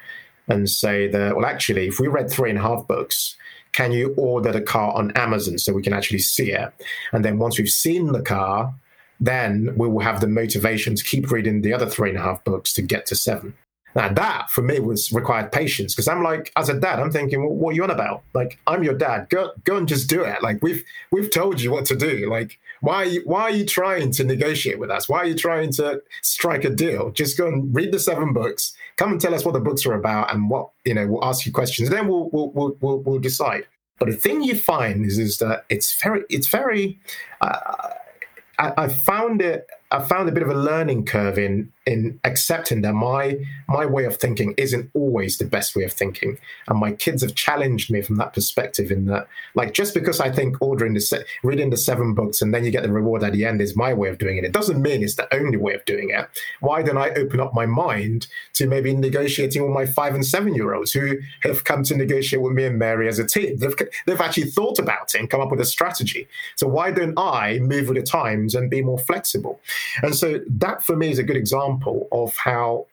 and 0.49 0.69
say 0.69 1.09
that, 1.09 1.37
well, 1.37 1.47
actually, 1.47 1.87
if 1.87 1.99
we 1.99 2.09
read 2.09 2.31
three 2.31 2.51
and 2.51 2.59
a 2.59 2.63
half 2.63 2.87
books, 2.87 3.37
can 3.73 3.93
you 3.93 4.13
order 4.17 4.53
the 4.53 4.61
car 4.61 4.93
on 4.93 5.13
Amazon 5.13 5.57
so 5.57 5.73
we 5.73 5.83
can 5.83 5.95
actually 5.95 6.19
see 6.19 6.53
it? 6.53 6.71
And 7.13 7.25
then 7.25 7.39
once 7.39 7.59
we've 7.59 7.69
seen 7.69 8.13
the 8.13 8.23
car, 8.23 8.75
then 9.21 9.73
we 9.77 9.89
will 9.89 10.01
have 10.01 10.21
the 10.21 10.27
motivation 10.27 10.95
to 10.97 11.05
keep 11.05 11.31
reading 11.31 11.63
the 11.63 11.73
other 11.73 11.87
three 11.87 12.11
and 12.11 12.19
a 12.19 12.23
half 12.23 12.45
books 12.45 12.73
to 12.75 12.83
get 12.83 13.07
to 13.07 13.15
seven. 13.15 13.55
Now 13.95 14.13
that 14.13 14.51
for 14.51 14.63
me 14.63 14.81
was 14.81 15.13
required 15.13 15.53
patience 15.53 15.95
because 15.95 16.09
I'm 16.09 16.23
like, 16.23 16.51
as 16.57 16.69
a 16.69 16.79
dad, 16.79 16.99
I'm 16.99 17.11
thinking, 17.11 17.41
well, 17.41 17.55
what 17.55 17.71
are 17.71 17.75
you 17.75 17.85
on 17.85 17.91
about? 17.91 18.23
Like, 18.35 18.59
I'm 18.67 18.83
your 18.83 18.95
dad. 18.95 19.29
Go, 19.29 19.53
go 19.65 19.77
and 19.77 19.87
just 19.87 20.09
do 20.09 20.23
it. 20.25 20.43
Like 20.43 20.63
we've 20.63 20.83
we've 21.11 21.31
told 21.31 21.61
you 21.61 21.71
what 21.71 21.85
to 21.87 21.97
do. 21.97 22.29
Like, 22.31 22.59
why 22.83 23.19
why 23.25 23.43
are 23.43 23.51
you 23.51 23.65
trying 23.65 24.11
to 24.11 24.25
negotiate 24.25 24.81
with 24.81 24.91
us? 24.91 25.09
Why 25.09 25.19
are 25.19 25.27
you 25.27 25.37
trying 25.37 25.71
to 25.75 26.03
strike 26.21 26.65
a 26.65 26.71
deal? 26.71 27.13
Just 27.13 27.39
go 27.39 27.47
and 27.47 27.73
read 27.75 27.93
the 27.93 28.01
seven 28.01 28.33
books. 28.33 28.75
Come 28.97 29.13
and 29.13 29.21
tell 29.21 29.35
us 29.35 29.45
what 29.45 29.55
the 29.55 29.61
books 29.61 29.87
are 29.87 29.95
about 29.95 30.35
and 30.35 30.51
what 30.51 30.71
you 30.85 30.93
know. 30.93 31.07
We'll 31.07 31.25
ask 31.25 31.47
you 31.47 31.53
questions. 31.53 31.89
And 31.89 31.97
then 31.97 32.09
we'll 32.09 32.29
we'll 32.31 32.51
we'll 32.51 32.77
we'll, 32.81 32.99
we'll 32.99 33.19
decide. 33.21 33.69
But 34.01 34.09
the 34.09 34.17
thing 34.17 34.43
you 34.43 34.57
find 34.57 35.07
is 35.07 35.17
is 35.17 35.39
that 35.39 35.65
it's 35.69 35.95
very 36.03 36.25
it's 36.29 36.49
very. 36.49 36.99
Uh, 37.41 37.91
I, 38.59 38.73
I 38.77 38.89
found 38.89 39.41
it 39.41 39.69
I 39.93 40.01
found 40.01 40.29
a 40.29 40.33
bit 40.33 40.43
of 40.43 40.51
a 40.51 40.55
learning 40.55 41.05
curve 41.05 41.39
in 41.39 41.73
in 41.87 42.21
accepting 42.25 42.83
that 42.83 42.93
my 42.93 43.39
my 43.69 43.85
way 43.85 44.05
of 44.05 44.17
thinking 44.17 44.55
isn't 44.57 44.91
always 44.95 45.39
the 45.39 45.45
best 45.45 45.75
way 45.75 45.83
of 45.85 45.93
thinking, 45.93 46.39
and 46.69 46.79
my 46.79 46.93
kids 46.93 47.23
have 47.23 47.35
challenged 47.35 47.91
me 47.91 48.03
from 48.03 48.17
that 48.17 48.33
perspective. 48.33 48.91
In 48.91 49.07
that, 49.07 49.27
like, 49.55 49.75
just 49.75 49.95
because 49.95 50.21
I 50.21 50.31
think 50.31 50.57
ordering 50.61 50.95
the 50.95 51.01
se- 51.01 51.25
reading 51.43 51.71
the 51.71 51.77
seven 51.77 52.15
books 52.15 52.41
and 52.41 52.55
then 52.55 52.65
you 52.65 52.71
get 52.71 52.85
the 52.85 52.93
reward 52.93 53.25
at 53.25 53.33
the 53.33 53.45
end 53.45 53.61
is 53.61 53.77
my 53.77 53.93
way 53.93 54.09
of 54.09 54.19
doing 54.19 54.37
it, 54.37 54.45
it 54.45 54.53
doesn't 54.53 54.81
mean 54.81 55.03
it's 55.03 55.17
the 55.17 55.33
only 55.35 55.57
way 55.57 55.75
of 55.75 55.85
doing 55.85 56.11
it. 56.11 56.29
Why 56.61 56.83
don't 56.83 56.99
I 56.99 57.11
open 57.11 57.41
up 57.41 57.53
my 57.53 57.67
mind 57.67 58.29
to 58.55 58.67
maybe 58.67 58.95
negotiating 58.95 59.63
with 59.63 59.73
my 59.73 59.87
five 59.87 60.15
and 60.15 60.25
seven 60.25 60.55
year 60.55 60.75
olds 60.75 60.93
who 60.93 61.19
have 61.43 61.65
come 61.65 61.83
to 61.85 61.97
negotiate 61.97 62.43
with 62.43 62.53
me 62.53 62.65
and 62.65 62.79
Mary 62.79 63.09
as 63.09 63.19
a 63.19 63.27
team? 63.27 63.59
They've 63.59 63.75
they've 64.07 64.21
actually 64.21 64.51
thought 64.51 64.79
about 64.79 65.15
it 65.15 65.21
and 65.21 65.29
come 65.29 65.41
up 65.41 65.51
with 65.51 65.61
a 65.61 65.65
strategy. 65.65 66.29
So 66.55 66.69
why 66.69 66.93
don't 66.93 67.19
I 67.19 67.59
move 67.59 67.89
with 67.89 67.97
the 67.97 68.03
times 68.03 68.55
and 68.55 68.71
be 68.71 68.83
more 68.83 68.99
flexible? 68.99 69.61
And 70.03 70.15
so 70.15 70.41
that 70.47 70.85
for 70.85 70.95
me 70.95 71.11
is 71.11 71.19
a 71.19 71.25
good 71.25 71.37
example 71.37 71.72
of 72.13 72.37
how 72.37 72.87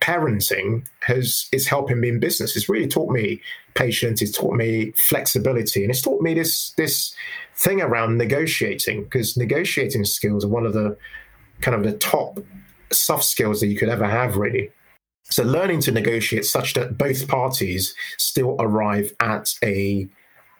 parenting 0.00 0.86
has 1.02 1.48
is 1.52 1.66
helping 1.66 2.00
me 2.00 2.08
in 2.08 2.20
business. 2.20 2.56
It's 2.56 2.68
really 2.68 2.88
taught 2.88 3.10
me 3.10 3.40
patience. 3.74 4.22
It's 4.22 4.36
taught 4.36 4.54
me 4.54 4.92
flexibility, 4.96 5.82
and 5.82 5.90
it's 5.90 6.02
taught 6.02 6.22
me 6.22 6.34
this 6.34 6.70
this 6.76 7.14
thing 7.54 7.80
around 7.80 8.18
negotiating 8.18 9.04
because 9.04 9.36
negotiating 9.36 10.04
skills 10.04 10.44
are 10.44 10.48
one 10.48 10.66
of 10.66 10.72
the 10.72 10.96
kind 11.60 11.74
of 11.74 11.84
the 11.84 11.96
top 11.98 12.40
soft 12.90 13.24
skills 13.24 13.60
that 13.60 13.66
you 13.66 13.76
could 13.76 13.88
ever 13.88 14.06
have, 14.06 14.36
really. 14.36 14.70
So 15.24 15.44
learning 15.44 15.80
to 15.82 15.92
negotiate 15.92 16.44
such 16.44 16.74
that 16.74 16.98
both 16.98 17.28
parties 17.28 17.94
still 18.18 18.56
arrive 18.58 19.12
at 19.20 19.54
a 19.62 20.08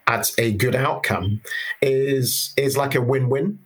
at 0.07 0.31
a 0.37 0.51
good 0.53 0.75
outcome 0.75 1.41
is 1.81 2.53
is 2.57 2.77
like 2.77 2.95
a 2.95 3.01
win-win. 3.01 3.59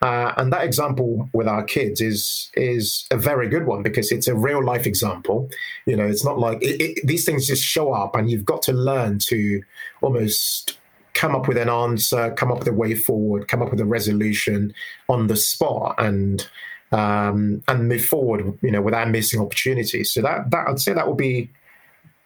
Uh, 0.00 0.32
and 0.36 0.52
that 0.52 0.64
example 0.64 1.28
with 1.32 1.46
our 1.46 1.62
kids 1.62 2.00
is 2.00 2.50
is 2.54 3.06
a 3.10 3.16
very 3.16 3.48
good 3.48 3.66
one 3.66 3.82
because 3.82 4.10
it's 4.10 4.28
a 4.28 4.34
real 4.34 4.64
life 4.64 4.86
example. 4.86 5.48
You 5.86 5.96
know 5.96 6.06
it's 6.06 6.24
not 6.24 6.38
like 6.38 6.62
it, 6.62 6.80
it, 6.80 7.06
these 7.06 7.24
things 7.24 7.46
just 7.46 7.62
show 7.62 7.92
up 7.92 8.16
and 8.16 8.30
you've 8.30 8.44
got 8.44 8.62
to 8.62 8.72
learn 8.72 9.18
to 9.26 9.62
almost 10.00 10.78
come 11.14 11.34
up 11.36 11.46
with 11.46 11.58
an 11.58 11.68
answer 11.68 12.32
come 12.32 12.50
up 12.50 12.60
with 12.60 12.68
a 12.68 12.72
way 12.72 12.94
forward 12.94 13.46
come 13.46 13.60
up 13.60 13.70
with 13.70 13.80
a 13.80 13.84
resolution 13.84 14.72
on 15.10 15.26
the 15.26 15.36
spot 15.36 15.94
and 15.98 16.48
um, 16.90 17.62
and 17.68 17.86
move 17.86 18.04
forward 18.04 18.58
you 18.62 18.70
know 18.70 18.80
without 18.82 19.10
missing 19.10 19.40
opportunities. 19.40 20.10
So 20.10 20.22
that 20.22 20.50
that 20.50 20.68
i'd 20.68 20.80
say 20.80 20.92
that 20.94 21.06
would 21.06 21.18
be 21.18 21.50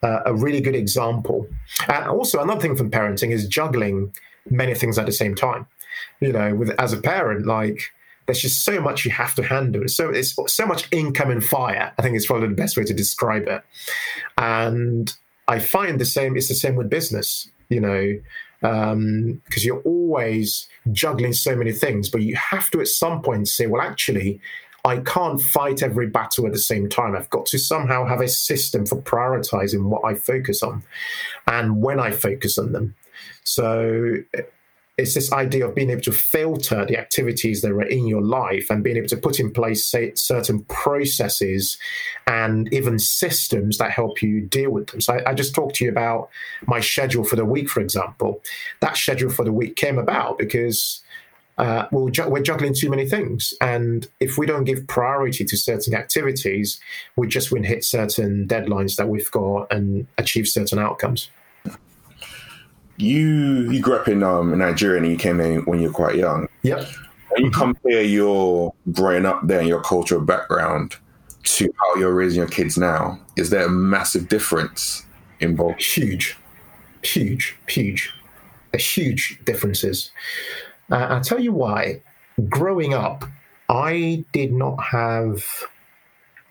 uh, 0.03 0.21
a 0.27 0.35
really 0.35 0.61
good 0.61 0.75
example. 0.75 1.49
And 1.89 2.07
also, 2.07 2.41
another 2.41 2.61
thing 2.61 2.77
from 2.77 2.91
parenting 2.91 3.31
is 3.31 3.47
juggling 3.47 4.13
many 4.51 4.75
things 4.75 4.99
at 4.99 5.07
the 5.07 5.13
same 5.13 5.35
time. 5.35 5.67
You 6.21 6.33
know, 6.33 6.55
with 6.55 6.71
as 6.79 6.93
a 6.93 7.01
parent, 7.01 7.47
like 7.47 7.81
there's 8.27 8.41
just 8.41 8.65
so 8.65 8.81
much 8.81 9.05
you 9.05 9.11
have 9.11 9.35
to 9.37 9.43
handle. 9.43 9.87
So 9.89 10.11
it's 10.11 10.37
so 10.49 10.67
much 10.67 10.89
incoming 10.93 11.41
fire. 11.41 11.93
I 11.99 12.03
think 12.03 12.17
it's 12.17 12.27
probably 12.27 12.49
the 12.49 12.55
best 12.55 12.77
way 12.77 12.85
to 12.85 12.95
describe 12.95 13.47
it. 13.49 13.63
And 14.37 15.13
I 15.49 15.59
find 15.59 16.01
the 16.01 16.05
same. 16.05 16.37
It's 16.37 16.49
the 16.49 16.55
same 16.55 16.77
with 16.77 16.91
business. 16.91 17.49
You 17.69 17.81
know, 17.81 18.21
because 18.61 18.93
um, 18.93 19.41
you're 19.57 19.83
always 19.83 20.69
juggling 20.93 21.33
so 21.33 21.57
many 21.57 21.73
things, 21.73 22.09
but 22.09 22.23
you 22.23 22.37
have 22.37 22.71
to 22.71 22.81
at 22.81 22.89
some 22.89 23.23
point 23.23 23.49
say, 23.49 23.67
well, 23.67 23.83
actually, 23.83 24.41
I 24.87 24.99
can't 24.99 25.43
fight 25.43 25.83
every 25.83 26.07
battle 26.07 26.47
at 26.47 26.53
the 26.53 26.61
same 26.61 26.89
time. 26.89 27.17
I've 27.17 27.29
got 27.31 27.47
to 27.47 27.59
somehow 27.59 28.07
have 28.07 28.21
a 28.21 28.29
system 28.29 28.87
for 28.87 29.03
prioritizing 29.03 29.87
what 29.87 30.05
I 30.05 30.15
focus 30.15 30.63
on 30.63 30.85
and 31.49 31.83
when 31.83 31.99
I 31.99 32.13
focus 32.13 32.57
on 32.57 32.71
them. 32.71 32.95
So 33.43 34.19
it's 34.97 35.15
this 35.15 35.33
idea 35.33 35.67
of 35.67 35.75
being 35.75 35.91
able 35.91 36.03
to 36.03 36.13
filter 36.13 36.87
the 36.87 36.99
activities 36.99 37.61
that 37.63 37.73
are 37.73 37.83
in 37.83 38.07
your 38.07 38.23
life 38.23 38.71
and 38.71 38.85
being 38.85 38.97
able 38.97 39.09
to 39.09 39.17
put 39.17 39.41
in 39.41 39.53
place 39.53 39.85
say, 39.85 40.15
certain 40.15 40.63
processes 40.65 41.79
and 42.27 42.73
even 42.73 42.99
systems 42.99 43.79
that 43.79 43.91
help 43.91 44.23
you 44.23 44.41
deal 44.41 44.71
with 44.71 44.87
them. 44.87 45.01
So 45.01 45.15
I, 45.15 45.31
I, 45.31 45.35
just 45.35 45.55
talked 45.55 45.75
to 45.77 45.85
you 45.85 45.91
about 45.91 46.31
my 46.67 46.81
schedule 46.81 47.25
for 47.25 47.37
the 47.37 47.45
week, 47.45 47.69
for 47.69 47.81
example. 47.81 48.43
That 48.81 48.97
schedule 48.97 49.31
for 49.31 49.45
the 49.45 49.53
week 49.53 49.77
came 49.77 49.99
about 49.99 50.39
because 50.39 51.03
uh, 51.59 51.87
we're, 51.91 52.11
ju- 52.11 52.29
we're 52.29 52.43
juggling 52.43 52.75
too 52.75 52.91
many 52.91 53.09
things. 53.09 53.55
And 53.61 54.07
if 54.21 54.37
we 54.39 54.47
don't 54.47 54.65
give 54.65 54.87
priority 54.87 55.45
to 55.45 55.57
certain 55.57 55.95
activities, 55.95 56.81
we 57.17 57.27
just 57.27 57.51
won't 57.51 57.67
hit 57.67 57.85
certain 57.85 58.47
deadlines 58.47 58.97
that 58.97 59.09
we've 59.09 59.31
got 59.31 59.73
and 59.73 60.07
achieve 60.19 60.49
certain 60.49 60.79
outcomes. 60.79 61.31
You 62.99 63.71
you 63.71 63.81
grew 63.81 63.95
up 63.95 64.09
in 64.09 64.23
um, 64.23 64.57
Nigeria 64.57 65.03
and 65.03 65.11
you 65.11 65.19
came 65.19 65.39
in 65.41 65.65
when 65.67 65.81
you 65.81 65.89
were 65.89 65.95
quite 65.95 66.17
young. 66.17 66.49
Yep. 66.63 66.89
When 67.31 67.45
you 67.45 67.51
compare 67.51 68.03
your 68.03 68.73
growing 68.93 69.27
up 69.27 69.47
there 69.47 69.59
and 69.59 69.69
your 69.69 69.83
cultural 69.83 70.23
background 70.23 70.97
to 71.43 71.71
how 71.79 72.01
you're 72.01 72.15
raising 72.15 72.39
your 72.39 72.49
kids 72.49 72.79
now, 72.79 73.21
is 73.37 73.51
there 73.51 73.67
a 73.67 73.69
massive 73.69 74.29
difference 74.29 75.05
in 75.41 75.57
both? 75.57 75.77
Huge, 75.79 76.39
huge, 77.03 77.55
huge, 77.69 78.15
a 78.73 78.79
huge 78.79 79.41
differences. 79.45 80.11
Uh, 80.91 80.97
I'll 81.11 81.21
tell 81.21 81.41
you 81.41 81.53
why. 81.53 82.03
Growing 82.49 82.95
up, 82.95 83.25
I 83.69 84.25
did 84.33 84.53
not 84.53 84.77
have 84.83 85.45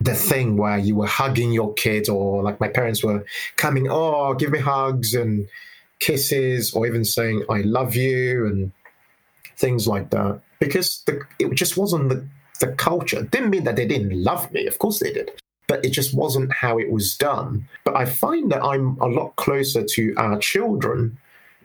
the 0.01 0.15
thing 0.15 0.57
where 0.57 0.77
you 0.77 0.95
were 0.95 1.07
hugging 1.07 1.51
your 1.51 1.73
kid, 1.73 2.09
or 2.09 2.43
like 2.43 2.59
my 2.59 2.67
parents 2.67 3.03
were 3.03 3.25
coming, 3.55 3.87
oh, 3.89 4.33
give 4.33 4.51
me 4.51 4.59
hugs 4.59 5.13
and 5.13 5.47
kisses, 5.99 6.73
or 6.73 6.85
even 6.85 7.05
saying, 7.05 7.43
I 7.49 7.61
love 7.61 7.95
you, 7.95 8.45
and 8.45 8.71
things 9.57 9.87
like 9.87 10.09
that. 10.09 10.41
Because 10.59 11.03
the, 11.05 11.21
it 11.39 11.53
just 11.53 11.77
wasn't 11.77 12.09
the, 12.09 12.27
the 12.59 12.73
culture. 12.73 13.19
It 13.19 13.31
didn't 13.31 13.51
mean 13.51 13.63
that 13.63 13.75
they 13.75 13.87
didn't 13.87 14.21
love 14.21 14.51
me. 14.51 14.67
Of 14.67 14.79
course 14.79 14.99
they 14.99 15.13
did. 15.13 15.31
But 15.67 15.83
it 15.83 15.91
just 15.91 16.13
wasn't 16.13 16.51
how 16.53 16.77
it 16.77 16.91
was 16.91 17.17
done. 17.17 17.67
But 17.83 17.95
I 17.95 18.05
find 18.05 18.51
that 18.51 18.63
I'm 18.63 18.97
a 18.99 19.07
lot 19.07 19.35
closer 19.35 19.83
to 19.83 20.13
our 20.17 20.37
children 20.37 21.17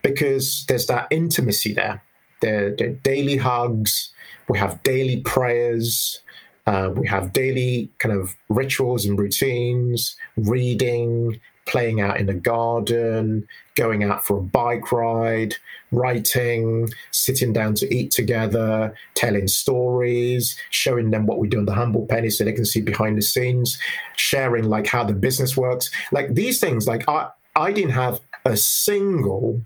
because 0.03 0.65
there's 0.67 0.87
that 0.87 1.09
intimacy 1.11 1.75
there 1.75 2.03
their, 2.41 2.75
their 2.75 2.91
daily 2.91 3.37
hugs. 3.37 4.13
We 4.49 4.59
have 4.59 4.83
daily 4.83 5.21
prayers. 5.21 6.21
Uh, 6.67 6.91
we 6.95 7.07
have 7.09 7.33
daily 7.33 7.91
kind 7.99 8.15
of 8.15 8.37
rituals 8.49 9.05
and 9.05 9.19
routines, 9.19 10.17
reading, 10.37 11.41
playing 11.67 12.01
out 12.01 12.19
in 12.19 12.27
the 12.27 12.35
garden, 12.35 13.47
going 13.77 14.03
out 14.03 14.25
for 14.25 14.39
a 14.39 14.43
bike 14.43 14.91
ride, 14.93 15.55
writing, 15.93 16.89
sitting 17.13 17.53
down 17.53 17.75
to 17.75 17.93
eat 17.95 18.11
together, 18.11 18.95
telling 19.15 19.49
stories, 19.49 20.57
showing 20.71 21.11
them 21.11 21.27
what 21.27 21.39
we 21.39 21.49
do 21.49 21.59
in 21.59 21.65
the 21.67 21.75
humble 21.75 22.07
penny 22.07 22.31
so 22.31 22.45
they 22.45 22.53
can 22.53 22.65
see 22.65 22.81
behind 22.81 23.17
the 23.17 23.23
scenes, 23.23 23.79
sharing 24.17 24.65
like 24.65 24.87
how 24.87 25.05
the 25.05 25.13
business 25.13 25.57
works. 25.57 25.91
Like 26.13 26.35
these 26.35 26.61
things, 26.61 26.87
like 26.87 27.09
I, 27.09 27.31
I 27.57 27.73
didn't 27.73 27.93
have 27.93 28.21
a 28.45 28.57
single 28.57 29.63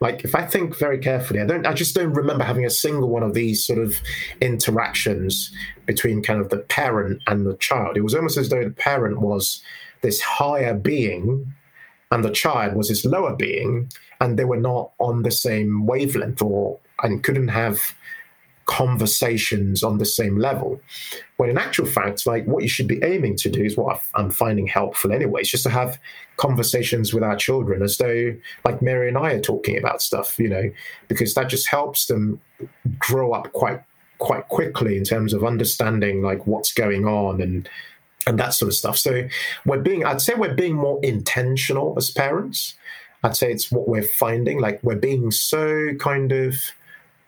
like 0.00 0.24
if 0.24 0.34
I 0.34 0.46
think 0.46 0.76
very 0.78 0.98
carefully, 0.98 1.40
I 1.40 1.46
don't 1.46 1.66
I 1.66 1.72
just 1.72 1.94
don't 1.94 2.12
remember 2.12 2.44
having 2.44 2.64
a 2.64 2.70
single 2.70 3.08
one 3.08 3.22
of 3.22 3.34
these 3.34 3.64
sort 3.64 3.78
of 3.80 3.96
interactions 4.40 5.52
between 5.86 6.22
kind 6.22 6.40
of 6.40 6.50
the 6.50 6.58
parent 6.58 7.22
and 7.26 7.46
the 7.46 7.56
child. 7.56 7.96
It 7.96 8.02
was 8.02 8.14
almost 8.14 8.36
as 8.36 8.48
though 8.48 8.62
the 8.62 8.70
parent 8.70 9.20
was 9.20 9.62
this 10.02 10.20
higher 10.20 10.74
being 10.74 11.52
and 12.12 12.24
the 12.24 12.30
child 12.30 12.74
was 12.74 12.88
this 12.88 13.04
lower 13.04 13.34
being 13.34 13.90
and 14.20 14.38
they 14.38 14.44
were 14.44 14.60
not 14.60 14.92
on 14.98 15.22
the 15.22 15.30
same 15.30 15.86
wavelength 15.86 16.40
or 16.42 16.78
and 17.02 17.22
couldn't 17.22 17.48
have 17.48 17.92
conversations 18.68 19.82
on 19.82 19.96
the 19.96 20.04
same 20.04 20.38
level. 20.38 20.78
When 21.38 21.48
in 21.48 21.56
actual 21.56 21.86
fact, 21.86 22.26
like 22.26 22.44
what 22.44 22.62
you 22.62 22.68
should 22.68 22.86
be 22.86 23.02
aiming 23.02 23.36
to 23.36 23.50
do 23.50 23.64
is 23.64 23.78
what 23.78 24.02
I'm 24.14 24.30
finding 24.30 24.66
helpful 24.66 25.10
anyway, 25.10 25.40
is 25.40 25.50
just 25.50 25.62
to 25.64 25.70
have 25.70 25.98
conversations 26.36 27.14
with 27.14 27.24
our 27.24 27.34
children 27.34 27.82
as 27.82 27.96
though 27.96 28.36
like 28.66 28.82
Mary 28.82 29.08
and 29.08 29.16
I 29.16 29.32
are 29.32 29.40
talking 29.40 29.78
about 29.78 30.02
stuff, 30.02 30.38
you 30.38 30.48
know, 30.50 30.70
because 31.08 31.34
that 31.34 31.48
just 31.48 31.66
helps 31.68 32.06
them 32.06 32.40
grow 32.98 33.32
up 33.32 33.52
quite 33.52 33.82
quite 34.18 34.48
quickly 34.48 34.96
in 34.98 35.04
terms 35.04 35.32
of 35.32 35.44
understanding 35.44 36.22
like 36.22 36.46
what's 36.46 36.72
going 36.72 37.06
on 37.06 37.40
and 37.40 37.68
and 38.26 38.38
that 38.38 38.52
sort 38.52 38.68
of 38.68 38.74
stuff. 38.74 38.98
So 38.98 39.28
we're 39.64 39.80
being 39.80 40.04
I'd 40.04 40.20
say 40.20 40.34
we're 40.34 40.54
being 40.54 40.76
more 40.76 41.00
intentional 41.02 41.94
as 41.96 42.10
parents. 42.10 42.74
I'd 43.24 43.34
say 43.34 43.50
it's 43.50 43.72
what 43.72 43.88
we're 43.88 44.02
finding. 44.02 44.60
Like 44.60 44.78
we're 44.82 44.96
being 44.96 45.30
so 45.30 45.94
kind 45.94 46.32
of 46.32 46.54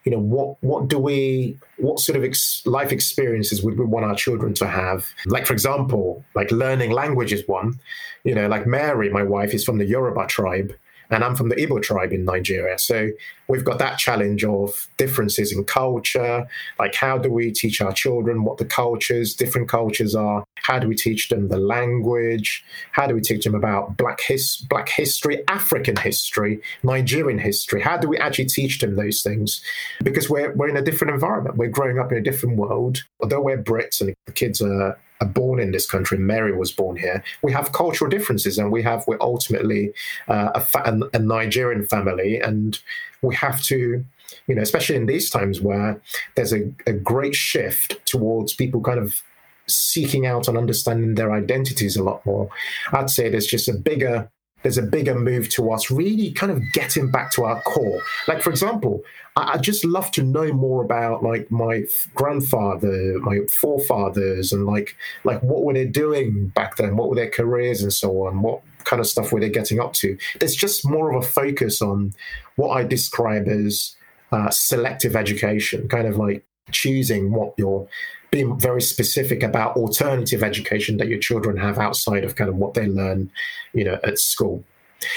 you 0.04 0.12
know 0.12 0.18
what 0.18 0.62
what 0.62 0.88
do 0.88 0.98
we 0.98 1.58
what 1.78 2.00
sort 2.00 2.16
of 2.16 2.24
ex- 2.24 2.62
life 2.66 2.92
experiences 2.92 3.62
would 3.62 3.78
we 3.78 3.84
want 3.84 4.06
our 4.06 4.14
children 4.14 4.54
to 4.54 4.66
have? 4.66 5.06
Like 5.26 5.46
for 5.46 5.52
example 5.52 6.24
like 6.34 6.50
learning 6.50 6.90
language 6.90 7.32
is 7.32 7.46
one. 7.46 7.78
You 8.24 8.34
know 8.34 8.48
like 8.48 8.66
mary 8.66 9.10
my 9.10 9.22
wife 9.22 9.54
is 9.54 9.64
from 9.64 9.78
the 9.78 9.86
yoruba 9.86 10.26
tribe 10.26 10.74
and 11.10 11.24
I'm 11.24 11.34
from 11.34 11.48
the 11.48 11.56
Igbo 11.56 11.82
tribe 11.82 12.12
in 12.12 12.24
Nigeria. 12.24 12.78
So 12.78 13.10
we've 13.48 13.64
got 13.64 13.78
that 13.78 13.98
challenge 13.98 14.44
of 14.44 14.86
differences 14.96 15.52
in 15.52 15.64
culture. 15.64 16.46
Like, 16.78 16.94
how 16.94 17.18
do 17.18 17.30
we 17.30 17.50
teach 17.50 17.80
our 17.80 17.92
children 17.92 18.44
what 18.44 18.58
the 18.58 18.64
cultures, 18.64 19.34
different 19.34 19.68
cultures 19.68 20.14
are? 20.14 20.44
How 20.56 20.78
do 20.78 20.86
we 20.86 20.94
teach 20.94 21.28
them 21.28 21.48
the 21.48 21.58
language? 21.58 22.64
How 22.92 23.06
do 23.06 23.14
we 23.14 23.20
teach 23.20 23.44
them 23.44 23.54
about 23.54 23.96
Black, 23.96 24.20
his, 24.20 24.56
Black 24.68 24.88
history, 24.88 25.42
African 25.48 25.96
history, 25.96 26.60
Nigerian 26.82 27.38
history? 27.38 27.80
How 27.80 27.96
do 27.96 28.08
we 28.08 28.18
actually 28.18 28.46
teach 28.46 28.78
them 28.78 28.96
those 28.96 29.22
things? 29.22 29.60
Because 30.04 30.30
we're, 30.30 30.52
we're 30.54 30.68
in 30.68 30.76
a 30.76 30.82
different 30.82 31.12
environment. 31.12 31.56
We're 31.56 31.68
growing 31.68 31.98
up 31.98 32.12
in 32.12 32.18
a 32.18 32.22
different 32.22 32.56
world. 32.56 33.02
Although 33.20 33.40
we're 33.40 33.62
Brits 33.62 34.00
and 34.00 34.14
the 34.26 34.32
kids 34.32 34.62
are 34.62 34.96
are 35.20 35.26
born 35.26 35.60
in 35.60 35.72
this 35.72 35.90
country. 35.90 36.18
Mary 36.18 36.56
was 36.56 36.72
born 36.72 36.96
here. 36.96 37.22
We 37.42 37.52
have 37.52 37.72
cultural 37.72 38.10
differences, 38.10 38.58
and 38.58 38.72
we 38.72 38.82
have 38.82 39.04
we're 39.06 39.18
ultimately 39.20 39.92
uh, 40.28 40.50
a, 40.54 40.60
fa- 40.60 40.98
a 41.12 41.18
Nigerian 41.18 41.86
family, 41.86 42.38
and 42.38 42.78
we 43.22 43.34
have 43.36 43.62
to 43.64 44.04
you 44.46 44.54
know, 44.54 44.62
especially 44.62 44.96
in 44.96 45.06
these 45.06 45.30
times 45.30 45.60
where 45.60 46.00
there's 46.34 46.52
a, 46.52 46.72
a, 46.86 46.92
great 46.92 47.34
shift 47.34 47.98
towards 48.06 48.52
people 48.52 48.80
kind 48.80 48.98
of 48.98 49.22
seeking 49.66 50.26
out 50.26 50.48
and 50.48 50.56
understanding 50.56 51.14
their 51.14 51.32
identities 51.32 51.96
a 51.96 52.02
lot 52.02 52.24
more. 52.24 52.48
I'd 52.92 53.10
say 53.10 53.28
there's 53.28 53.46
just 53.46 53.68
a 53.68 53.72
bigger 53.72 54.30
there's 54.62 54.78
a 54.78 54.82
bigger 54.82 55.14
move 55.14 55.48
to 55.50 55.70
us 55.72 55.90
really 55.90 56.32
kind 56.32 56.52
of 56.52 56.62
getting 56.72 57.10
back 57.10 57.30
to 57.32 57.44
our 57.44 57.60
core. 57.62 58.02
Like, 58.28 58.42
for 58.42 58.50
example, 58.50 59.02
I, 59.36 59.52
I 59.52 59.58
just 59.58 59.84
love 59.84 60.10
to 60.12 60.22
know 60.22 60.52
more 60.52 60.84
about 60.84 61.22
like 61.22 61.50
my 61.50 61.84
grandfather, 62.14 63.18
my 63.20 63.40
forefathers, 63.46 64.52
and 64.52 64.66
like 64.66 64.96
like 65.24 65.42
what 65.42 65.64
were 65.64 65.74
they 65.74 65.86
doing 65.86 66.48
back 66.48 66.76
then? 66.76 66.96
What 66.96 67.08
were 67.08 67.16
their 67.16 67.30
careers 67.30 67.82
and 67.82 67.92
so 67.92 68.26
on? 68.26 68.42
What 68.42 68.62
kind 68.84 69.00
of 69.00 69.06
stuff 69.06 69.32
were 69.32 69.40
they 69.40 69.50
getting 69.50 69.80
up 69.80 69.92
to? 69.94 70.16
There's 70.38 70.56
just 70.56 70.88
more 70.88 71.10
of 71.10 71.24
a 71.24 71.26
focus 71.26 71.80
on 71.82 72.12
what 72.56 72.70
I 72.70 72.84
describe 72.84 73.48
as 73.48 73.94
uh, 74.32 74.50
selective 74.50 75.16
education, 75.16 75.88
kind 75.88 76.06
of 76.06 76.16
like 76.16 76.44
choosing 76.70 77.32
what 77.32 77.54
your 77.56 77.88
being 78.30 78.58
very 78.58 78.82
specific 78.82 79.42
about 79.42 79.76
alternative 79.76 80.42
education 80.42 80.96
that 80.98 81.08
your 81.08 81.18
children 81.18 81.56
have 81.56 81.78
outside 81.78 82.24
of 82.24 82.36
kind 82.36 82.48
of 82.48 82.56
what 82.56 82.74
they 82.74 82.86
learn, 82.86 83.30
you 83.72 83.84
know, 83.84 83.98
at 84.04 84.18
school. 84.18 84.64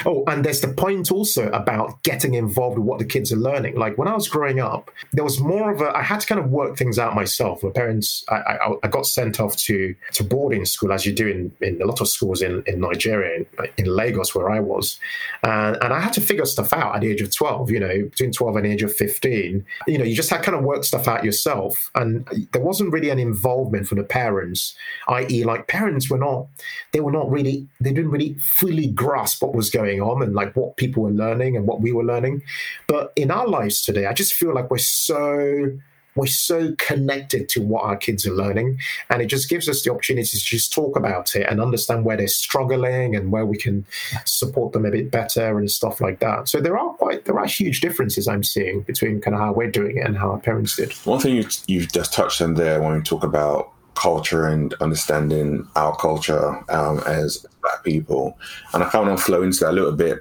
Oh, 0.05 0.23
and 0.27 0.43
there's 0.43 0.61
the 0.61 0.67
point 0.67 1.11
also 1.11 1.49
about 1.49 2.01
getting 2.03 2.33
involved 2.33 2.77
with 2.77 2.87
what 2.87 2.99
the 2.99 3.05
kids 3.05 3.31
are 3.31 3.37
learning. 3.37 3.75
Like 3.75 3.97
when 3.97 4.07
I 4.07 4.13
was 4.13 4.27
growing 4.27 4.59
up, 4.59 4.89
there 5.11 5.23
was 5.23 5.39
more 5.39 5.71
of 5.71 5.81
a, 5.81 5.95
I 5.95 6.01
had 6.01 6.21
to 6.21 6.27
kind 6.27 6.39
of 6.39 6.49
work 6.49 6.77
things 6.77 6.97
out 6.99 7.15
myself. 7.15 7.63
My 7.63 7.69
parents, 7.69 8.23
I, 8.29 8.35
I, 8.35 8.73
I 8.83 8.87
got 8.87 9.05
sent 9.05 9.39
off 9.39 9.55
to, 9.57 9.95
to 10.13 10.23
boarding 10.23 10.65
school, 10.65 10.91
as 10.93 11.05
you 11.05 11.13
do 11.13 11.27
in, 11.27 11.51
in 11.61 11.81
a 11.81 11.85
lot 11.85 12.01
of 12.01 12.07
schools 12.07 12.41
in, 12.41 12.63
in 12.65 12.79
Nigeria, 12.79 13.45
in, 13.57 13.69
in 13.77 13.85
Lagos, 13.85 14.33
where 14.33 14.49
I 14.49 14.59
was. 14.59 14.99
And, 15.43 15.77
and 15.81 15.93
I 15.93 15.99
had 15.99 16.13
to 16.13 16.21
figure 16.21 16.45
stuff 16.45 16.73
out 16.73 16.95
at 16.95 17.01
the 17.01 17.09
age 17.09 17.21
of 17.21 17.33
12, 17.35 17.71
you 17.71 17.79
know, 17.79 18.03
between 18.03 18.31
12 18.31 18.55
and 18.55 18.65
the 18.65 18.71
age 18.71 18.83
of 18.83 18.93
15. 18.95 19.65
You 19.87 19.97
know, 19.97 20.05
you 20.05 20.15
just 20.15 20.29
had 20.29 20.43
kind 20.43 20.57
of 20.57 20.63
work 20.63 20.83
stuff 20.83 21.07
out 21.07 21.23
yourself. 21.23 21.91
And 21.95 22.25
there 22.51 22.61
wasn't 22.61 22.91
really 22.91 23.09
an 23.09 23.19
involvement 23.19 23.87
from 23.87 23.97
the 23.97 24.03
parents, 24.03 24.75
i.e., 25.07 25.43
like 25.43 25.67
parents 25.67 26.09
were 26.09 26.17
not, 26.17 26.47
they 26.91 26.99
were 26.99 27.11
not 27.11 27.29
really, 27.29 27.67
they 27.79 27.91
didn't 27.91 28.11
really 28.11 28.35
fully 28.35 28.87
grasp 28.87 29.41
what 29.41 29.53
was 29.53 29.69
going 29.73 30.01
on 30.01 30.23
and 30.23 30.33
like 30.33 30.55
what 30.55 30.77
people 30.77 31.03
were 31.03 31.11
learning 31.11 31.57
and 31.57 31.67
what 31.67 31.81
we 31.81 31.91
were 31.91 32.05
learning. 32.05 32.43
But 32.87 33.11
in 33.15 33.31
our 33.31 33.47
lives 33.47 33.83
today, 33.83 34.05
I 34.05 34.13
just 34.13 34.33
feel 34.33 34.53
like 34.53 34.71
we're 34.71 34.77
so 34.77 35.77
we're 36.15 36.27
so 36.27 36.73
connected 36.77 37.49
to 37.49 37.61
what 37.61 37.83
our 37.83 37.97
kids 37.97 38.27
are 38.27 38.33
learning. 38.33 38.79
And 39.09 39.21
it 39.21 39.27
just 39.27 39.49
gives 39.49 39.67
us 39.67 39.83
the 39.83 39.91
opportunity 39.91 40.37
to 40.37 40.43
just 40.43 40.71
talk 40.71 40.95
about 40.95 41.35
it 41.35 41.47
and 41.49 41.59
understand 41.59 42.05
where 42.05 42.17
they're 42.17 42.27
struggling 42.27 43.15
and 43.15 43.31
where 43.31 43.45
we 43.45 43.57
can 43.57 43.85
support 44.25 44.73
them 44.73 44.85
a 44.85 44.91
bit 44.91 45.11
better 45.11 45.57
and 45.57 45.69
stuff 45.69 46.01
like 46.01 46.19
that. 46.19 46.47
So 46.47 46.61
there 46.61 46.77
are 46.77 46.93
quite 46.93 47.25
there 47.25 47.39
are 47.39 47.45
huge 47.45 47.81
differences 47.81 48.27
i'm 48.27 48.43
seeing 48.43 48.81
between 48.81 49.21
kind 49.21 49.33
of 49.33 49.41
how 49.41 49.53
we're 49.53 49.71
doing 49.71 49.97
it 49.97 50.05
and 50.05 50.17
how 50.17 50.31
our 50.31 50.39
parents 50.39 50.75
did. 50.75 50.93
One 51.05 51.19
thing 51.19 51.35
you, 51.35 51.45
you've 51.67 51.91
just 51.91 52.13
touched 52.13 52.41
on 52.41 52.53
there 52.53 52.81
when 52.81 52.93
we 52.95 53.01
talk 53.01 53.23
about 53.23 53.72
culture 53.95 54.47
and 54.47 54.73
understanding 54.75 55.67
our 55.75 55.95
culture 55.97 56.63
um, 56.71 56.99
as 57.05 57.45
black 57.61 57.83
people. 57.83 58.37
And 58.73 58.83
I 58.83 58.89
kind 58.89 59.09
of 59.09 59.21
flow 59.21 59.43
into 59.43 59.59
that 59.59 59.71
a 59.71 59.73
little 59.73 59.91
bit, 59.91 60.19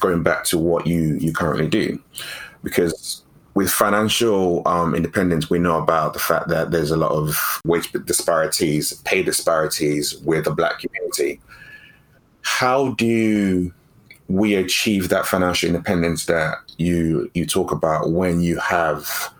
going 0.00 0.22
back 0.22 0.44
to 0.44 0.58
what 0.58 0.86
you 0.86 1.14
you 1.20 1.32
currently 1.32 1.68
do, 1.68 2.00
because 2.62 3.22
with 3.54 3.70
financial 3.70 4.66
um, 4.68 4.94
independence, 4.94 5.50
we 5.50 5.58
know 5.58 5.78
about 5.82 6.12
the 6.12 6.20
fact 6.20 6.48
that 6.48 6.70
there's 6.70 6.92
a 6.92 6.96
lot 6.96 7.10
of 7.10 7.60
wage 7.64 7.90
disparities, 8.04 8.92
pay 9.04 9.22
disparities 9.22 10.16
with 10.18 10.44
the 10.44 10.52
black 10.52 10.78
community. 10.78 11.40
How 12.42 12.92
do 12.92 13.72
we 14.28 14.54
achieve 14.54 15.08
that 15.08 15.26
financial 15.26 15.68
independence 15.68 16.26
that 16.26 16.58
you 16.76 17.30
you 17.34 17.46
talk 17.46 17.72
about 17.72 18.10
when 18.10 18.40
you 18.40 18.58
have 18.58 19.32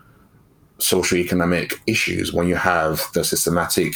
socioeconomic 0.79 1.79
issues, 1.87 2.33
when 2.33 2.47
you 2.47 2.55
have 2.55 3.01
the 3.13 3.23
systematic 3.23 3.95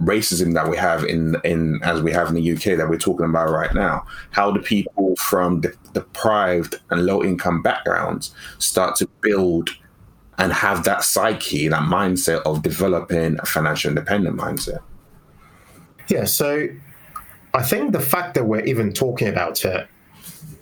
racism 0.00 0.54
that 0.54 0.68
we 0.68 0.76
have 0.76 1.04
in 1.04 1.36
in 1.44 1.80
as 1.82 2.02
we 2.02 2.12
have 2.12 2.28
in 2.28 2.34
the 2.34 2.52
UK 2.52 2.76
that 2.78 2.88
we're 2.88 2.98
talking 2.98 3.26
about 3.26 3.50
right 3.50 3.74
now. 3.74 4.06
How 4.30 4.50
do 4.50 4.60
people 4.60 5.16
from 5.16 5.60
de- 5.60 5.72
deprived 5.92 6.80
and 6.90 7.04
low 7.04 7.22
income 7.22 7.62
backgrounds 7.62 8.34
start 8.58 8.96
to 8.96 9.08
build 9.20 9.70
and 10.38 10.52
have 10.52 10.84
that 10.84 11.02
psyche, 11.02 11.66
that 11.68 11.82
mindset 11.82 12.42
of 12.42 12.62
developing 12.62 13.38
a 13.40 13.46
financial 13.46 13.88
independent 13.88 14.36
mindset? 14.36 14.78
Yeah, 16.06 16.24
so 16.24 16.68
I 17.54 17.62
think 17.62 17.92
the 17.92 18.00
fact 18.00 18.34
that 18.34 18.44
we're 18.44 18.64
even 18.64 18.92
talking 18.92 19.28
about 19.28 19.64
it 19.64 19.88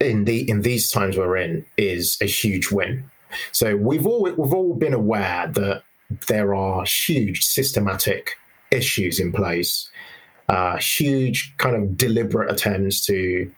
in 0.01 0.25
the 0.25 0.49
in 0.49 0.63
these 0.63 0.91
times 0.91 1.17
we're 1.17 1.37
in 1.37 1.65
is 1.77 2.17
a 2.21 2.27
huge 2.27 2.71
win 2.71 3.11
so 3.53 3.77
we've 3.77 4.07
all 4.07 4.23
we've 4.23 4.55
all 4.55 4.75
been 4.75 4.95
aware 4.95 5.49
that 5.49 5.83
there 6.29 6.55
are 6.55 6.85
huge 6.85 7.45
systematic 7.45 8.37
issues 8.71 9.19
in 9.19 9.33
place, 9.33 9.89
uh, 10.49 10.77
huge 10.77 11.55
kind 11.59 11.77
of 11.77 11.97
deliberate 11.97 12.51
attempts 12.51 13.05
to 13.07 13.51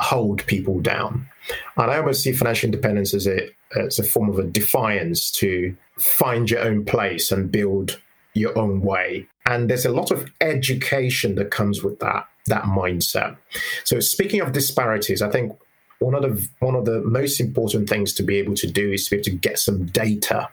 hold 0.00 0.44
people 0.46 0.80
down. 0.80 1.28
And 1.76 1.90
I 1.90 1.98
almost 1.98 2.22
see 2.22 2.32
financial 2.32 2.66
independence 2.66 3.14
as 3.14 3.26
a 3.26 3.48
as 3.76 3.98
a 3.98 4.04
form 4.04 4.28
of 4.28 4.38
a 4.38 4.44
defiance 4.44 5.30
to 5.30 5.74
find 5.98 6.50
your 6.50 6.60
own 6.60 6.84
place 6.84 7.32
and 7.32 7.50
build 7.50 8.00
your 8.34 8.56
own 8.58 8.82
way. 8.82 9.26
And 9.46 9.68
there's 9.68 9.86
a 9.86 9.92
lot 9.92 10.10
of 10.10 10.30
education 10.40 11.34
that 11.36 11.50
comes 11.50 11.82
with 11.82 11.98
that 12.00 12.26
that 12.46 12.64
mindset. 12.64 13.36
So 13.84 14.00
speaking 14.00 14.40
of 14.40 14.52
disparities, 14.52 15.22
I 15.22 15.30
think 15.30 15.56
one 16.02 16.14
of 16.14 16.22
the 16.22 16.48
one 16.60 16.74
of 16.74 16.84
the 16.84 17.00
most 17.02 17.40
important 17.40 17.88
things 17.88 18.12
to 18.14 18.22
be 18.22 18.36
able 18.36 18.54
to 18.54 18.66
do 18.66 18.92
is 18.92 19.04
to 19.04 19.10
be 19.10 19.16
able 19.16 19.24
to 19.24 19.30
get 19.30 19.58
some 19.58 19.86
data 19.86 20.48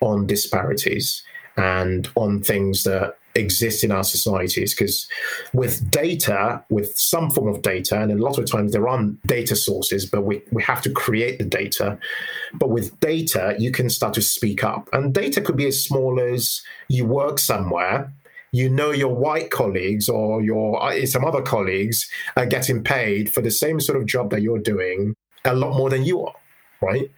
on 0.00 0.26
disparities 0.26 1.22
and 1.56 2.08
on 2.14 2.42
things 2.42 2.84
that 2.84 3.16
exist 3.34 3.82
in 3.82 3.90
our 3.90 4.04
societies. 4.04 4.74
Because 4.74 5.08
with 5.52 5.90
data 5.90 6.62
with 6.70 6.96
some 6.96 7.30
form 7.30 7.48
of 7.48 7.62
data 7.62 8.00
and 8.00 8.12
a 8.12 8.22
lot 8.22 8.38
of 8.38 8.50
times 8.50 8.72
there 8.72 8.88
aren't 8.88 9.24
data 9.26 9.56
sources 9.56 10.04
but 10.04 10.22
we, 10.22 10.42
we 10.50 10.62
have 10.62 10.82
to 10.82 10.90
create 10.90 11.38
the 11.38 11.44
data. 11.44 11.98
But 12.54 12.70
with 12.70 12.98
data 13.00 13.54
you 13.58 13.70
can 13.70 13.90
start 13.90 14.14
to 14.14 14.22
speak 14.22 14.64
up. 14.64 14.88
And 14.92 15.14
data 15.14 15.40
could 15.40 15.56
be 15.56 15.66
as 15.66 15.82
small 15.82 16.20
as 16.20 16.62
you 16.88 17.06
work 17.06 17.38
somewhere 17.38 18.12
you 18.52 18.68
know 18.68 18.90
your 18.90 19.14
white 19.14 19.50
colleagues 19.50 20.08
or 20.08 20.42
your 20.42 20.82
uh, 20.82 21.04
some 21.06 21.24
other 21.24 21.42
colleagues 21.42 22.08
are 22.36 22.46
getting 22.46 22.84
paid 22.84 23.32
for 23.32 23.40
the 23.40 23.50
same 23.50 23.80
sort 23.80 23.98
of 23.98 24.06
job 24.06 24.30
that 24.30 24.42
you're 24.42 24.58
doing 24.58 25.16
a 25.44 25.54
lot 25.54 25.76
more 25.76 25.90
than 25.90 26.04
you 26.04 26.24
are, 26.24 26.34
right? 26.80 27.10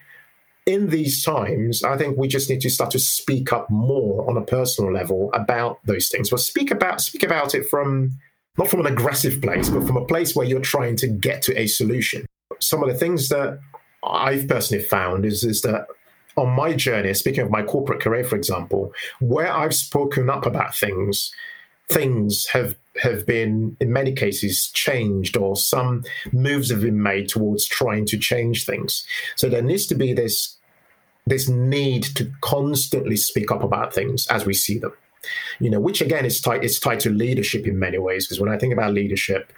In 0.66 0.88
these 0.88 1.22
times, 1.22 1.84
I 1.84 1.98
think 1.98 2.16
we 2.16 2.26
just 2.26 2.48
need 2.48 2.62
to 2.62 2.70
start 2.70 2.90
to 2.92 2.98
speak 2.98 3.52
up 3.52 3.68
more 3.68 4.28
on 4.30 4.36
a 4.36 4.42
personal 4.42 4.92
level 4.92 5.30
about 5.34 5.78
those 5.84 6.08
things. 6.08 6.30
But 6.30 6.40
speak 6.40 6.70
about 6.70 7.00
speak 7.00 7.22
about 7.22 7.54
it 7.54 7.68
from 7.68 8.12
not 8.56 8.68
from 8.68 8.80
an 8.80 8.86
aggressive 8.86 9.42
place, 9.42 9.68
but 9.68 9.86
from 9.86 9.96
a 9.96 10.06
place 10.06 10.34
where 10.34 10.46
you're 10.46 10.60
trying 10.60 10.96
to 10.96 11.08
get 11.08 11.42
to 11.42 11.60
a 11.60 11.66
solution. 11.66 12.24
Some 12.60 12.82
of 12.82 12.88
the 12.88 12.94
things 12.94 13.28
that 13.28 13.58
I've 14.04 14.46
personally 14.48 14.84
found 14.84 15.26
is 15.26 15.42
is 15.44 15.62
that 15.62 15.88
on 16.36 16.50
my 16.50 16.72
journey, 16.72 17.14
speaking 17.14 17.44
of 17.44 17.50
my 17.50 17.62
corporate 17.62 18.00
career, 18.00 18.24
for 18.24 18.36
example, 18.36 18.92
where 19.20 19.52
I've 19.52 19.74
spoken 19.74 20.28
up 20.28 20.46
about 20.46 20.74
things, 20.74 21.32
things 21.88 22.46
have 22.48 22.76
have 23.02 23.26
been 23.26 23.76
in 23.80 23.92
many 23.92 24.12
cases 24.12 24.68
changed 24.68 25.36
or 25.36 25.56
some 25.56 26.04
moves 26.32 26.70
have 26.70 26.82
been 26.82 27.02
made 27.02 27.28
towards 27.28 27.66
trying 27.66 28.06
to 28.06 28.16
change 28.16 28.64
things. 28.64 29.04
So 29.34 29.48
there 29.48 29.62
needs 29.62 29.86
to 29.86 29.94
be 29.94 30.12
this 30.12 30.56
this 31.26 31.48
need 31.48 32.02
to 32.02 32.30
constantly 32.40 33.16
speak 33.16 33.50
up 33.50 33.62
about 33.62 33.94
things 33.94 34.26
as 34.28 34.44
we 34.44 34.54
see 34.54 34.78
them. 34.78 34.92
You 35.58 35.70
know, 35.70 35.80
which 35.80 36.00
again 36.00 36.24
is 36.24 36.40
tied 36.40 36.64
it's 36.64 36.78
tied 36.78 37.00
to 37.00 37.10
leadership 37.10 37.66
in 37.66 37.78
many 37.78 37.98
ways. 37.98 38.26
Because 38.26 38.40
when 38.40 38.52
I 38.52 38.58
think 38.58 38.72
about 38.72 38.92
leadership, 38.92 39.52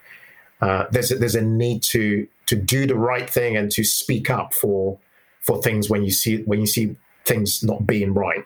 uh, 0.61 0.85
there's 0.91 1.11
a, 1.11 1.17
there's 1.17 1.35
a 1.35 1.43
need 1.43 1.83
to 1.85 2.27
to 2.47 2.57
do 2.57 2.87
the 2.87 2.95
right 2.95 3.29
thing 3.29 3.57
and 3.57 3.71
to 3.73 3.85
speak 3.85 4.31
up 4.31 4.55
for 4.55 4.99
for 5.47 5.63
things 5.63 5.89
when 5.89 6.05
you 6.05 6.11
see 6.11 6.43
when 6.43 6.61
you 6.61 6.67
see 6.67 6.97
things 7.25 7.63
not 7.63 7.87
being 7.87 8.13
right. 8.15 8.45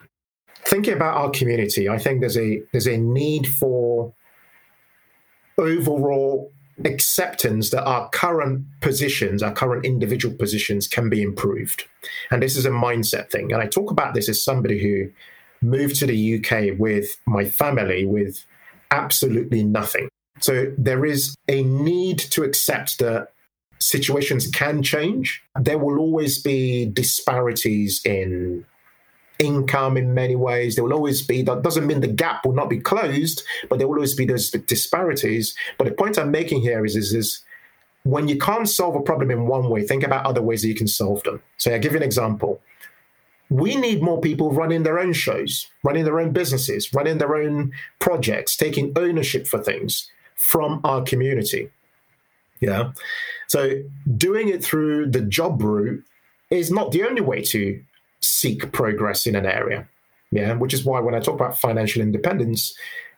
Thinking 0.65 0.95
about 0.95 1.17
our 1.17 1.31
community, 1.31 1.89
I 1.89 1.99
think 1.99 2.21
there's 2.21 2.37
a 2.37 2.63
there's 2.73 2.87
a 2.87 2.97
need 2.97 3.49
for 3.49 4.13
overall 5.59 6.53
acceptance 6.85 7.71
that 7.71 7.85
our 7.85 8.09
current 8.11 8.65
positions, 8.81 9.43
our 9.43 9.53
current 9.53 9.85
individual 9.85 10.35
positions 10.35 10.89
can 10.89 11.11
be 11.11 11.23
improved. 11.23 11.85
And 12.31 12.43
this 12.43 12.57
is 12.57 12.65
a 12.65 12.71
mindset 12.71 13.31
thing. 13.31 13.53
And 13.53 13.63
I 13.63 13.67
talk 13.67 13.91
about 13.91 14.15
this 14.15 14.29
as 14.29 14.43
somebody 14.43 14.81
who 14.81 15.11
moved 15.67 15.97
to 15.97 16.07
the 16.07 16.37
UK 16.39 16.79
with 16.79 17.17
my 17.27 17.45
family 17.45 18.07
with 18.07 18.45
absolutely 18.91 19.63
nothing. 19.63 20.09
So 20.41 20.73
there 20.79 21.05
is 21.05 21.35
a 21.49 21.63
need 21.63 22.19
to 22.19 22.45
accept 22.45 22.99
that 23.01 23.29
situations 23.81 24.47
can 24.49 24.83
change. 24.83 25.43
There 25.59 25.79
will 25.79 25.99
always 25.99 26.39
be 26.39 26.87
disparities 26.87 28.01
in 28.05 28.65
income 29.39 29.97
in 29.97 30.15
many 30.15 30.37
ways. 30.37 30.75
There 30.75 30.85
will 30.85 30.93
always 30.93 31.23
be, 31.23 31.43
that 31.43 31.63
doesn't 31.63 31.87
mean 31.87 32.01
the 32.01 32.09
gap 32.09 32.45
will 32.45 32.53
not 32.53 32.69
be 32.69 32.79
closed, 32.79 33.43
but 33.69 33.79
there 33.79 33.89
will 33.89 33.97
always 33.97 34.15
be 34.15 34.27
those 34.27 34.51
disparities. 34.51 35.55
But 35.79 35.87
the 35.87 35.95
point 35.95 36.19
I'm 36.19 36.31
making 36.31 36.61
here 36.61 36.85
is, 36.85 36.95
is, 36.95 37.15
is 37.15 37.43
when 38.03 38.29
you 38.29 38.39
can't 38.39 38.69
solve 38.69 38.95
a 38.95 39.01
problem 39.01 39.31
in 39.31 39.47
one 39.47 39.69
way, 39.69 39.87
think 39.87 40.03
about 40.03 40.27
other 40.27 40.43
ways 40.43 40.63
that 40.63 40.69
you 40.69 40.75
can 40.75 40.89
solve 40.89 41.23
them. 41.23 41.43
So 41.57 41.75
I 41.75 41.79
give 41.79 41.93
you 41.93 41.99
an 41.99 42.05
example. 42.05 42.61
We 43.49 43.75
need 43.77 44.03
more 44.03 44.21
people 44.21 44.53
running 44.53 44.85
their 44.85 44.99
own 44.99 45.13
shows, 45.13 45.67
running 45.83 46.05
their 46.05 46.21
own 46.21 46.33
businesses, 46.33 46.93
running 46.95 47.19
their 47.19 47.35
own 47.35 47.73
projects, 47.99 48.57
taking 48.57 48.93
ownership 48.95 49.47
for 49.47 49.59
things 49.59 50.09
from 50.37 50.81
our 50.85 51.03
community. 51.03 51.71
Yeah. 52.61 52.93
So 53.49 53.83
doing 54.17 54.49
it 54.49 54.63
through 54.63 55.11
the 55.11 55.23
job 55.23 55.63
route 55.63 56.05
is 56.51 56.71
not 56.71 56.93
the 56.93 57.05
only 57.05 57.23
way 57.23 57.43
to 57.43 57.83
seek 58.21 58.71
progress 58.73 59.27
in 59.27 59.35
an 59.35 59.47
area. 59.47 59.89
Yeah. 60.31 60.55
Which 60.55 60.75
is 60.75 60.85
why 60.85 61.01
when 61.01 61.15
I 61.15 61.21
talk 61.21 61.35
about 61.35 61.59
financial 61.59 62.03
independence, 62.03 62.75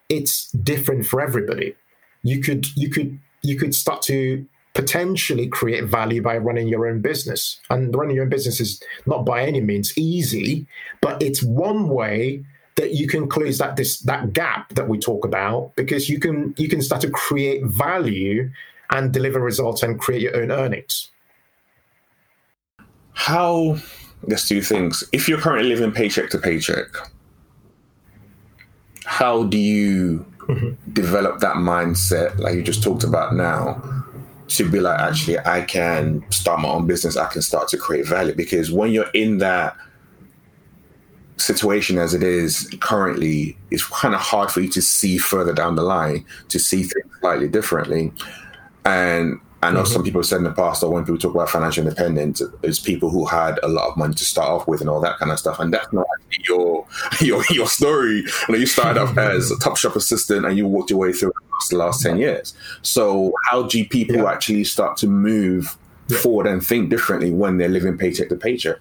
it's 0.08 0.50
different 0.52 1.06
for 1.06 1.20
everybody. 1.20 1.74
You 2.22 2.40
could 2.40 2.66
you 2.76 2.88
could 2.88 3.18
you 3.42 3.56
could 3.56 3.74
start 3.74 4.02
to 4.02 4.46
potentially 4.74 5.46
create 5.48 5.84
value 5.84 6.22
by 6.22 6.36
running 6.38 6.68
your 6.68 6.86
own 6.86 7.00
business. 7.00 7.60
And 7.68 7.94
running 7.94 8.16
your 8.16 8.24
own 8.24 8.30
business 8.30 8.60
is 8.60 8.82
not 9.06 9.24
by 9.26 9.42
any 9.42 9.60
means 9.60 9.96
easy, 9.98 10.66
but 11.00 11.22
it's 11.22 11.42
one 11.42 11.88
way 11.88 12.44
that 12.76 12.94
you 12.94 13.06
can 13.06 13.28
close 13.28 13.58
that 13.58 13.76
this 13.76 14.00
that 14.00 14.32
gap 14.32 14.70
that 14.74 14.88
we 14.88 14.98
talk 14.98 15.24
about 15.24 15.74
because 15.76 16.08
you 16.08 16.18
can 16.18 16.54
you 16.56 16.68
can 16.68 16.80
start 16.80 17.02
to 17.02 17.10
create 17.10 17.64
value 17.64 18.50
and 18.92 19.12
deliver 19.12 19.40
results 19.40 19.82
and 19.82 19.98
create 19.98 20.22
your 20.22 20.36
own 20.36 20.50
earnings. 20.50 21.10
How, 23.14 23.78
let's 24.22 24.48
do 24.48 24.62
things. 24.62 25.02
If 25.12 25.28
you're 25.28 25.40
currently 25.40 25.68
living 25.68 25.92
paycheck 25.92 26.30
to 26.30 26.38
paycheck, 26.38 26.86
how 29.04 29.44
do 29.44 29.58
you 29.58 30.24
mm-hmm. 30.38 30.92
develop 30.92 31.40
that 31.40 31.56
mindset, 31.56 32.38
like 32.38 32.54
you 32.54 32.62
just 32.62 32.82
talked 32.82 33.04
about 33.04 33.34
now, 33.34 33.82
to 34.48 34.68
be 34.68 34.80
like, 34.80 35.00
actually, 35.00 35.38
I 35.40 35.62
can 35.62 36.24
start 36.30 36.60
my 36.60 36.68
own 36.68 36.86
business, 36.86 37.16
I 37.16 37.26
can 37.26 37.42
start 37.42 37.68
to 37.68 37.78
create 37.78 38.06
value? 38.06 38.34
Because 38.34 38.70
when 38.70 38.92
you're 38.92 39.10
in 39.14 39.38
that, 39.38 39.76
situation 41.42 41.98
as 41.98 42.14
it 42.14 42.22
is 42.22 42.70
currently, 42.80 43.56
it's 43.70 43.84
kind 43.88 44.14
of 44.14 44.20
hard 44.20 44.50
for 44.50 44.60
you 44.60 44.68
to 44.68 44.80
see 44.80 45.18
further 45.18 45.52
down 45.52 45.74
the 45.74 45.82
line, 45.82 46.24
to 46.48 46.58
see 46.58 46.82
things 46.82 47.10
slightly 47.20 47.48
differently. 47.48 48.12
And 48.84 49.40
I 49.62 49.70
know 49.70 49.82
mm-hmm. 49.82 49.92
some 49.92 50.02
people 50.02 50.22
said 50.24 50.38
in 50.38 50.44
the 50.44 50.52
past 50.52 50.80
that 50.80 50.90
when 50.90 51.04
people 51.04 51.18
talk 51.18 51.34
about 51.34 51.48
financial 51.48 51.86
independence, 51.86 52.42
it's 52.62 52.80
people 52.80 53.10
who 53.10 53.26
had 53.26 53.60
a 53.62 53.68
lot 53.68 53.88
of 53.88 53.96
money 53.96 54.14
to 54.14 54.24
start 54.24 54.48
off 54.48 54.66
with 54.66 54.80
and 54.80 54.90
all 54.90 55.00
that 55.00 55.18
kind 55.18 55.30
of 55.30 55.38
stuff. 55.38 55.60
And 55.60 55.72
that's 55.72 55.92
not 55.92 56.06
your 56.48 56.86
your 57.20 57.44
your 57.50 57.68
story. 57.68 58.16
You 58.16 58.24
know, 58.48 58.56
you 58.56 58.66
started 58.66 59.00
off 59.00 59.16
as 59.16 59.52
a 59.52 59.56
Topshop 59.56 59.94
assistant 59.94 60.44
and 60.46 60.56
you 60.56 60.66
walked 60.66 60.90
your 60.90 60.98
way 60.98 61.12
through 61.12 61.32
the 61.70 61.76
last 61.76 62.02
ten 62.02 62.18
years. 62.18 62.54
So 62.82 63.32
how 63.50 63.62
do 63.62 63.84
people 63.84 64.16
yeah. 64.16 64.32
actually 64.32 64.64
start 64.64 64.96
to 64.98 65.06
move 65.06 65.76
yeah. 66.08 66.18
forward 66.18 66.48
and 66.48 66.64
think 66.64 66.90
differently 66.90 67.30
when 67.30 67.58
they're 67.58 67.68
living 67.68 67.96
paycheck 67.96 68.30
to 68.30 68.36
paycheck? 68.36 68.78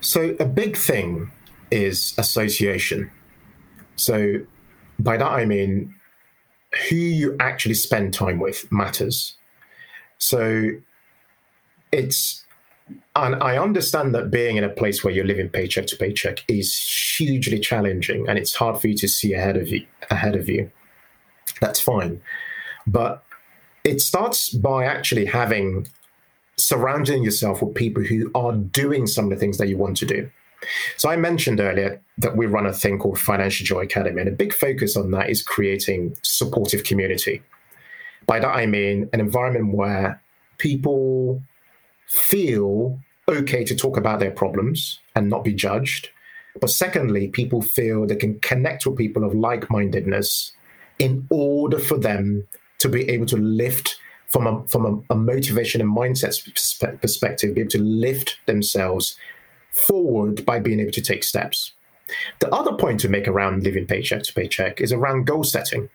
So 0.00 0.34
a 0.40 0.46
big 0.46 0.78
thing 0.78 1.30
is 1.70 2.14
association. 2.16 3.10
So 3.96 4.40
by 4.98 5.18
that 5.18 5.30
I 5.30 5.44
mean 5.44 5.94
who 6.88 6.96
you 6.96 7.36
actually 7.40 7.74
spend 7.74 8.14
time 8.14 8.38
with 8.38 8.70
matters. 8.70 9.36
So 10.18 10.70
it's 11.92 12.44
and 13.16 13.34
I 13.42 13.58
understand 13.58 14.14
that 14.14 14.30
being 14.30 14.56
in 14.56 14.64
a 14.64 14.68
place 14.68 15.02
where 15.02 15.12
you're 15.12 15.24
living 15.24 15.48
paycheck 15.48 15.86
to 15.88 15.96
paycheck 15.96 16.44
is 16.48 16.76
hugely 17.16 17.58
challenging 17.58 18.28
and 18.28 18.38
it's 18.38 18.54
hard 18.54 18.80
for 18.80 18.88
you 18.88 18.96
to 18.98 19.08
see 19.08 19.32
ahead 19.34 19.56
of 19.56 19.68
you 19.68 19.84
ahead 20.10 20.36
of 20.36 20.48
you. 20.48 20.70
That's 21.60 21.80
fine. 21.80 22.20
But 22.86 23.24
it 23.84 24.00
starts 24.00 24.50
by 24.50 24.84
actually 24.84 25.24
having 25.24 25.88
surrounding 26.56 27.22
yourself 27.22 27.62
with 27.62 27.74
people 27.74 28.02
who 28.02 28.30
are 28.34 28.52
doing 28.52 29.06
some 29.06 29.24
of 29.24 29.30
the 29.30 29.36
things 29.36 29.58
that 29.58 29.68
you 29.68 29.76
want 29.76 29.96
to 29.98 30.06
do. 30.06 30.30
So 30.96 31.10
I 31.10 31.16
mentioned 31.16 31.60
earlier 31.60 32.00
that 32.18 32.36
we 32.36 32.46
run 32.46 32.66
a 32.66 32.72
thing 32.72 32.98
called 32.98 33.18
Financial 33.18 33.64
Joy 33.64 33.82
Academy, 33.82 34.20
and 34.20 34.28
a 34.28 34.32
big 34.32 34.52
focus 34.52 34.96
on 34.96 35.10
that 35.12 35.30
is 35.30 35.42
creating 35.42 36.16
supportive 36.22 36.84
community. 36.84 37.42
By 38.26 38.40
that 38.40 38.48
I 38.48 38.66
mean 38.66 39.08
an 39.12 39.20
environment 39.20 39.74
where 39.74 40.20
people 40.58 41.42
feel 42.06 42.98
okay 43.28 43.64
to 43.64 43.74
talk 43.74 43.96
about 43.96 44.20
their 44.20 44.30
problems 44.30 45.00
and 45.14 45.28
not 45.28 45.44
be 45.44 45.52
judged. 45.52 46.10
But 46.60 46.70
secondly, 46.70 47.28
people 47.28 47.60
feel 47.60 48.06
they 48.06 48.16
can 48.16 48.40
connect 48.40 48.86
with 48.86 48.96
people 48.96 49.24
of 49.24 49.34
like 49.34 49.70
mindedness 49.70 50.52
in 50.98 51.26
order 51.30 51.78
for 51.78 51.98
them 51.98 52.46
to 52.78 52.88
be 52.88 53.08
able 53.10 53.26
to 53.26 53.36
lift 53.36 53.98
from 54.28 54.46
a, 54.46 54.66
from 54.68 54.86
a, 54.86 55.14
a 55.14 55.16
motivation 55.16 55.80
and 55.80 55.94
mindset 55.94 56.42
perspective, 57.00 57.54
be 57.54 57.60
able 57.60 57.70
to 57.70 57.82
lift 57.82 58.38
themselves 58.46 59.16
forward 59.76 60.44
by 60.44 60.58
being 60.58 60.80
able 60.80 60.92
to 60.92 61.02
take 61.02 61.24
steps. 61.24 61.72
The 62.40 62.52
other 62.54 62.72
point 62.72 63.00
to 63.00 63.08
make 63.08 63.28
around 63.28 63.64
living 63.64 63.86
paycheck 63.86 64.22
to 64.24 64.32
paycheck 64.32 64.80
is 64.80 64.92
around 64.92 65.26
goal 65.26 65.44
setting. 65.44 65.88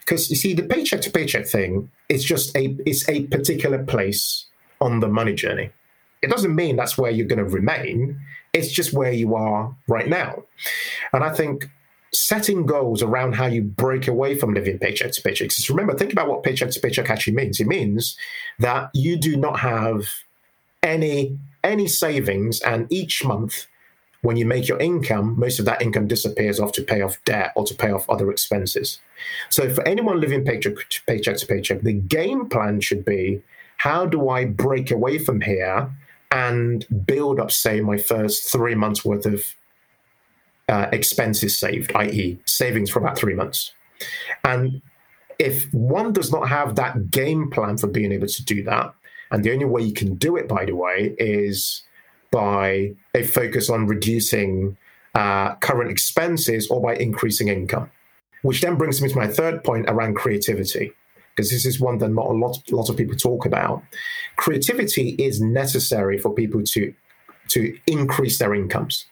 Because 0.00 0.30
you 0.30 0.36
see, 0.36 0.54
the 0.54 0.62
paycheck 0.62 1.00
to 1.02 1.10
paycheck 1.10 1.46
thing 1.46 1.90
is 2.08 2.24
just 2.24 2.56
a 2.56 2.76
it's 2.86 3.08
a 3.08 3.26
particular 3.26 3.82
place 3.84 4.46
on 4.80 5.00
the 5.00 5.08
money 5.08 5.34
journey. 5.34 5.70
It 6.22 6.30
doesn't 6.30 6.54
mean 6.54 6.76
that's 6.76 6.96
where 6.96 7.10
you're 7.10 7.26
going 7.26 7.44
to 7.44 7.44
remain. 7.44 8.20
It's 8.52 8.72
just 8.72 8.92
where 8.92 9.12
you 9.12 9.34
are 9.34 9.76
right 9.86 10.08
now. 10.08 10.44
And 11.12 11.22
I 11.22 11.32
think 11.34 11.68
setting 12.12 12.66
goals 12.66 13.02
around 13.02 13.34
how 13.34 13.46
you 13.46 13.62
break 13.62 14.08
away 14.08 14.36
from 14.36 14.54
living 14.54 14.78
paycheck 14.78 15.12
to 15.12 15.22
paycheck. 15.22 15.48
Because 15.48 15.68
remember, 15.70 15.94
think 15.94 16.12
about 16.12 16.28
what 16.28 16.42
paycheck 16.42 16.70
to 16.70 16.80
paycheck 16.80 17.10
actually 17.10 17.34
means. 17.34 17.60
It 17.60 17.66
means 17.66 18.16
that 18.58 18.90
you 18.94 19.16
do 19.16 19.36
not 19.36 19.60
have 19.60 20.06
any 20.82 21.38
any 21.64 21.86
savings, 21.86 22.60
and 22.60 22.90
each 22.90 23.24
month, 23.24 23.66
when 24.22 24.36
you 24.36 24.46
make 24.46 24.68
your 24.68 24.78
income, 24.78 25.38
most 25.38 25.58
of 25.58 25.64
that 25.66 25.82
income 25.82 26.06
disappears 26.06 26.60
off 26.60 26.72
to 26.72 26.82
pay 26.82 27.02
off 27.02 27.22
debt 27.24 27.52
or 27.56 27.64
to 27.64 27.74
pay 27.74 27.90
off 27.90 28.08
other 28.08 28.30
expenses. 28.30 29.00
So, 29.48 29.72
for 29.72 29.86
anyone 29.86 30.20
living 30.20 30.44
paycheck 30.44 30.74
to 30.88 31.02
paycheck 31.06 31.36
to 31.38 31.46
paycheck, 31.46 31.82
the 31.82 31.92
game 31.92 32.48
plan 32.48 32.80
should 32.80 33.04
be 33.04 33.42
how 33.78 34.06
do 34.06 34.28
I 34.28 34.44
break 34.44 34.90
away 34.90 35.18
from 35.18 35.40
here 35.40 35.90
and 36.30 36.84
build 37.06 37.40
up, 37.40 37.50
say, 37.50 37.80
my 37.80 37.96
first 37.96 38.50
three 38.52 38.74
months 38.74 39.04
worth 39.04 39.24
of 39.24 39.54
uh, 40.68 40.88
expenses 40.92 41.56
saved, 41.58 41.92
i.e., 41.94 42.38
savings 42.44 42.90
for 42.90 42.98
about 42.98 43.16
three 43.16 43.34
months. 43.34 43.72
And 44.44 44.82
if 45.38 45.72
one 45.72 46.12
does 46.12 46.30
not 46.30 46.48
have 46.48 46.74
that 46.76 47.10
game 47.10 47.50
plan 47.50 47.78
for 47.78 47.86
being 47.86 48.12
able 48.12 48.26
to 48.26 48.44
do 48.44 48.62
that, 48.64 48.94
and 49.30 49.44
the 49.44 49.52
only 49.52 49.64
way 49.64 49.82
you 49.82 49.92
can 49.92 50.14
do 50.14 50.36
it, 50.36 50.48
by 50.48 50.64
the 50.64 50.74
way, 50.74 51.14
is 51.18 51.82
by 52.30 52.94
a 53.14 53.22
focus 53.22 53.70
on 53.70 53.86
reducing 53.86 54.76
uh, 55.14 55.54
current 55.56 55.90
expenses 55.90 56.68
or 56.70 56.80
by 56.80 56.94
increasing 56.94 57.48
income. 57.48 57.90
Which 58.42 58.60
then 58.60 58.76
brings 58.76 59.02
me 59.02 59.08
to 59.08 59.16
my 59.16 59.26
third 59.26 59.64
point 59.64 59.86
around 59.88 60.14
creativity, 60.14 60.92
because 61.34 61.50
this 61.50 61.66
is 61.66 61.80
one 61.80 61.98
that 61.98 62.08
not 62.08 62.26
a 62.26 62.32
lot, 62.32 62.56
lot 62.70 62.88
of 62.88 62.96
people 62.96 63.16
talk 63.16 63.44
about. 63.44 63.82
Creativity 64.36 65.10
is 65.18 65.40
necessary 65.40 66.18
for 66.18 66.32
people 66.32 66.62
to, 66.62 66.94
to 67.48 67.76
increase 67.86 68.38
their 68.38 68.54
incomes. 68.54 69.06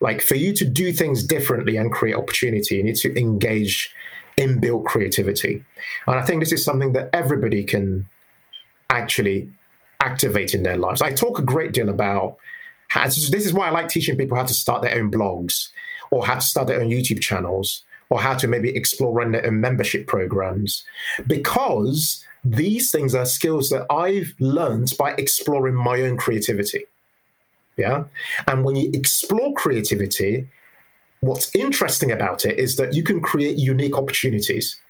Like 0.00 0.22
for 0.22 0.36
you 0.36 0.54
to 0.54 0.64
do 0.64 0.92
things 0.92 1.24
differently 1.24 1.76
and 1.76 1.92
create 1.92 2.16
opportunity, 2.16 2.76
you 2.76 2.82
need 2.82 2.96
to 2.96 3.18
engage 3.18 3.94
inbuilt 4.38 4.84
creativity. 4.84 5.64
And 6.06 6.18
I 6.18 6.22
think 6.22 6.40
this 6.40 6.52
is 6.52 6.64
something 6.64 6.92
that 6.92 7.10
everybody 7.12 7.64
can 7.64 8.08
actually 8.98 9.50
activate 10.00 10.54
in 10.54 10.62
their 10.62 10.76
lives. 10.76 11.02
I 11.02 11.12
talk 11.12 11.38
a 11.38 11.42
great 11.42 11.72
deal 11.72 11.88
about 11.88 12.36
how, 12.88 13.04
this 13.04 13.46
is 13.46 13.52
why 13.52 13.68
I 13.68 13.70
like 13.70 13.88
teaching 13.88 14.16
people 14.16 14.36
how 14.36 14.44
to 14.44 14.54
start 14.54 14.82
their 14.82 14.96
own 14.98 15.10
blogs 15.10 15.68
or 16.10 16.24
how 16.26 16.34
to 16.34 16.40
start 16.40 16.68
their 16.68 16.80
own 16.80 16.90
YouTube 16.90 17.20
channels 17.20 17.84
or 18.10 18.20
how 18.20 18.34
to 18.34 18.46
maybe 18.46 18.74
explore 18.74 19.12
run 19.12 19.32
their 19.32 19.46
own 19.46 19.60
membership 19.60 20.06
programs 20.06 20.84
because 21.26 22.24
these 22.44 22.92
things 22.92 23.14
are 23.14 23.26
skills 23.26 23.70
that 23.70 23.86
I've 23.90 24.34
learned 24.38 24.92
by 24.98 25.12
exploring 25.12 25.74
my 25.74 26.00
own 26.02 26.16
creativity. 26.16 26.84
Yeah. 27.76 28.04
And 28.46 28.64
when 28.64 28.76
you 28.76 28.90
explore 28.94 29.52
creativity, 29.54 30.48
what's 31.20 31.54
interesting 31.54 32.12
about 32.12 32.46
it 32.46 32.58
is 32.58 32.76
that 32.76 32.94
you 32.94 33.02
can 33.02 33.20
create 33.20 33.58
unique 33.58 33.98
opportunities 33.98 34.80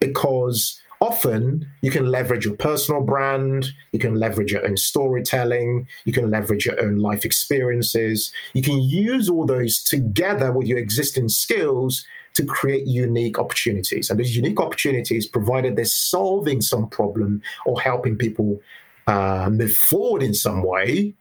because 0.00 0.80
often 1.00 1.68
you 1.82 1.90
can 1.90 2.06
leverage 2.06 2.44
your 2.44 2.56
personal 2.56 3.02
brand, 3.02 3.68
you 3.92 3.98
can 3.98 4.14
leverage 4.14 4.52
your 4.52 4.66
own 4.66 4.76
storytelling, 4.76 5.86
you 6.04 6.12
can 6.12 6.30
leverage 6.30 6.66
your 6.66 6.80
own 6.82 6.96
life 6.96 7.24
experiences. 7.24 8.32
You 8.54 8.62
can 8.62 8.80
use 8.80 9.28
all 9.28 9.46
those 9.46 9.82
together 9.82 10.52
with 10.52 10.66
your 10.66 10.78
existing 10.78 11.28
skills 11.28 12.04
to 12.34 12.44
create 12.44 12.86
unique 12.86 13.38
opportunities. 13.38 14.10
And 14.10 14.20
those 14.20 14.36
unique 14.36 14.60
opportunities, 14.60 15.26
provided 15.26 15.76
they're 15.76 15.86
solving 15.86 16.60
some 16.60 16.88
problem 16.88 17.42
or 17.64 17.80
helping 17.80 18.16
people 18.16 18.60
uh, 19.06 19.48
move 19.50 19.74
forward 19.74 20.22
in 20.22 20.34
some 20.34 20.62
way, 20.62 21.14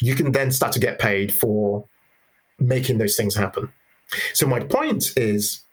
you 0.00 0.14
can 0.14 0.32
then 0.32 0.52
start 0.52 0.72
to 0.72 0.78
get 0.78 0.98
paid 0.98 1.32
for 1.32 1.84
making 2.58 2.98
those 2.98 3.16
things 3.16 3.34
happen. 3.34 3.72
So, 4.32 4.46
my 4.46 4.60
point 4.60 5.12
is 5.16 5.63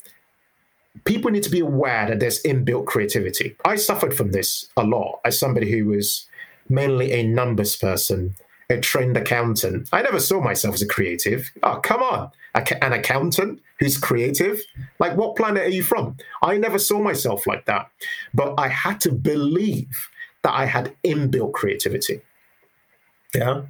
people 1.06 1.32
need 1.32 1.44
to 1.44 1.50
be 1.50 1.60
aware 1.60 2.08
that 2.08 2.20
there's 2.20 2.42
inbuilt 2.44 2.86
creativity. 2.86 3.56
I 3.66 3.76
suffered 3.76 4.16
from 4.16 4.32
this 4.32 4.68
a 4.78 4.84
lot 4.84 5.20
as 5.26 5.39
somebody 5.39 5.72
who 5.72 5.86
was 5.86 6.28
mainly 6.70 7.12
a 7.12 7.24
numbers 7.24 7.76
person, 7.76 8.36
a 8.70 8.80
trained 8.80 9.18
accountant. 9.18 9.89
I 9.92 10.02
never 10.02 10.20
saw 10.20 10.42
myself 10.42 10.76
as 10.76 10.82
a 10.82 10.88
creative. 10.88 11.52
Oh, 11.64 11.80
come 11.82 12.02
on. 12.02 12.32
An 12.54 12.94
accountant 12.94 13.62
who's 13.80 13.98
creative? 13.98 14.62
Like, 15.00 15.16
what 15.16 15.36
planet 15.36 15.64
are 15.64 15.70
you 15.70 15.84
from? 15.84 16.18
I 16.42 16.58
never 16.58 16.78
saw 16.78 17.00
myself 17.02 17.48
like 17.48 17.66
that. 17.66 17.89
But 18.34 18.56
I 18.58 18.68
had 18.68 19.00
to 19.02 19.12
believe 19.12 20.10
that 20.44 20.54
I 20.54 20.66
had 20.66 20.96
inbuilt 21.04 21.54
creativity. 21.54 22.22
Yeah. 23.34 23.62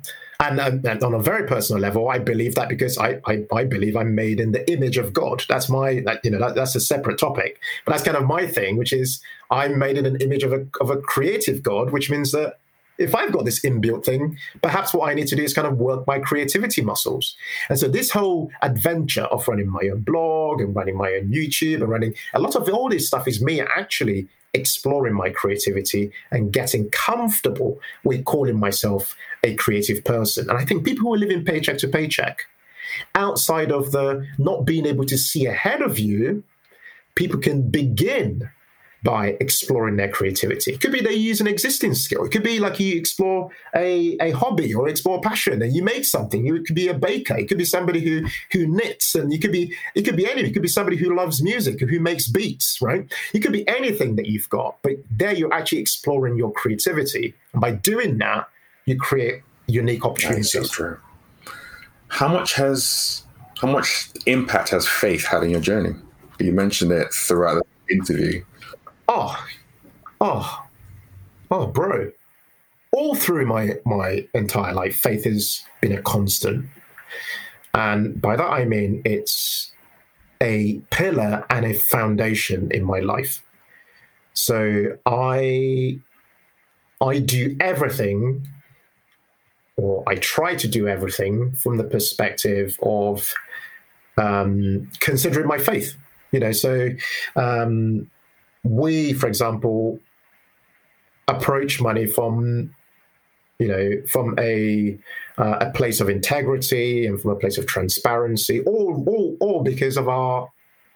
And, 0.41 0.59
and, 0.59 0.83
and, 0.83 1.03
on 1.03 1.13
a 1.13 1.19
very 1.19 1.47
personal 1.47 1.79
level, 1.79 2.09
I 2.09 2.17
believe 2.17 2.55
that 2.55 2.67
because 2.67 2.97
I, 2.97 3.21
I, 3.27 3.45
I 3.53 3.63
believe 3.63 3.95
I'm 3.95 4.15
made 4.15 4.39
in 4.39 4.53
the 4.53 4.69
image 4.71 4.97
of 4.97 5.13
God. 5.13 5.45
That's 5.47 5.69
my, 5.69 6.01
that, 6.05 6.19
you 6.23 6.31
know, 6.31 6.39
that, 6.39 6.55
that's 6.55 6.73
a 6.73 6.79
separate 6.79 7.19
topic. 7.19 7.59
But 7.85 7.91
that's 7.91 8.03
kind 8.03 8.17
of 8.17 8.25
my 8.25 8.47
thing, 8.47 8.75
which 8.75 8.91
is 8.91 9.21
I'm 9.51 9.77
made 9.77 9.97
in 9.97 10.07
an 10.07 10.15
image 10.15 10.41
of 10.41 10.51
a, 10.51 10.65
of 10.81 10.89
a 10.89 10.97
creative 10.97 11.61
God, 11.61 11.91
which 11.91 12.09
means 12.09 12.31
that 12.31 12.57
if 12.97 13.13
I've 13.13 13.31
got 13.31 13.45
this 13.45 13.59
inbuilt 13.61 14.03
thing, 14.03 14.37
perhaps 14.61 14.93
what 14.93 15.09
I 15.09 15.13
need 15.13 15.27
to 15.27 15.35
do 15.35 15.43
is 15.43 15.53
kind 15.53 15.67
of 15.67 15.77
work 15.77 16.07
my 16.07 16.19
creativity 16.19 16.81
muscles. 16.81 17.35
And 17.69 17.77
so 17.77 17.87
this 17.87 18.09
whole 18.09 18.51
adventure 18.63 19.25
of 19.25 19.47
running 19.47 19.69
my 19.69 19.89
own 19.91 20.01
blog 20.01 20.61
and 20.61 20.75
running 20.75 20.97
my 20.97 21.13
own 21.13 21.29
YouTube 21.29 21.81
and 21.81 21.89
running 21.89 22.15
a 22.33 22.39
lot 22.39 22.55
of 22.55 22.67
all 22.69 22.89
this 22.89 23.07
stuff 23.07 23.27
is 23.27 23.41
me 23.41 23.61
actually 23.61 24.27
exploring 24.53 25.13
my 25.13 25.29
creativity 25.29 26.11
and 26.31 26.51
getting 26.51 26.89
comfortable 26.89 27.79
with 28.03 28.25
calling 28.25 28.59
myself 28.59 29.15
a 29.43 29.55
creative 29.55 30.03
person. 30.03 30.49
And 30.49 30.57
I 30.57 30.65
think 30.65 30.85
people 30.85 31.03
who 31.03 31.13
are 31.13 31.17
living 31.17 31.45
paycheck 31.45 31.77
to 31.79 31.87
paycheck, 31.87 32.39
outside 33.15 33.71
of 33.71 33.91
the 33.91 34.27
not 34.37 34.65
being 34.65 34.85
able 34.85 35.05
to 35.05 35.17
see 35.17 35.45
ahead 35.45 35.81
of 35.81 35.97
you, 35.97 36.43
people 37.15 37.39
can 37.39 37.69
begin 37.69 38.49
by 39.03 39.35
exploring 39.39 39.95
their 39.95 40.09
creativity. 40.09 40.73
It 40.73 40.81
could 40.81 40.91
be 40.91 41.01
they 41.01 41.13
use 41.13 41.41
an 41.41 41.47
existing 41.47 41.95
skill. 41.95 42.23
It 42.23 42.31
could 42.31 42.43
be 42.43 42.59
like 42.59 42.79
you 42.79 42.97
explore 42.97 43.49
a, 43.75 44.15
a 44.21 44.31
hobby 44.31 44.73
or 44.73 44.87
explore 44.87 45.17
a 45.17 45.21
passion 45.21 45.61
and 45.61 45.73
you 45.73 45.83
make 45.83 46.05
something. 46.05 46.45
You 46.45 46.61
could 46.61 46.75
be 46.75 46.87
a 46.87 46.93
baker. 46.93 47.35
It 47.35 47.47
could 47.47 47.57
be 47.57 47.65
somebody 47.65 47.99
who 48.01 48.27
who 48.51 48.67
knits 48.67 49.15
and 49.15 49.33
you 49.33 49.39
could 49.39 49.51
be 49.51 49.73
it 49.95 50.03
could 50.03 50.15
be 50.15 50.25
anything. 50.25 50.51
It 50.51 50.53
could 50.53 50.61
be 50.61 50.67
somebody 50.67 50.97
who 50.97 51.15
loves 51.15 51.41
music, 51.41 51.79
who 51.79 51.99
makes 51.99 52.27
beats, 52.27 52.79
right? 52.81 53.11
It 53.33 53.39
could 53.39 53.53
be 53.53 53.67
anything 53.67 54.15
that 54.17 54.27
you've 54.27 54.49
got. 54.49 54.77
But 54.83 54.93
there 55.09 55.33
you're 55.33 55.53
actually 55.53 55.79
exploring 55.79 56.37
your 56.37 56.51
creativity. 56.51 57.33
And 57.53 57.61
by 57.61 57.71
doing 57.71 58.19
that, 58.19 58.47
you 58.85 58.97
create 58.97 59.41
unique 59.65 60.05
opportunities. 60.05 60.51
That's 60.51 60.69
so 60.69 60.73
true. 60.73 60.97
How 62.09 62.27
much 62.27 62.53
has 62.53 63.23
how 63.59 63.67
much 63.67 64.09
impact 64.27 64.69
has 64.69 64.87
faith 64.87 65.25
had 65.25 65.43
in 65.43 65.49
your 65.49 65.61
journey? 65.61 65.95
You 66.39 66.51
mentioned 66.51 66.91
it 66.91 67.11
throughout 67.13 67.65
the 67.87 67.95
interview. 67.95 68.43
Oh, 69.13 69.45
oh, 70.21 70.65
oh, 71.51 71.67
bro. 71.67 72.13
All 72.93 73.13
through 73.13 73.45
my 73.45 73.73
my 73.85 74.25
entire 74.33 74.73
life, 74.73 74.95
faith 74.95 75.25
has 75.25 75.63
been 75.81 75.91
a 75.91 76.01
constant, 76.01 76.65
and 77.73 78.21
by 78.21 78.37
that 78.37 78.49
I 78.49 78.63
mean 78.63 79.01
it's 79.03 79.73
a 80.41 80.79
pillar 80.91 81.45
and 81.49 81.65
a 81.65 81.73
foundation 81.73 82.71
in 82.71 82.85
my 82.85 82.99
life. 82.99 83.43
So 84.31 84.97
I 85.05 85.99
I 87.01 87.19
do 87.19 87.57
everything 87.59 88.47
or 89.75 90.05
I 90.07 90.15
try 90.15 90.55
to 90.55 90.69
do 90.69 90.87
everything 90.87 91.51
from 91.55 91.75
the 91.75 91.83
perspective 91.83 92.79
of 92.81 93.33
um, 94.17 94.89
considering 95.01 95.47
my 95.47 95.57
faith. 95.57 95.97
You 96.31 96.39
know, 96.39 96.53
so 96.53 96.91
um, 97.35 98.09
we, 98.63 99.13
for 99.13 99.27
example, 99.27 99.99
approach 101.27 101.79
money 101.79 102.05
from 102.05 102.73
you 103.59 103.67
know 103.67 104.01
from 104.07 104.35
a 104.39 104.97
uh, 105.37 105.57
a 105.61 105.71
place 105.71 106.01
of 106.01 106.09
integrity 106.09 107.05
and 107.05 107.21
from 107.21 107.31
a 107.31 107.35
place 107.35 107.57
of 107.57 107.65
transparency, 107.67 108.61
all 108.61 109.03
all 109.07 109.37
all 109.39 109.63
because 109.63 109.97
of 109.97 110.07
our 110.07 110.49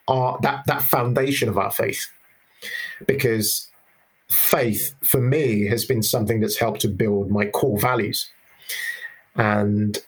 our 0.08 0.40
that 0.42 0.66
that 0.68 0.82
foundation 0.82 1.50
of 1.50 1.58
our 1.58 1.72
faith. 1.72 2.08
Because 3.06 3.70
faith 4.30 4.96
for 5.04 5.22
me 5.22 5.66
has 5.68 5.86
been 5.86 6.02
something 6.02 6.40
that's 6.40 6.58
helped 6.58 6.82
to 6.82 6.88
build 6.88 7.30
my 7.30 7.46
core 7.46 7.80
values 7.80 8.30
and 9.36 10.00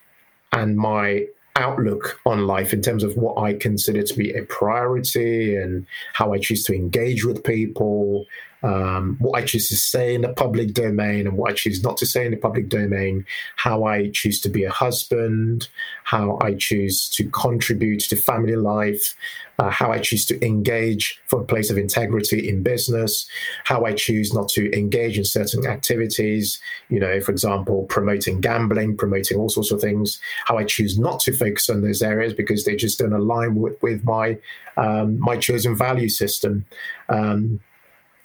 and 0.51 0.77
my 0.77 1.27
outlook 1.57 2.19
on 2.25 2.47
life 2.47 2.71
in 2.71 2.81
terms 2.81 3.03
of 3.03 3.17
what 3.17 3.41
I 3.41 3.53
consider 3.53 4.03
to 4.03 4.13
be 4.13 4.31
a 4.31 4.43
priority 4.43 5.55
and 5.55 5.85
how 6.13 6.33
I 6.33 6.37
choose 6.37 6.63
to 6.65 6.75
engage 6.75 7.25
with 7.25 7.43
people, 7.43 8.25
um, 8.63 9.17
what 9.19 9.37
I 9.41 9.45
choose 9.45 9.69
to 9.69 9.75
say 9.75 10.15
in 10.15 10.21
the 10.21 10.33
public 10.33 10.73
domain 10.73 11.27
and 11.27 11.37
what 11.37 11.51
I 11.51 11.53
choose 11.53 11.83
not 11.83 11.97
to 11.97 12.05
say 12.05 12.25
in 12.25 12.31
the 12.31 12.37
public 12.37 12.69
domain, 12.69 13.25
how 13.55 13.83
I 13.83 14.09
choose 14.09 14.41
to 14.41 14.49
be 14.49 14.63
a 14.63 14.71
husband, 14.71 15.69
how 16.03 16.39
I 16.41 16.55
choose 16.55 17.07
to 17.09 17.29
contribute 17.29 17.99
to 18.01 18.15
family 18.15 18.55
life, 18.55 19.15
uh, 19.59 19.69
how 19.69 19.91
I 19.91 19.99
choose 19.99 20.25
to 20.27 20.45
engage 20.45 21.19
from 21.27 21.41
a 21.41 21.45
place 21.45 21.69
of 21.69 21.77
integrity 21.77 22.49
in 22.49 22.63
business, 22.63 23.27
how 23.63 23.85
I 23.85 23.93
choose 23.93 24.33
not 24.33 24.49
to 24.49 24.75
engage 24.77 25.17
in 25.17 25.25
certain 25.25 25.65
activities, 25.65 26.59
you 26.89 26.99
know, 26.99 27.19
for 27.21 27.31
example, 27.31 27.85
promoting 27.85 28.41
gambling, 28.41 28.97
promoting 28.97 29.37
all 29.37 29.49
sorts 29.49 29.71
of 29.71 29.81
things, 29.81 30.19
how 30.45 30.57
I 30.57 30.63
choose 30.63 30.97
not 30.97 31.19
to 31.21 31.31
focus 31.31 31.69
on 31.69 31.81
those 31.81 32.01
areas 32.01 32.33
because 32.33 32.65
they 32.65 32.75
just 32.75 32.99
don't 32.99 33.13
align 33.13 33.55
with, 33.55 33.81
with 33.81 34.03
my 34.03 34.37
um, 34.77 35.19
my 35.19 35.37
chosen 35.37 35.75
value 35.75 36.09
system. 36.09 36.65
Um, 37.09 37.59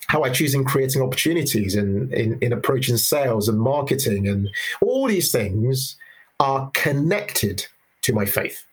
how 0.08 0.22
I 0.22 0.30
choose 0.30 0.54
in 0.54 0.64
creating 0.64 1.02
opportunities 1.02 1.74
and 1.74 2.12
in, 2.12 2.38
in 2.40 2.52
approaching 2.52 2.96
sales 2.96 3.48
and 3.48 3.58
marketing 3.58 4.28
and 4.28 4.50
all 4.80 5.06
these 5.06 5.32
things 5.32 5.96
are 6.40 6.70
connected 6.74 7.66
to 8.02 8.12
my 8.12 8.26
faith 8.26 8.64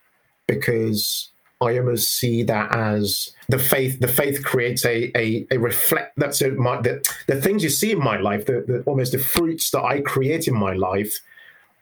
because 0.48 1.30
I 1.62 1.78
almost 1.78 2.16
see 2.16 2.44
that 2.44 2.74
as 2.76 3.34
the 3.50 3.60
faith. 3.60 4.00
The 4.00 4.08
faith 4.08 4.44
creates 4.44 4.86
a 4.86 5.12
a, 5.16 5.46
a 5.52 5.58
reflect. 5.58 6.14
That's 6.18 6.42
a, 6.42 6.52
my, 6.52 6.82
the 6.82 7.06
the 7.28 7.40
things 7.42 7.64
you 7.64 7.70
see 7.70 7.92
in 7.92 8.00
my 8.00 8.18
life. 8.18 8.46
The, 8.46 8.64
the 8.66 8.84
almost 8.86 9.12
the 9.12 9.20
fruits 9.20 9.70
that 9.72 9.84
I 9.84 10.00
create 10.02 10.48
in 10.48 10.56
my 10.56 10.74
life 10.74 11.20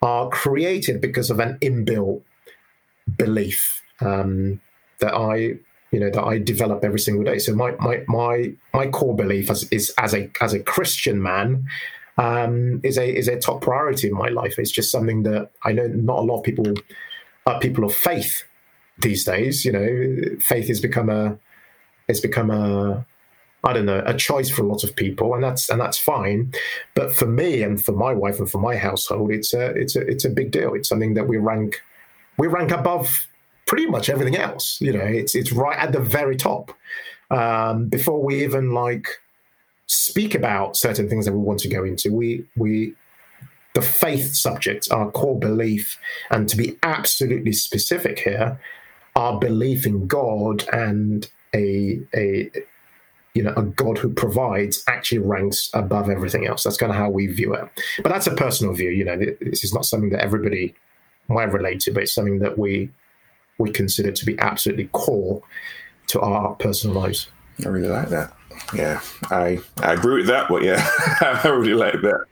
are 0.02 0.30
created 0.30 1.00
because 1.00 1.30
of 1.30 1.39
an 1.39 1.60
inbuilt 1.60 2.22
belief 3.18 3.84
um, 4.02 4.62
that 5.00 5.14
I 5.14 5.60
you 5.92 6.00
know 6.00 6.10
that 6.10 6.24
I 6.24 6.38
develop 6.38 6.84
every 6.84 7.00
single 7.00 7.24
day. 7.24 7.40
So 7.40 7.54
my 7.56 7.72
my 7.80 8.04
my 8.08 8.54
my 8.74 8.88
core 8.88 9.16
belief 9.16 9.50
as, 9.50 9.64
is 9.72 9.94
as 9.98 10.14
a 10.14 10.30
as 10.42 10.54
a 10.54 10.60
Christian 10.60 11.22
man 11.22 11.68
um, 12.18 12.82
is 12.84 12.98
a 12.98 13.08
is 13.08 13.28
a 13.28 13.40
top 13.40 13.62
priority 13.62 14.08
in 14.08 14.14
my 14.14 14.30
life. 14.30 14.60
It's 14.60 14.72
just 14.72 14.92
something 14.92 15.24
that 15.24 15.52
I 15.64 15.72
know 15.72 15.88
not 15.88 16.20
a 16.20 16.22
lot 16.22 16.40
of 16.40 16.44
people 16.44 16.74
are 17.46 17.60
people 17.60 17.86
of 17.86 17.94
faith 17.94 18.44
these 19.00 19.24
days. 19.24 19.64
You 19.64 19.72
know, 19.72 20.40
faith 20.40 20.68
has 20.68 20.82
become 20.82 21.10
a 21.10 21.38
it's 22.08 22.20
become 22.20 22.52
a 22.52 23.06
I 23.64 23.74
don't 23.74 23.86
know 23.86 24.04
a 24.06 24.14
choice 24.14 24.50
for 24.50 24.64
a 24.64 24.68
lot 24.68 24.84
of 24.84 24.96
people, 24.96 25.34
and 25.34 25.44
that's 25.44 25.70
and 25.70 25.80
that's 25.80 25.98
fine. 25.98 26.54
But 26.96 27.14
for 27.14 27.28
me 27.28 27.62
and 27.62 27.84
for 27.84 27.92
my 27.94 28.14
wife 28.14 28.40
and 28.40 28.50
for 28.50 28.60
my 28.60 28.76
household, 28.76 29.32
it's 29.32 29.54
a 29.54 29.68
it's 29.68 29.96
a 29.96 30.02
it's 30.02 30.26
a 30.26 30.30
big 30.30 30.52
deal. 30.52 30.74
It's 30.74 30.90
something 30.90 31.14
that 31.14 31.28
we 31.28 31.38
rank 31.38 31.82
we 32.38 32.48
rank 32.48 32.72
above 32.72 33.28
pretty 33.68 33.86
much 33.86 34.09
everything 34.09 34.38
else. 34.38 34.82
You 34.82 34.93
know, 34.93 35.05
it's 35.05 35.36
it's 35.36 35.51
right 35.51 35.78
at 35.78 35.91
the 35.91 35.99
very 35.99 36.36
top 36.36 36.72
um, 37.30 37.88
before 37.88 38.22
we 38.24 38.43
even 38.43 38.72
like 38.72 39.07
speak 39.86 40.36
about 40.36 40.76
certain 40.76 41.07
things 41.07 41.26
that 41.26 41.34
we 41.34 41.39
want 41.39 41.59
to 41.59 41.70
go 41.70 41.84
into. 41.84 42.11
We 42.11 42.45
we 42.55 42.95
the 43.76 43.82
faith 43.82 44.34
subject, 44.34 44.91
our 44.91 45.11
core 45.11 45.38
belief, 45.38 45.99
and 46.32 46.49
to 46.49 46.57
be 46.57 46.78
absolutely 46.82 47.51
specific 47.51 48.20
here, 48.20 48.59
our 49.15 49.39
belief 49.39 49.86
in 49.86 50.07
God 50.07 50.68
and 50.74 51.30
a 51.53 51.99
a 52.15 52.49
you 53.34 53.43
know 53.43 53.53
a 53.55 53.63
God 53.63 53.97
who 53.97 54.09
provides 54.11 54.84
actually 54.88 55.20
ranks 55.20 55.70
above 55.74 56.09
everything 56.09 56.47
else. 56.47 56.63
That's 56.63 56.78
kind 56.78 56.91
of 56.91 56.97
how 56.97 57.09
we 57.09 57.28
view 57.28 57.53
it. 57.53 57.70
But 58.01 58.09
that's 58.09 58.28
a 58.28 58.34
personal 58.34 58.74
view. 58.74 58.89
You 58.89 59.05
know, 59.05 59.18
this 59.18 59.63
is 59.63 59.74
not 59.74 59.86
something 59.86 60.09
that 60.09 60.24
everybody 60.24 60.74
might 61.28 61.51
relate 61.51 61.82
to, 61.82 61.91
but 61.91 62.03
it's 62.03 62.13
something 62.13 62.39
that 62.39 62.57
we 62.57 62.89
we 63.58 63.72
consider 63.72 64.12
to 64.12 64.26
be 64.26 64.38
absolutely 64.39 64.89
core 64.93 65.41
to 66.08 66.22
our 66.22 66.55
personal 66.55 66.95
lives. 67.01 67.28
I 67.66 67.70
really 67.70 67.89
like 67.89 68.10
that. 68.10 68.34
Yeah, 68.74 69.01
I 69.30 69.60
I 69.82 69.93
agree 69.93 70.18
with 70.18 70.28
that, 70.28 70.49
but 70.49 70.64
yeah, 70.64 70.86
I 71.22 71.47
really 71.47 71.74
like 71.74 72.01
that. 72.01 72.26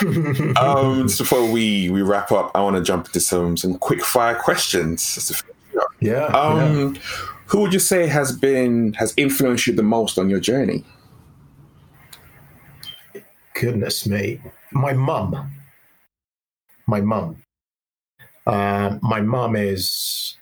um, 0.60 1.08
so 1.08 1.24
before 1.24 1.50
we 1.50 1.90
we 1.90 2.02
wrap 2.02 2.30
up, 2.30 2.50
I 2.54 2.60
want 2.60 2.76
to 2.76 2.82
jump 2.82 3.06
into 3.06 3.20
some 3.20 3.56
some 3.56 3.78
quick 3.78 4.04
fire 4.04 4.34
questions. 4.34 5.42
Yeah, 6.00 6.26
um, 6.26 6.94
yeah. 6.94 7.00
Who 7.46 7.60
would 7.60 7.72
you 7.72 7.78
say 7.78 8.06
has 8.06 8.32
been 8.32 8.92
has 8.94 9.12
influenced 9.16 9.66
you 9.66 9.74
the 9.74 9.82
most 9.82 10.18
on 10.18 10.30
your 10.30 10.40
journey? 10.40 10.84
Goodness 13.54 14.06
me, 14.06 14.40
my 14.72 14.92
mum. 14.92 15.50
My 16.86 17.00
mum. 17.00 17.42
Uh, 18.46 18.98
my 19.02 19.20
mum 19.20 19.54
is 19.54 20.36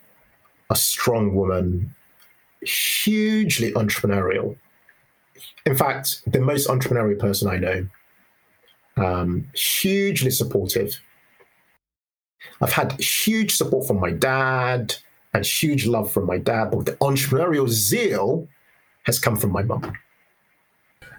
a 0.71 0.77
strong 0.77 1.35
woman, 1.35 1.95
hugely 2.62 3.73
entrepreneurial. 3.73 4.57
In 5.66 5.77
fact, 5.77 6.23
the 6.27 6.41
most 6.41 6.68
entrepreneurial 6.68 7.18
person 7.18 7.49
I 7.49 7.57
know. 7.57 7.89
Um, 8.97 9.49
hugely 9.55 10.31
supportive. 10.31 10.99
I've 12.61 12.73
had 12.73 12.99
huge 13.01 13.57
support 13.57 13.87
from 13.87 14.01
my 14.01 14.11
dad 14.11 14.95
and 15.33 15.45
huge 15.45 15.87
love 15.87 16.11
from 16.12 16.27
my 16.27 16.39
dad, 16.39 16.71
but 16.71 16.87
the 16.87 16.93
entrepreneurial 16.97 17.68
zeal 17.68 18.49
has 19.05 19.18
come 19.18 19.37
from 19.37 19.53
my 19.53 19.62
mum. 19.62 19.93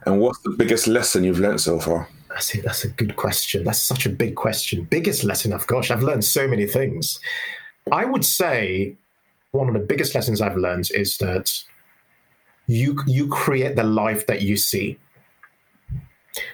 And 0.05 0.19
what's 0.19 0.39
the 0.39 0.51
biggest 0.51 0.87
lesson 0.87 1.23
you've 1.23 1.39
learned 1.39 1.61
so 1.61 1.79
far? 1.79 2.07
That's 2.29 2.55
it. 2.55 2.63
That's 2.63 2.83
a 2.83 2.89
good 2.89 3.15
question. 3.15 3.63
That's 3.63 3.81
such 3.81 4.05
a 4.05 4.09
big 4.09 4.35
question. 4.35 4.87
Biggest 4.89 5.23
lesson, 5.23 5.53
of 5.53 5.67
gosh, 5.67 5.91
I've 5.91 6.03
learned 6.03 6.23
so 6.23 6.47
many 6.47 6.65
things. 6.65 7.19
I 7.91 8.05
would 8.05 8.25
say 8.25 8.95
one 9.51 9.67
of 9.67 9.73
the 9.73 9.79
biggest 9.79 10.15
lessons 10.15 10.41
I've 10.41 10.57
learned 10.57 10.89
is 10.93 11.17
that 11.17 11.63
you 12.67 12.97
you 13.05 13.27
create 13.27 13.75
the 13.75 13.83
life 13.83 14.27
that 14.27 14.41
you 14.41 14.57
see. 14.57 14.97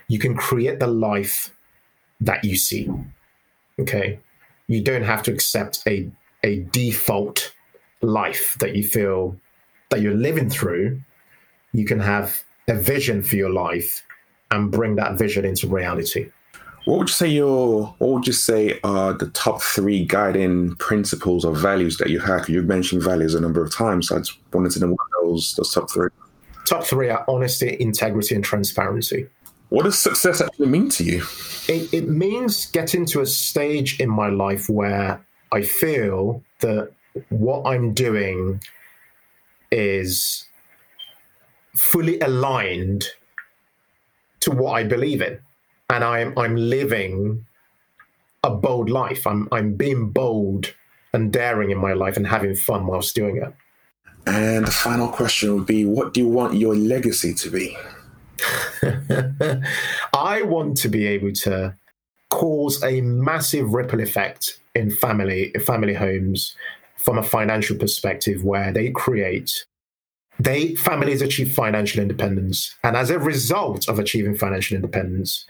You 0.08 0.20
can 0.20 0.36
create 0.36 0.80
the 0.80 0.88
life 0.88 1.56
that 2.22 2.44
you 2.44 2.56
see. 2.56 2.90
Okay. 3.80 4.20
You 4.68 4.82
don't 4.82 5.04
have 5.04 5.24
to 5.24 5.32
accept 5.32 5.84
a 5.88 6.10
a 6.44 6.60
default 6.72 7.54
life 8.02 8.58
that 8.60 8.76
you 8.76 8.84
feel 8.84 9.38
that 9.90 10.02
you're 10.02 10.16
living 10.16 10.50
through. 10.50 11.02
You 11.74 11.86
can 11.86 12.00
have 12.00 12.44
a 12.68 12.76
vision 12.76 13.22
for 13.22 13.36
your 13.36 13.50
life 13.50 14.04
and 14.52 14.72
bring 14.72 14.96
that 14.96 15.18
vision 15.18 15.46
into 15.46 15.68
reality. 15.68 16.32
What 16.88 17.00
would 17.00 17.10
you 17.10 17.14
say 17.14 17.28
your 17.28 17.94
what 17.98 18.12
would 18.12 18.28
you 18.28 18.32
say 18.32 18.80
are 18.86 19.12
the 19.12 19.28
top 19.32 19.62
three 19.62 20.06
guiding 20.06 20.74
principles 20.76 21.44
or 21.44 21.54
values 21.54 21.98
that 21.98 22.10
you 22.10 22.20
have? 22.20 22.48
You've 22.48 22.66
mentioned 22.66 23.04
values 23.04 23.36
a 23.36 23.42
number 23.42 23.62
of 23.62 23.76
times. 23.76 24.08
So 24.08 24.16
I 24.16 24.20
just 24.20 24.38
wanted 24.54 24.72
to 24.72 24.80
know 24.80 24.88
what 24.92 25.08
those 25.22 25.54
those 25.56 25.74
top 25.74 25.92
three. 25.92 26.08
Top 26.64 26.86
three 26.86 27.10
are 27.10 27.26
honesty, 27.28 27.76
integrity, 27.82 28.36
and 28.36 28.44
transparency. 28.44 29.28
What 29.68 29.84
does 29.84 30.00
success 30.00 30.40
actually 30.40 30.68
mean 30.68 30.88
to 30.92 31.04
you? 31.04 31.26
It, 31.68 31.94
it 31.94 32.08
means 32.08 32.68
getting 32.68 33.06
to 33.08 33.20
a 33.20 33.26
stage 33.26 34.00
in 34.00 34.10
my 34.10 34.30
life 34.30 34.70
where 34.70 35.20
I 35.52 35.64
feel 35.64 36.42
that 36.62 36.94
what 37.28 37.66
I'm 37.66 37.94
doing 37.94 38.62
is 39.72 40.46
fully 41.76 42.18
aligned 42.22 43.08
to 44.40 44.52
what 44.52 44.72
I 44.72 44.86
believe 44.86 45.22
in 45.22 45.38
and 45.98 46.06
I'm 46.06 46.38
I'm 46.38 46.56
living 46.56 47.48
a 48.44 48.52
bold 48.52 48.88
life. 48.88 49.26
I'm 49.26 49.50
I'm 49.52 49.74
being 49.74 50.12
bold 50.12 50.76
and 51.12 51.34
daring 51.34 51.72
in 51.72 51.80
my 51.80 51.94
life 51.94 52.18
and 52.18 52.28
having 52.28 52.54
fun 52.54 52.86
whilst 52.86 53.16
doing 53.16 53.38
it. 53.38 53.52
And 54.28 54.68
the 54.68 54.72
final 54.72 55.08
question 55.08 55.56
would 55.56 55.66
be 55.66 55.86
what 55.86 56.14
do 56.14 56.20
you 56.20 56.28
want 56.28 56.54
your 56.54 56.76
legacy 56.76 57.34
to 57.34 57.50
be? 57.50 57.76
I 60.14 60.44
want 60.44 60.78
to 60.78 60.88
be 60.88 61.08
able 61.08 61.32
to 61.48 61.76
cause 62.30 62.84
a 62.84 63.02
massive 63.02 63.74
ripple 63.74 64.00
effect 64.00 64.60
in 64.76 64.92
family 64.92 65.52
family 65.66 65.96
homes 65.96 66.56
from 66.98 67.18
a 67.18 67.24
financial 67.24 67.76
perspective 67.76 68.44
where 68.44 68.72
they 68.72 68.92
create 68.92 69.66
they 70.40 70.76
families 70.76 71.24
achieve 71.24 71.52
financial 71.52 72.00
independence 72.00 72.76
and 72.84 72.96
as 72.96 73.10
a 73.10 73.18
result 73.18 73.90
of 73.90 73.98
achieving 73.98 74.36
financial 74.36 74.76
independence 74.76 75.46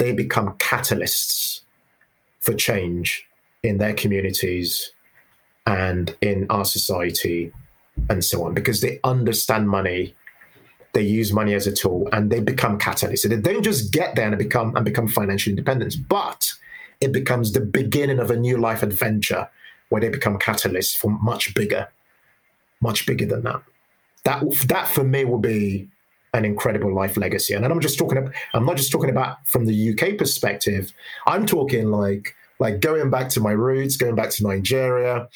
they 0.00 0.12
become 0.12 0.54
catalysts 0.54 1.60
for 2.40 2.54
change 2.54 3.26
in 3.62 3.76
their 3.76 3.92
communities 3.92 4.92
and 5.66 6.16
in 6.22 6.46
our 6.48 6.64
society 6.64 7.52
and 8.08 8.24
so 8.24 8.44
on 8.44 8.54
because 8.54 8.80
they 8.80 8.98
understand 9.04 9.68
money 9.68 10.14
they 10.94 11.02
use 11.02 11.32
money 11.32 11.54
as 11.54 11.68
a 11.68 11.72
tool 11.72 12.08
and 12.12 12.32
they 12.32 12.40
become 12.40 12.76
catalysts. 12.76 13.20
So 13.20 13.28
they 13.28 13.36
don't 13.36 13.62
just 13.62 13.92
get 13.92 14.16
there 14.16 14.26
and 14.26 14.36
become 14.36 14.74
and 14.74 14.84
become 14.84 15.06
financial 15.06 15.50
independence 15.50 15.94
but 15.94 16.52
it 17.00 17.12
becomes 17.12 17.52
the 17.52 17.60
beginning 17.60 18.18
of 18.18 18.30
a 18.30 18.36
new 18.36 18.56
life 18.56 18.82
adventure 18.82 19.48
where 19.90 20.00
they 20.00 20.08
become 20.08 20.38
catalysts 20.38 20.96
for 20.96 21.10
much 21.10 21.54
bigger 21.54 21.88
much 22.80 23.06
bigger 23.06 23.26
than 23.26 23.42
that. 23.42 23.62
That 24.24 24.42
that 24.68 24.88
for 24.88 25.04
me 25.04 25.26
will 25.26 25.38
be 25.38 25.88
an 26.32 26.44
incredible 26.44 26.94
life 26.94 27.16
legacy. 27.16 27.54
And 27.54 27.64
I'm 27.64 27.80
just 27.80 27.98
talking 27.98 28.32
I'm 28.54 28.66
not 28.66 28.76
just 28.76 28.92
talking 28.92 29.10
about 29.10 29.46
from 29.48 29.66
the 29.66 29.90
UK 29.90 30.16
perspective. 30.16 30.92
I'm 31.26 31.46
talking 31.46 31.90
like 31.90 32.34
like 32.58 32.80
going 32.80 33.10
back 33.10 33.30
to 33.30 33.40
my 33.40 33.52
roots, 33.52 33.96
going 33.96 34.14
back 34.14 34.30
to 34.30 34.46
Nigeria, 34.46 35.28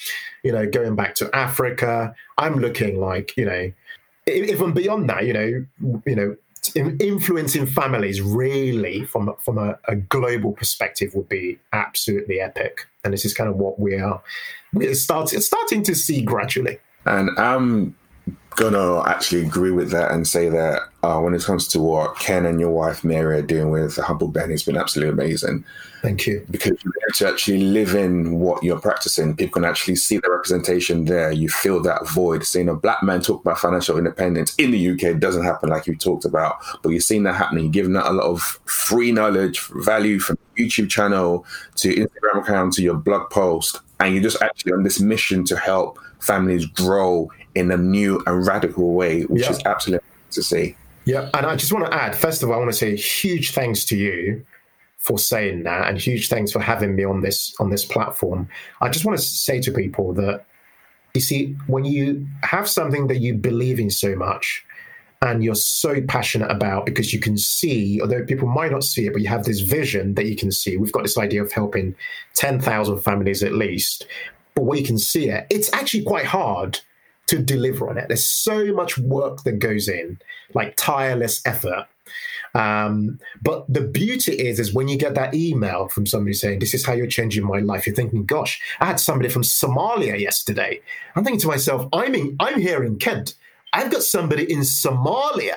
you 0.43 0.53
know, 0.53 0.67
going 0.67 0.95
back 0.95 1.15
to 1.17 1.35
Africa. 1.35 2.15
I'm 2.37 2.57
looking 2.57 3.01
like, 3.01 3.37
you 3.37 3.47
know, 3.47 3.73
even 4.27 4.73
beyond 4.73 5.09
that, 5.09 5.25
you 5.25 5.33
know, 5.33 6.01
you 6.07 6.17
know, 6.17 6.37
influencing 7.01 7.67
families 7.67 8.21
really 8.23 9.05
from 9.05 9.35
from 9.39 9.59
a, 9.59 9.79
a, 9.87 9.97
global 9.97 10.53
perspective 10.53 11.15
would 11.15 11.29
be 11.29 11.59
absolutely 11.73 12.41
epic. 12.41 12.87
And 13.03 13.13
this 13.13 13.25
is 13.25 13.35
kind 13.35 13.51
of 13.51 13.57
what 13.57 13.79
we 13.79 13.97
are 13.97 14.23
we're 14.73 14.95
starting 14.95 15.41
starting 15.41 15.83
to 15.85 15.95
see 15.95 16.23
gradually. 16.23 16.79
And 17.05 17.31
I'm 17.39 17.97
gonna 18.57 19.03
actually 19.03 19.47
agree 19.47 19.71
with 19.71 19.91
that 19.91 20.11
and 20.13 20.27
say 20.27 20.49
that 20.49 20.83
uh, 21.03 21.21
when 21.21 21.35
it 21.35 21.45
comes 21.45 21.69
to 21.69 21.81
what 21.81 22.19
Ken 22.19 22.47
and 22.47 22.59
your 22.61 22.71
wife 22.71 23.05
Mary 23.05 23.39
are 23.39 23.43
doing 23.43 23.71
with 23.71 23.97
the 23.97 24.03
Humble 24.03 24.31
Penny, 24.31 24.55
it's 24.55 24.63
been 24.63 24.77
absolutely 24.77 25.13
amazing. 25.13 25.65
Thank 26.03 26.27
you. 26.27 26.45
Because 26.51 26.73
you're 26.85 26.93
to 27.15 27.29
actually 27.29 27.63
live 27.65 27.95
in 27.95 28.39
what 28.39 28.63
you're 28.63 28.79
practicing. 28.79 29.35
People 29.35 29.55
can 29.55 29.65
actually 29.65 29.97
see 29.97 30.19
the 30.19 30.31
representation 30.31 31.07
there. 31.07 31.33
You 31.33 31.49
feel 31.49 31.81
that 31.83 32.07
void. 32.09 32.45
Seeing 32.45 32.69
a 32.69 32.75
black 32.75 33.03
man 33.03 33.23
talk 33.23 33.41
about 33.41 33.59
financial 33.59 33.97
independence 33.97 34.55
in 34.57 34.71
the 34.71 34.91
UK 34.91 35.19
doesn't 35.19 35.45
happen 35.45 35.71
like 35.71 35.87
you 35.87 35.97
talked 35.97 36.27
about, 36.27 36.59
but 36.83 36.91
you're 36.91 37.01
seeing 37.01 37.23
that 37.23 37.37
happening. 37.37 37.65
You're 37.65 37.73
giving 37.73 37.95
that 37.95 38.11
a 38.11 38.13
lot 38.13 38.27
of 38.27 38.43
free 38.67 39.13
knowledge, 39.13 39.61
value 39.61 40.19
from 40.19 40.37
YouTube 40.59 40.91
channel 40.91 41.47
to 41.77 41.89
Instagram 41.89 42.43
account 42.43 42.75
to 42.75 42.83
your 42.83 42.97
blog 42.97 43.31
post. 43.31 43.81
And 44.01 44.15
you're 44.15 44.23
just 44.23 44.43
actually 44.43 44.73
on 44.73 44.83
this 44.83 45.01
mission 45.01 45.45
to 45.47 45.57
help 45.57 45.99
families 46.25 46.67
grow 46.67 47.31
in 47.55 47.71
a 47.71 47.77
new 47.77 48.23
and 48.27 48.47
radical 48.47 48.95
way, 48.95 49.23
which 49.23 49.43
yeah. 49.43 49.51
is 49.51 49.61
absolutely 49.65 50.07
to 50.33 50.43
see. 50.43 50.77
Yeah, 51.05 51.29
and 51.35 51.47
I 51.47 51.55
just 51.57 51.73
want 51.73 51.87
to 51.87 51.95
add, 51.95 52.17
first 52.17 52.43
of 52.43 52.49
all, 52.49 52.55
I 52.55 52.59
want 52.59 52.71
to 52.71 52.77
say 52.77 52.97
huge 52.97 53.53
thanks 53.53 53.85
to 53.87 53.97
you 53.97 54.45
for 54.99 55.19
saying 55.19 55.65
that, 55.65 55.89
and 55.89 55.99
huge 55.99 56.29
thanks 56.29 56.51
for 56.51 56.61
having 56.61 56.97
me 56.97 57.05
on 57.05 57.21
this 57.21 57.55
on 57.61 57.71
this 57.71 57.85
platform. 57.85 58.49
I 58.81 58.89
just 58.89 59.05
want 59.05 59.19
to 59.19 59.25
say 59.25 59.61
to 59.61 59.71
people 59.71 60.15
that 60.15 60.47
you 61.15 61.21
see, 61.21 61.55
when 61.69 61.85
you 61.85 62.27
have 62.43 62.69
something 62.69 63.07
that 63.07 63.19
you 63.19 63.35
believe 63.35 63.79
in 63.79 63.91
so 63.91 64.17
much, 64.17 64.65
and 65.23 65.43
you're 65.43 65.55
so 65.55 66.01
passionate 66.03 66.51
about 66.51 66.85
because 66.85 67.15
you 67.15 67.21
can 67.21 67.39
see, 67.39 68.01
although 68.01 68.25
people 68.25 68.49
might 68.49 68.71
not 68.71 68.85
see 68.85 69.07
it, 69.07 69.13
but 69.13 69.23
you 69.23 69.29
have 69.29 69.45
this 69.45 69.61
vision 69.61 70.15
that 70.15 70.27
you 70.27 70.37
can 70.37 70.51
see. 70.51 70.77
We've 70.77 70.93
got 70.93 71.03
this 71.03 71.17
idea 71.17 71.43
of 71.43 71.51
helping 71.51 71.95
10,000 72.35 72.99
families 73.01 73.43
at 73.43 73.55
least, 73.55 74.07
but 74.55 74.65
we 74.65 74.83
can 74.83 74.99
see 74.99 75.29
it. 75.29 75.47
It's 75.51 75.73
actually 75.73 76.05
quite 76.05 76.27
hard 76.27 76.81
to 77.27 77.39
deliver 77.39 77.89
on 77.89 77.99
it. 77.99 78.09
There's 78.09 78.27
so 78.27 78.73
much 78.73 78.99
work 78.99 79.43
that 79.45 79.59
goes 79.59 79.89
in, 79.89 80.21
like 80.55 80.75
tireless 80.77 81.45
effort. 81.47 81.87
Um, 82.55 83.19
but 83.43 83.65
the 83.69 83.81
beauty 83.81 84.33
is, 84.33 84.61
is 84.61 84.73
when 84.73 84.87
you 84.87 84.97
get 84.97 85.15
that 85.17 85.35
email 85.35 85.89
from 85.89 86.07
somebody 86.07 86.35
saying, 86.35 86.61
"This 86.61 86.75
is 86.75 86.85
how 86.85 86.93
you're 86.93 87.07
changing 87.09 87.45
my 87.45 87.59
life," 87.59 87.87
you're 87.87 87.97
thinking, 87.97 88.25
"Gosh, 88.25 88.61
I 88.81 88.87
had 88.87 89.01
somebody 89.01 89.29
from 89.29 89.43
Somalia 89.43 90.19
yesterday." 90.19 90.81
I'm 91.17 91.25
thinking 91.25 91.41
to 91.41 91.49
myself, 91.49 91.89
"I'm 91.93 92.15
in, 92.15 92.37
I'm 92.39 92.61
here 92.61 92.85
in 92.85 92.97
Kent. 92.99 93.35
I've 93.73 93.91
got 93.91 94.05
somebody 94.05 94.51
in 94.53 94.61
Somalia, 94.61 95.57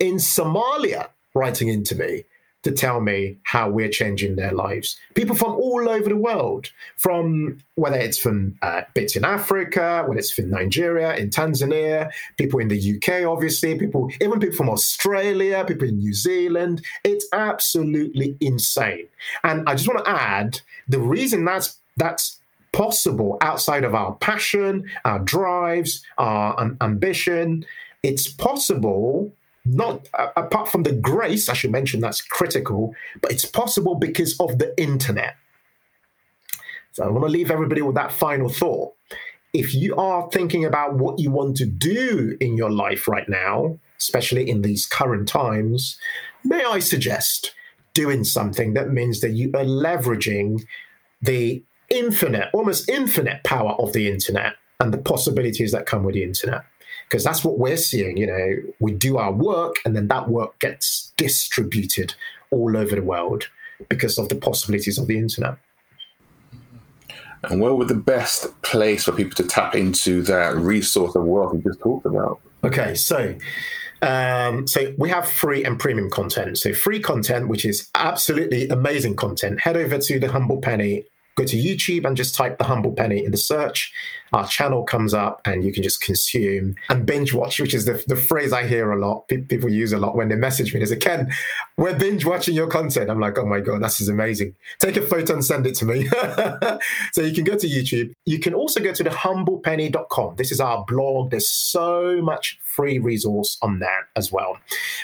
in 0.00 0.16
Somalia, 0.16 1.10
writing 1.34 1.68
into 1.68 1.94
me 1.94 2.24
to 2.68 2.74
tell 2.74 3.00
me 3.00 3.38
how 3.44 3.70
we're 3.70 3.88
changing 3.88 4.36
their 4.36 4.52
lives. 4.52 4.98
People 5.14 5.34
from 5.34 5.52
all 5.52 5.88
over 5.88 6.08
the 6.08 6.16
world, 6.16 6.70
from 6.96 7.58
whether 7.76 7.96
it's 7.96 8.18
from 8.18 8.56
uh, 8.60 8.82
bits 8.94 9.16
in 9.16 9.24
Africa, 9.24 10.04
whether 10.06 10.18
it's 10.18 10.30
from 10.30 10.50
Nigeria, 10.50 11.16
in 11.16 11.30
Tanzania, 11.30 12.10
people 12.36 12.60
in 12.60 12.68
the 12.68 12.96
UK, 12.96 13.26
obviously, 13.26 13.78
people, 13.78 14.10
even 14.20 14.38
people 14.38 14.56
from 14.56 14.68
Australia, 14.68 15.64
people 15.66 15.88
in 15.88 15.96
New 15.96 16.12
Zealand. 16.12 16.84
It's 17.04 17.26
absolutely 17.32 18.36
insane. 18.40 19.08
And 19.44 19.66
I 19.66 19.74
just 19.74 19.88
want 19.88 20.04
to 20.04 20.10
add 20.10 20.60
the 20.88 21.00
reason 21.00 21.44
that's 21.44 21.78
that's 21.96 22.38
possible 22.72 23.38
outside 23.40 23.82
of 23.82 23.94
our 23.94 24.14
passion, 24.16 24.88
our 25.06 25.20
drives, 25.20 26.04
our 26.18 26.60
um, 26.60 26.76
ambition. 26.82 27.64
It's 28.02 28.28
possible 28.28 29.32
not 29.74 30.08
uh, 30.14 30.28
apart 30.36 30.68
from 30.68 30.82
the 30.82 30.92
grace, 30.92 31.48
I 31.48 31.54
should 31.54 31.70
mention 31.70 32.00
that's 32.00 32.20
critical, 32.20 32.94
but 33.20 33.32
it's 33.32 33.44
possible 33.44 33.94
because 33.94 34.38
of 34.40 34.58
the 34.58 34.74
internet. 34.80 35.36
So 36.92 37.04
I 37.04 37.08
want 37.08 37.24
to 37.24 37.30
leave 37.30 37.50
everybody 37.50 37.82
with 37.82 37.94
that 37.94 38.12
final 38.12 38.48
thought. 38.48 38.94
If 39.52 39.74
you 39.74 39.96
are 39.96 40.28
thinking 40.30 40.64
about 40.64 40.94
what 40.94 41.18
you 41.18 41.30
want 41.30 41.56
to 41.58 41.66
do 41.66 42.36
in 42.40 42.56
your 42.56 42.70
life 42.70 43.08
right 43.08 43.28
now, 43.28 43.78
especially 43.98 44.48
in 44.48 44.62
these 44.62 44.86
current 44.86 45.28
times, 45.28 45.98
may 46.44 46.64
I 46.64 46.80
suggest 46.80 47.54
doing 47.94 48.24
something 48.24 48.74
that 48.74 48.90
means 48.90 49.20
that 49.20 49.32
you 49.32 49.50
are 49.54 49.64
leveraging 49.64 50.64
the 51.22 51.62
infinite, 51.88 52.48
almost 52.52 52.88
infinite 52.88 53.42
power 53.44 53.72
of 53.72 53.92
the 53.92 54.08
internet 54.08 54.54
and 54.80 54.92
the 54.92 54.98
possibilities 54.98 55.72
that 55.72 55.86
come 55.86 56.04
with 56.04 56.14
the 56.14 56.22
internet 56.22 56.64
because 57.08 57.24
that's 57.24 57.42
what 57.42 57.58
we're 57.58 57.76
seeing. 57.76 58.16
You 58.16 58.26
know, 58.26 58.56
we 58.80 58.92
do 58.92 59.16
our 59.16 59.32
work 59.32 59.76
and 59.84 59.96
then 59.96 60.08
that 60.08 60.28
work 60.28 60.58
gets 60.58 61.12
distributed 61.16 62.14
all 62.50 62.76
over 62.76 62.94
the 62.94 63.02
world 63.02 63.48
because 63.88 64.18
of 64.18 64.28
the 64.28 64.34
possibilities 64.34 64.98
of 64.98 65.06
the 65.06 65.16
internet. 65.16 65.56
And 67.44 67.60
where 67.60 67.74
would 67.74 67.88
the 67.88 67.94
best 67.94 68.60
place 68.62 69.04
for 69.04 69.12
people 69.12 69.34
to 69.36 69.44
tap 69.44 69.74
into 69.74 70.22
that 70.22 70.56
resource 70.56 71.14
of 71.14 71.24
wealth 71.24 71.54
we 71.54 71.60
just 71.62 71.80
talked 71.80 72.04
about? 72.04 72.40
Okay, 72.64 72.94
so 72.94 73.36
um, 74.02 74.66
so 74.66 74.92
we 74.98 75.08
have 75.10 75.28
free 75.28 75.64
and 75.64 75.78
premium 75.78 76.10
content. 76.10 76.58
So 76.58 76.74
free 76.74 77.00
content, 77.00 77.48
which 77.48 77.64
is 77.64 77.88
absolutely 77.94 78.68
amazing 78.68 79.16
content. 79.16 79.60
Head 79.60 79.76
over 79.76 79.98
to 79.98 80.20
the 80.20 80.28
Humble 80.28 80.60
Penny 80.60 81.04
go 81.38 81.44
to 81.44 81.56
YouTube 81.56 82.04
and 82.06 82.16
just 82.16 82.34
type 82.34 82.58
the 82.58 82.64
Humble 82.64 82.92
Penny 82.92 83.24
in 83.24 83.30
the 83.30 83.36
search. 83.38 83.92
Our 84.32 84.46
channel 84.46 84.82
comes 84.82 85.14
up 85.14 85.40
and 85.46 85.64
you 85.64 85.72
can 85.72 85.82
just 85.82 86.02
consume 86.02 86.74
and 86.90 87.06
binge 87.06 87.32
watch, 87.32 87.58
which 87.60 87.72
is 87.72 87.86
the, 87.86 88.02
the 88.06 88.16
phrase 88.16 88.52
I 88.52 88.66
hear 88.66 88.90
a 88.92 88.98
lot. 88.98 89.26
People 89.28 89.70
use 89.70 89.92
a 89.92 89.98
lot 89.98 90.16
when 90.16 90.28
they 90.28 90.34
message 90.34 90.74
me. 90.74 90.80
They 90.80 90.86
say, 90.86 90.96
Ken, 90.96 91.32
we're 91.78 91.98
binge 91.98 92.26
watching 92.26 92.54
your 92.54 92.66
content. 92.66 93.10
I'm 93.10 93.20
like, 93.20 93.38
oh 93.38 93.46
my 93.46 93.60
God, 93.60 93.82
this 93.82 94.00
is 94.00 94.08
amazing. 94.08 94.54
Take 94.80 94.96
a 94.96 95.02
photo 95.02 95.34
and 95.34 95.44
send 95.44 95.66
it 95.66 95.76
to 95.76 95.86
me. 95.86 96.06
so 97.12 97.22
you 97.22 97.32
can 97.32 97.44
go 97.44 97.56
to 97.56 97.66
YouTube. 97.66 98.12
You 98.26 98.38
can 98.38 98.52
also 98.52 98.80
go 98.80 98.92
to 98.92 99.02
the 99.02 99.10
humblepenny.com. 99.10 100.36
This 100.36 100.52
is 100.52 100.60
our 100.60 100.84
blog. 100.84 101.30
There's 101.30 101.48
so 101.48 102.20
much 102.20 102.58
free 102.60 102.98
resource 102.98 103.56
on 103.62 103.78
that 103.78 104.02
as 104.14 104.30
well. 104.30 104.58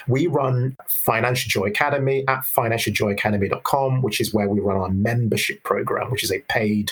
We 0.07 0.27
run 0.27 0.77
Financial 0.87 1.49
Joy 1.49 1.67
Academy 1.67 2.23
at 2.27 2.41
financialjoyacademy.com, 2.41 4.01
which 4.01 4.21
is 4.21 4.33
where 4.33 4.47
we 4.47 4.59
run 4.59 4.77
our 4.77 4.89
membership 4.89 5.63
program, 5.63 6.11
which 6.11 6.23
is 6.25 6.31
a 6.31 6.39
paid 6.49 6.91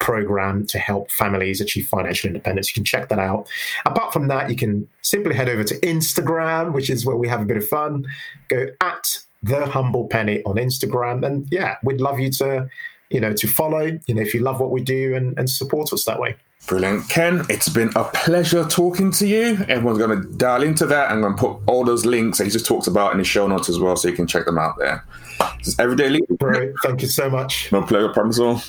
program 0.00 0.66
to 0.66 0.78
help 0.78 1.10
families 1.10 1.60
achieve 1.60 1.86
financial 1.86 2.26
independence. 2.26 2.68
You 2.68 2.74
can 2.74 2.84
check 2.84 3.08
that 3.10 3.18
out. 3.18 3.46
Apart 3.84 4.12
from 4.12 4.28
that, 4.28 4.50
you 4.50 4.56
can 4.56 4.88
simply 5.02 5.34
head 5.34 5.48
over 5.48 5.62
to 5.62 5.74
Instagram, 5.80 6.72
which 6.72 6.90
is 6.90 7.06
where 7.06 7.16
we 7.16 7.28
have 7.28 7.42
a 7.42 7.44
bit 7.44 7.56
of 7.56 7.68
fun. 7.68 8.06
Go 8.48 8.66
at 8.80 9.18
the 9.42 9.66
humble 9.66 10.08
penny 10.08 10.42
on 10.44 10.56
Instagram. 10.56 11.24
And 11.24 11.46
yeah, 11.50 11.76
we'd 11.84 12.00
love 12.00 12.18
you 12.18 12.30
to, 12.32 12.68
you 13.10 13.20
know, 13.20 13.32
to 13.34 13.46
follow, 13.46 13.98
you 14.06 14.14
know, 14.14 14.22
if 14.22 14.34
you 14.34 14.40
love 14.40 14.58
what 14.58 14.70
we 14.70 14.82
do 14.82 15.14
and, 15.14 15.38
and 15.38 15.48
support 15.48 15.92
us 15.92 16.04
that 16.04 16.18
way. 16.18 16.34
Brilliant. 16.66 17.08
Ken, 17.08 17.44
it's 17.48 17.70
been 17.70 17.90
a 17.96 18.04
pleasure 18.04 18.64
talking 18.64 19.10
to 19.12 19.26
you. 19.26 19.64
Everyone's 19.68 19.98
going 19.98 20.22
to 20.22 20.28
dial 20.36 20.62
into 20.62 20.86
that. 20.86 21.10
I'm 21.10 21.20
going 21.22 21.34
to 21.34 21.38
put 21.38 21.58
all 21.66 21.84
those 21.84 22.04
links 22.04 22.38
that 22.38 22.44
he 22.44 22.50
just 22.50 22.66
talked 22.66 22.86
about 22.86 23.12
in 23.12 23.18
the 23.18 23.24
show 23.24 23.46
notes 23.46 23.68
as 23.68 23.78
well, 23.78 23.96
so 23.96 24.08
you 24.08 24.14
can 24.14 24.26
check 24.26 24.44
them 24.44 24.58
out 24.58 24.78
there. 24.78 25.04
This 25.64 25.78
Everyday 25.78 26.08
Leadership. 26.08 26.38
Great. 26.38 26.72
Thank 26.82 27.02
you 27.02 27.08
so 27.08 27.28
much. 27.30 27.70
No 27.72 27.82
pleasure, 27.82 28.08
promise 28.10 28.38
all. 28.38 28.62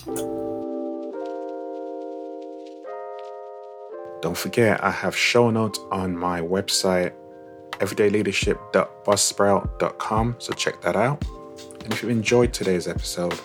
Don't 4.22 4.38
forget, 4.38 4.84
I 4.84 4.92
have 4.92 5.16
show 5.16 5.50
notes 5.50 5.80
on 5.92 6.16
my 6.16 6.42
website, 6.42 7.14
everydayleadership.buzzsprout.com, 7.80 10.36
so 10.38 10.54
check 10.54 10.80
that 10.82 10.96
out. 10.96 11.26
And 11.84 11.92
if 11.92 12.04
you 12.04 12.10
enjoyed 12.10 12.54
today's 12.54 12.88
episode, 12.88 13.40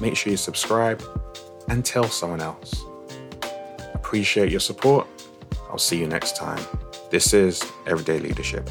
make 0.00 0.16
sure 0.16 0.30
you 0.30 0.36
subscribe 0.36 1.02
and 1.68 1.84
tell 1.84 2.04
someone 2.04 2.40
else. 2.40 2.84
Appreciate 3.94 4.52
your 4.52 4.60
support. 4.60 5.08
I'll 5.68 5.78
see 5.78 5.98
you 5.98 6.06
next 6.06 6.36
time. 6.36 6.64
This 7.10 7.34
is 7.34 7.60
Everyday 7.86 8.20
Leadership. 8.20 8.70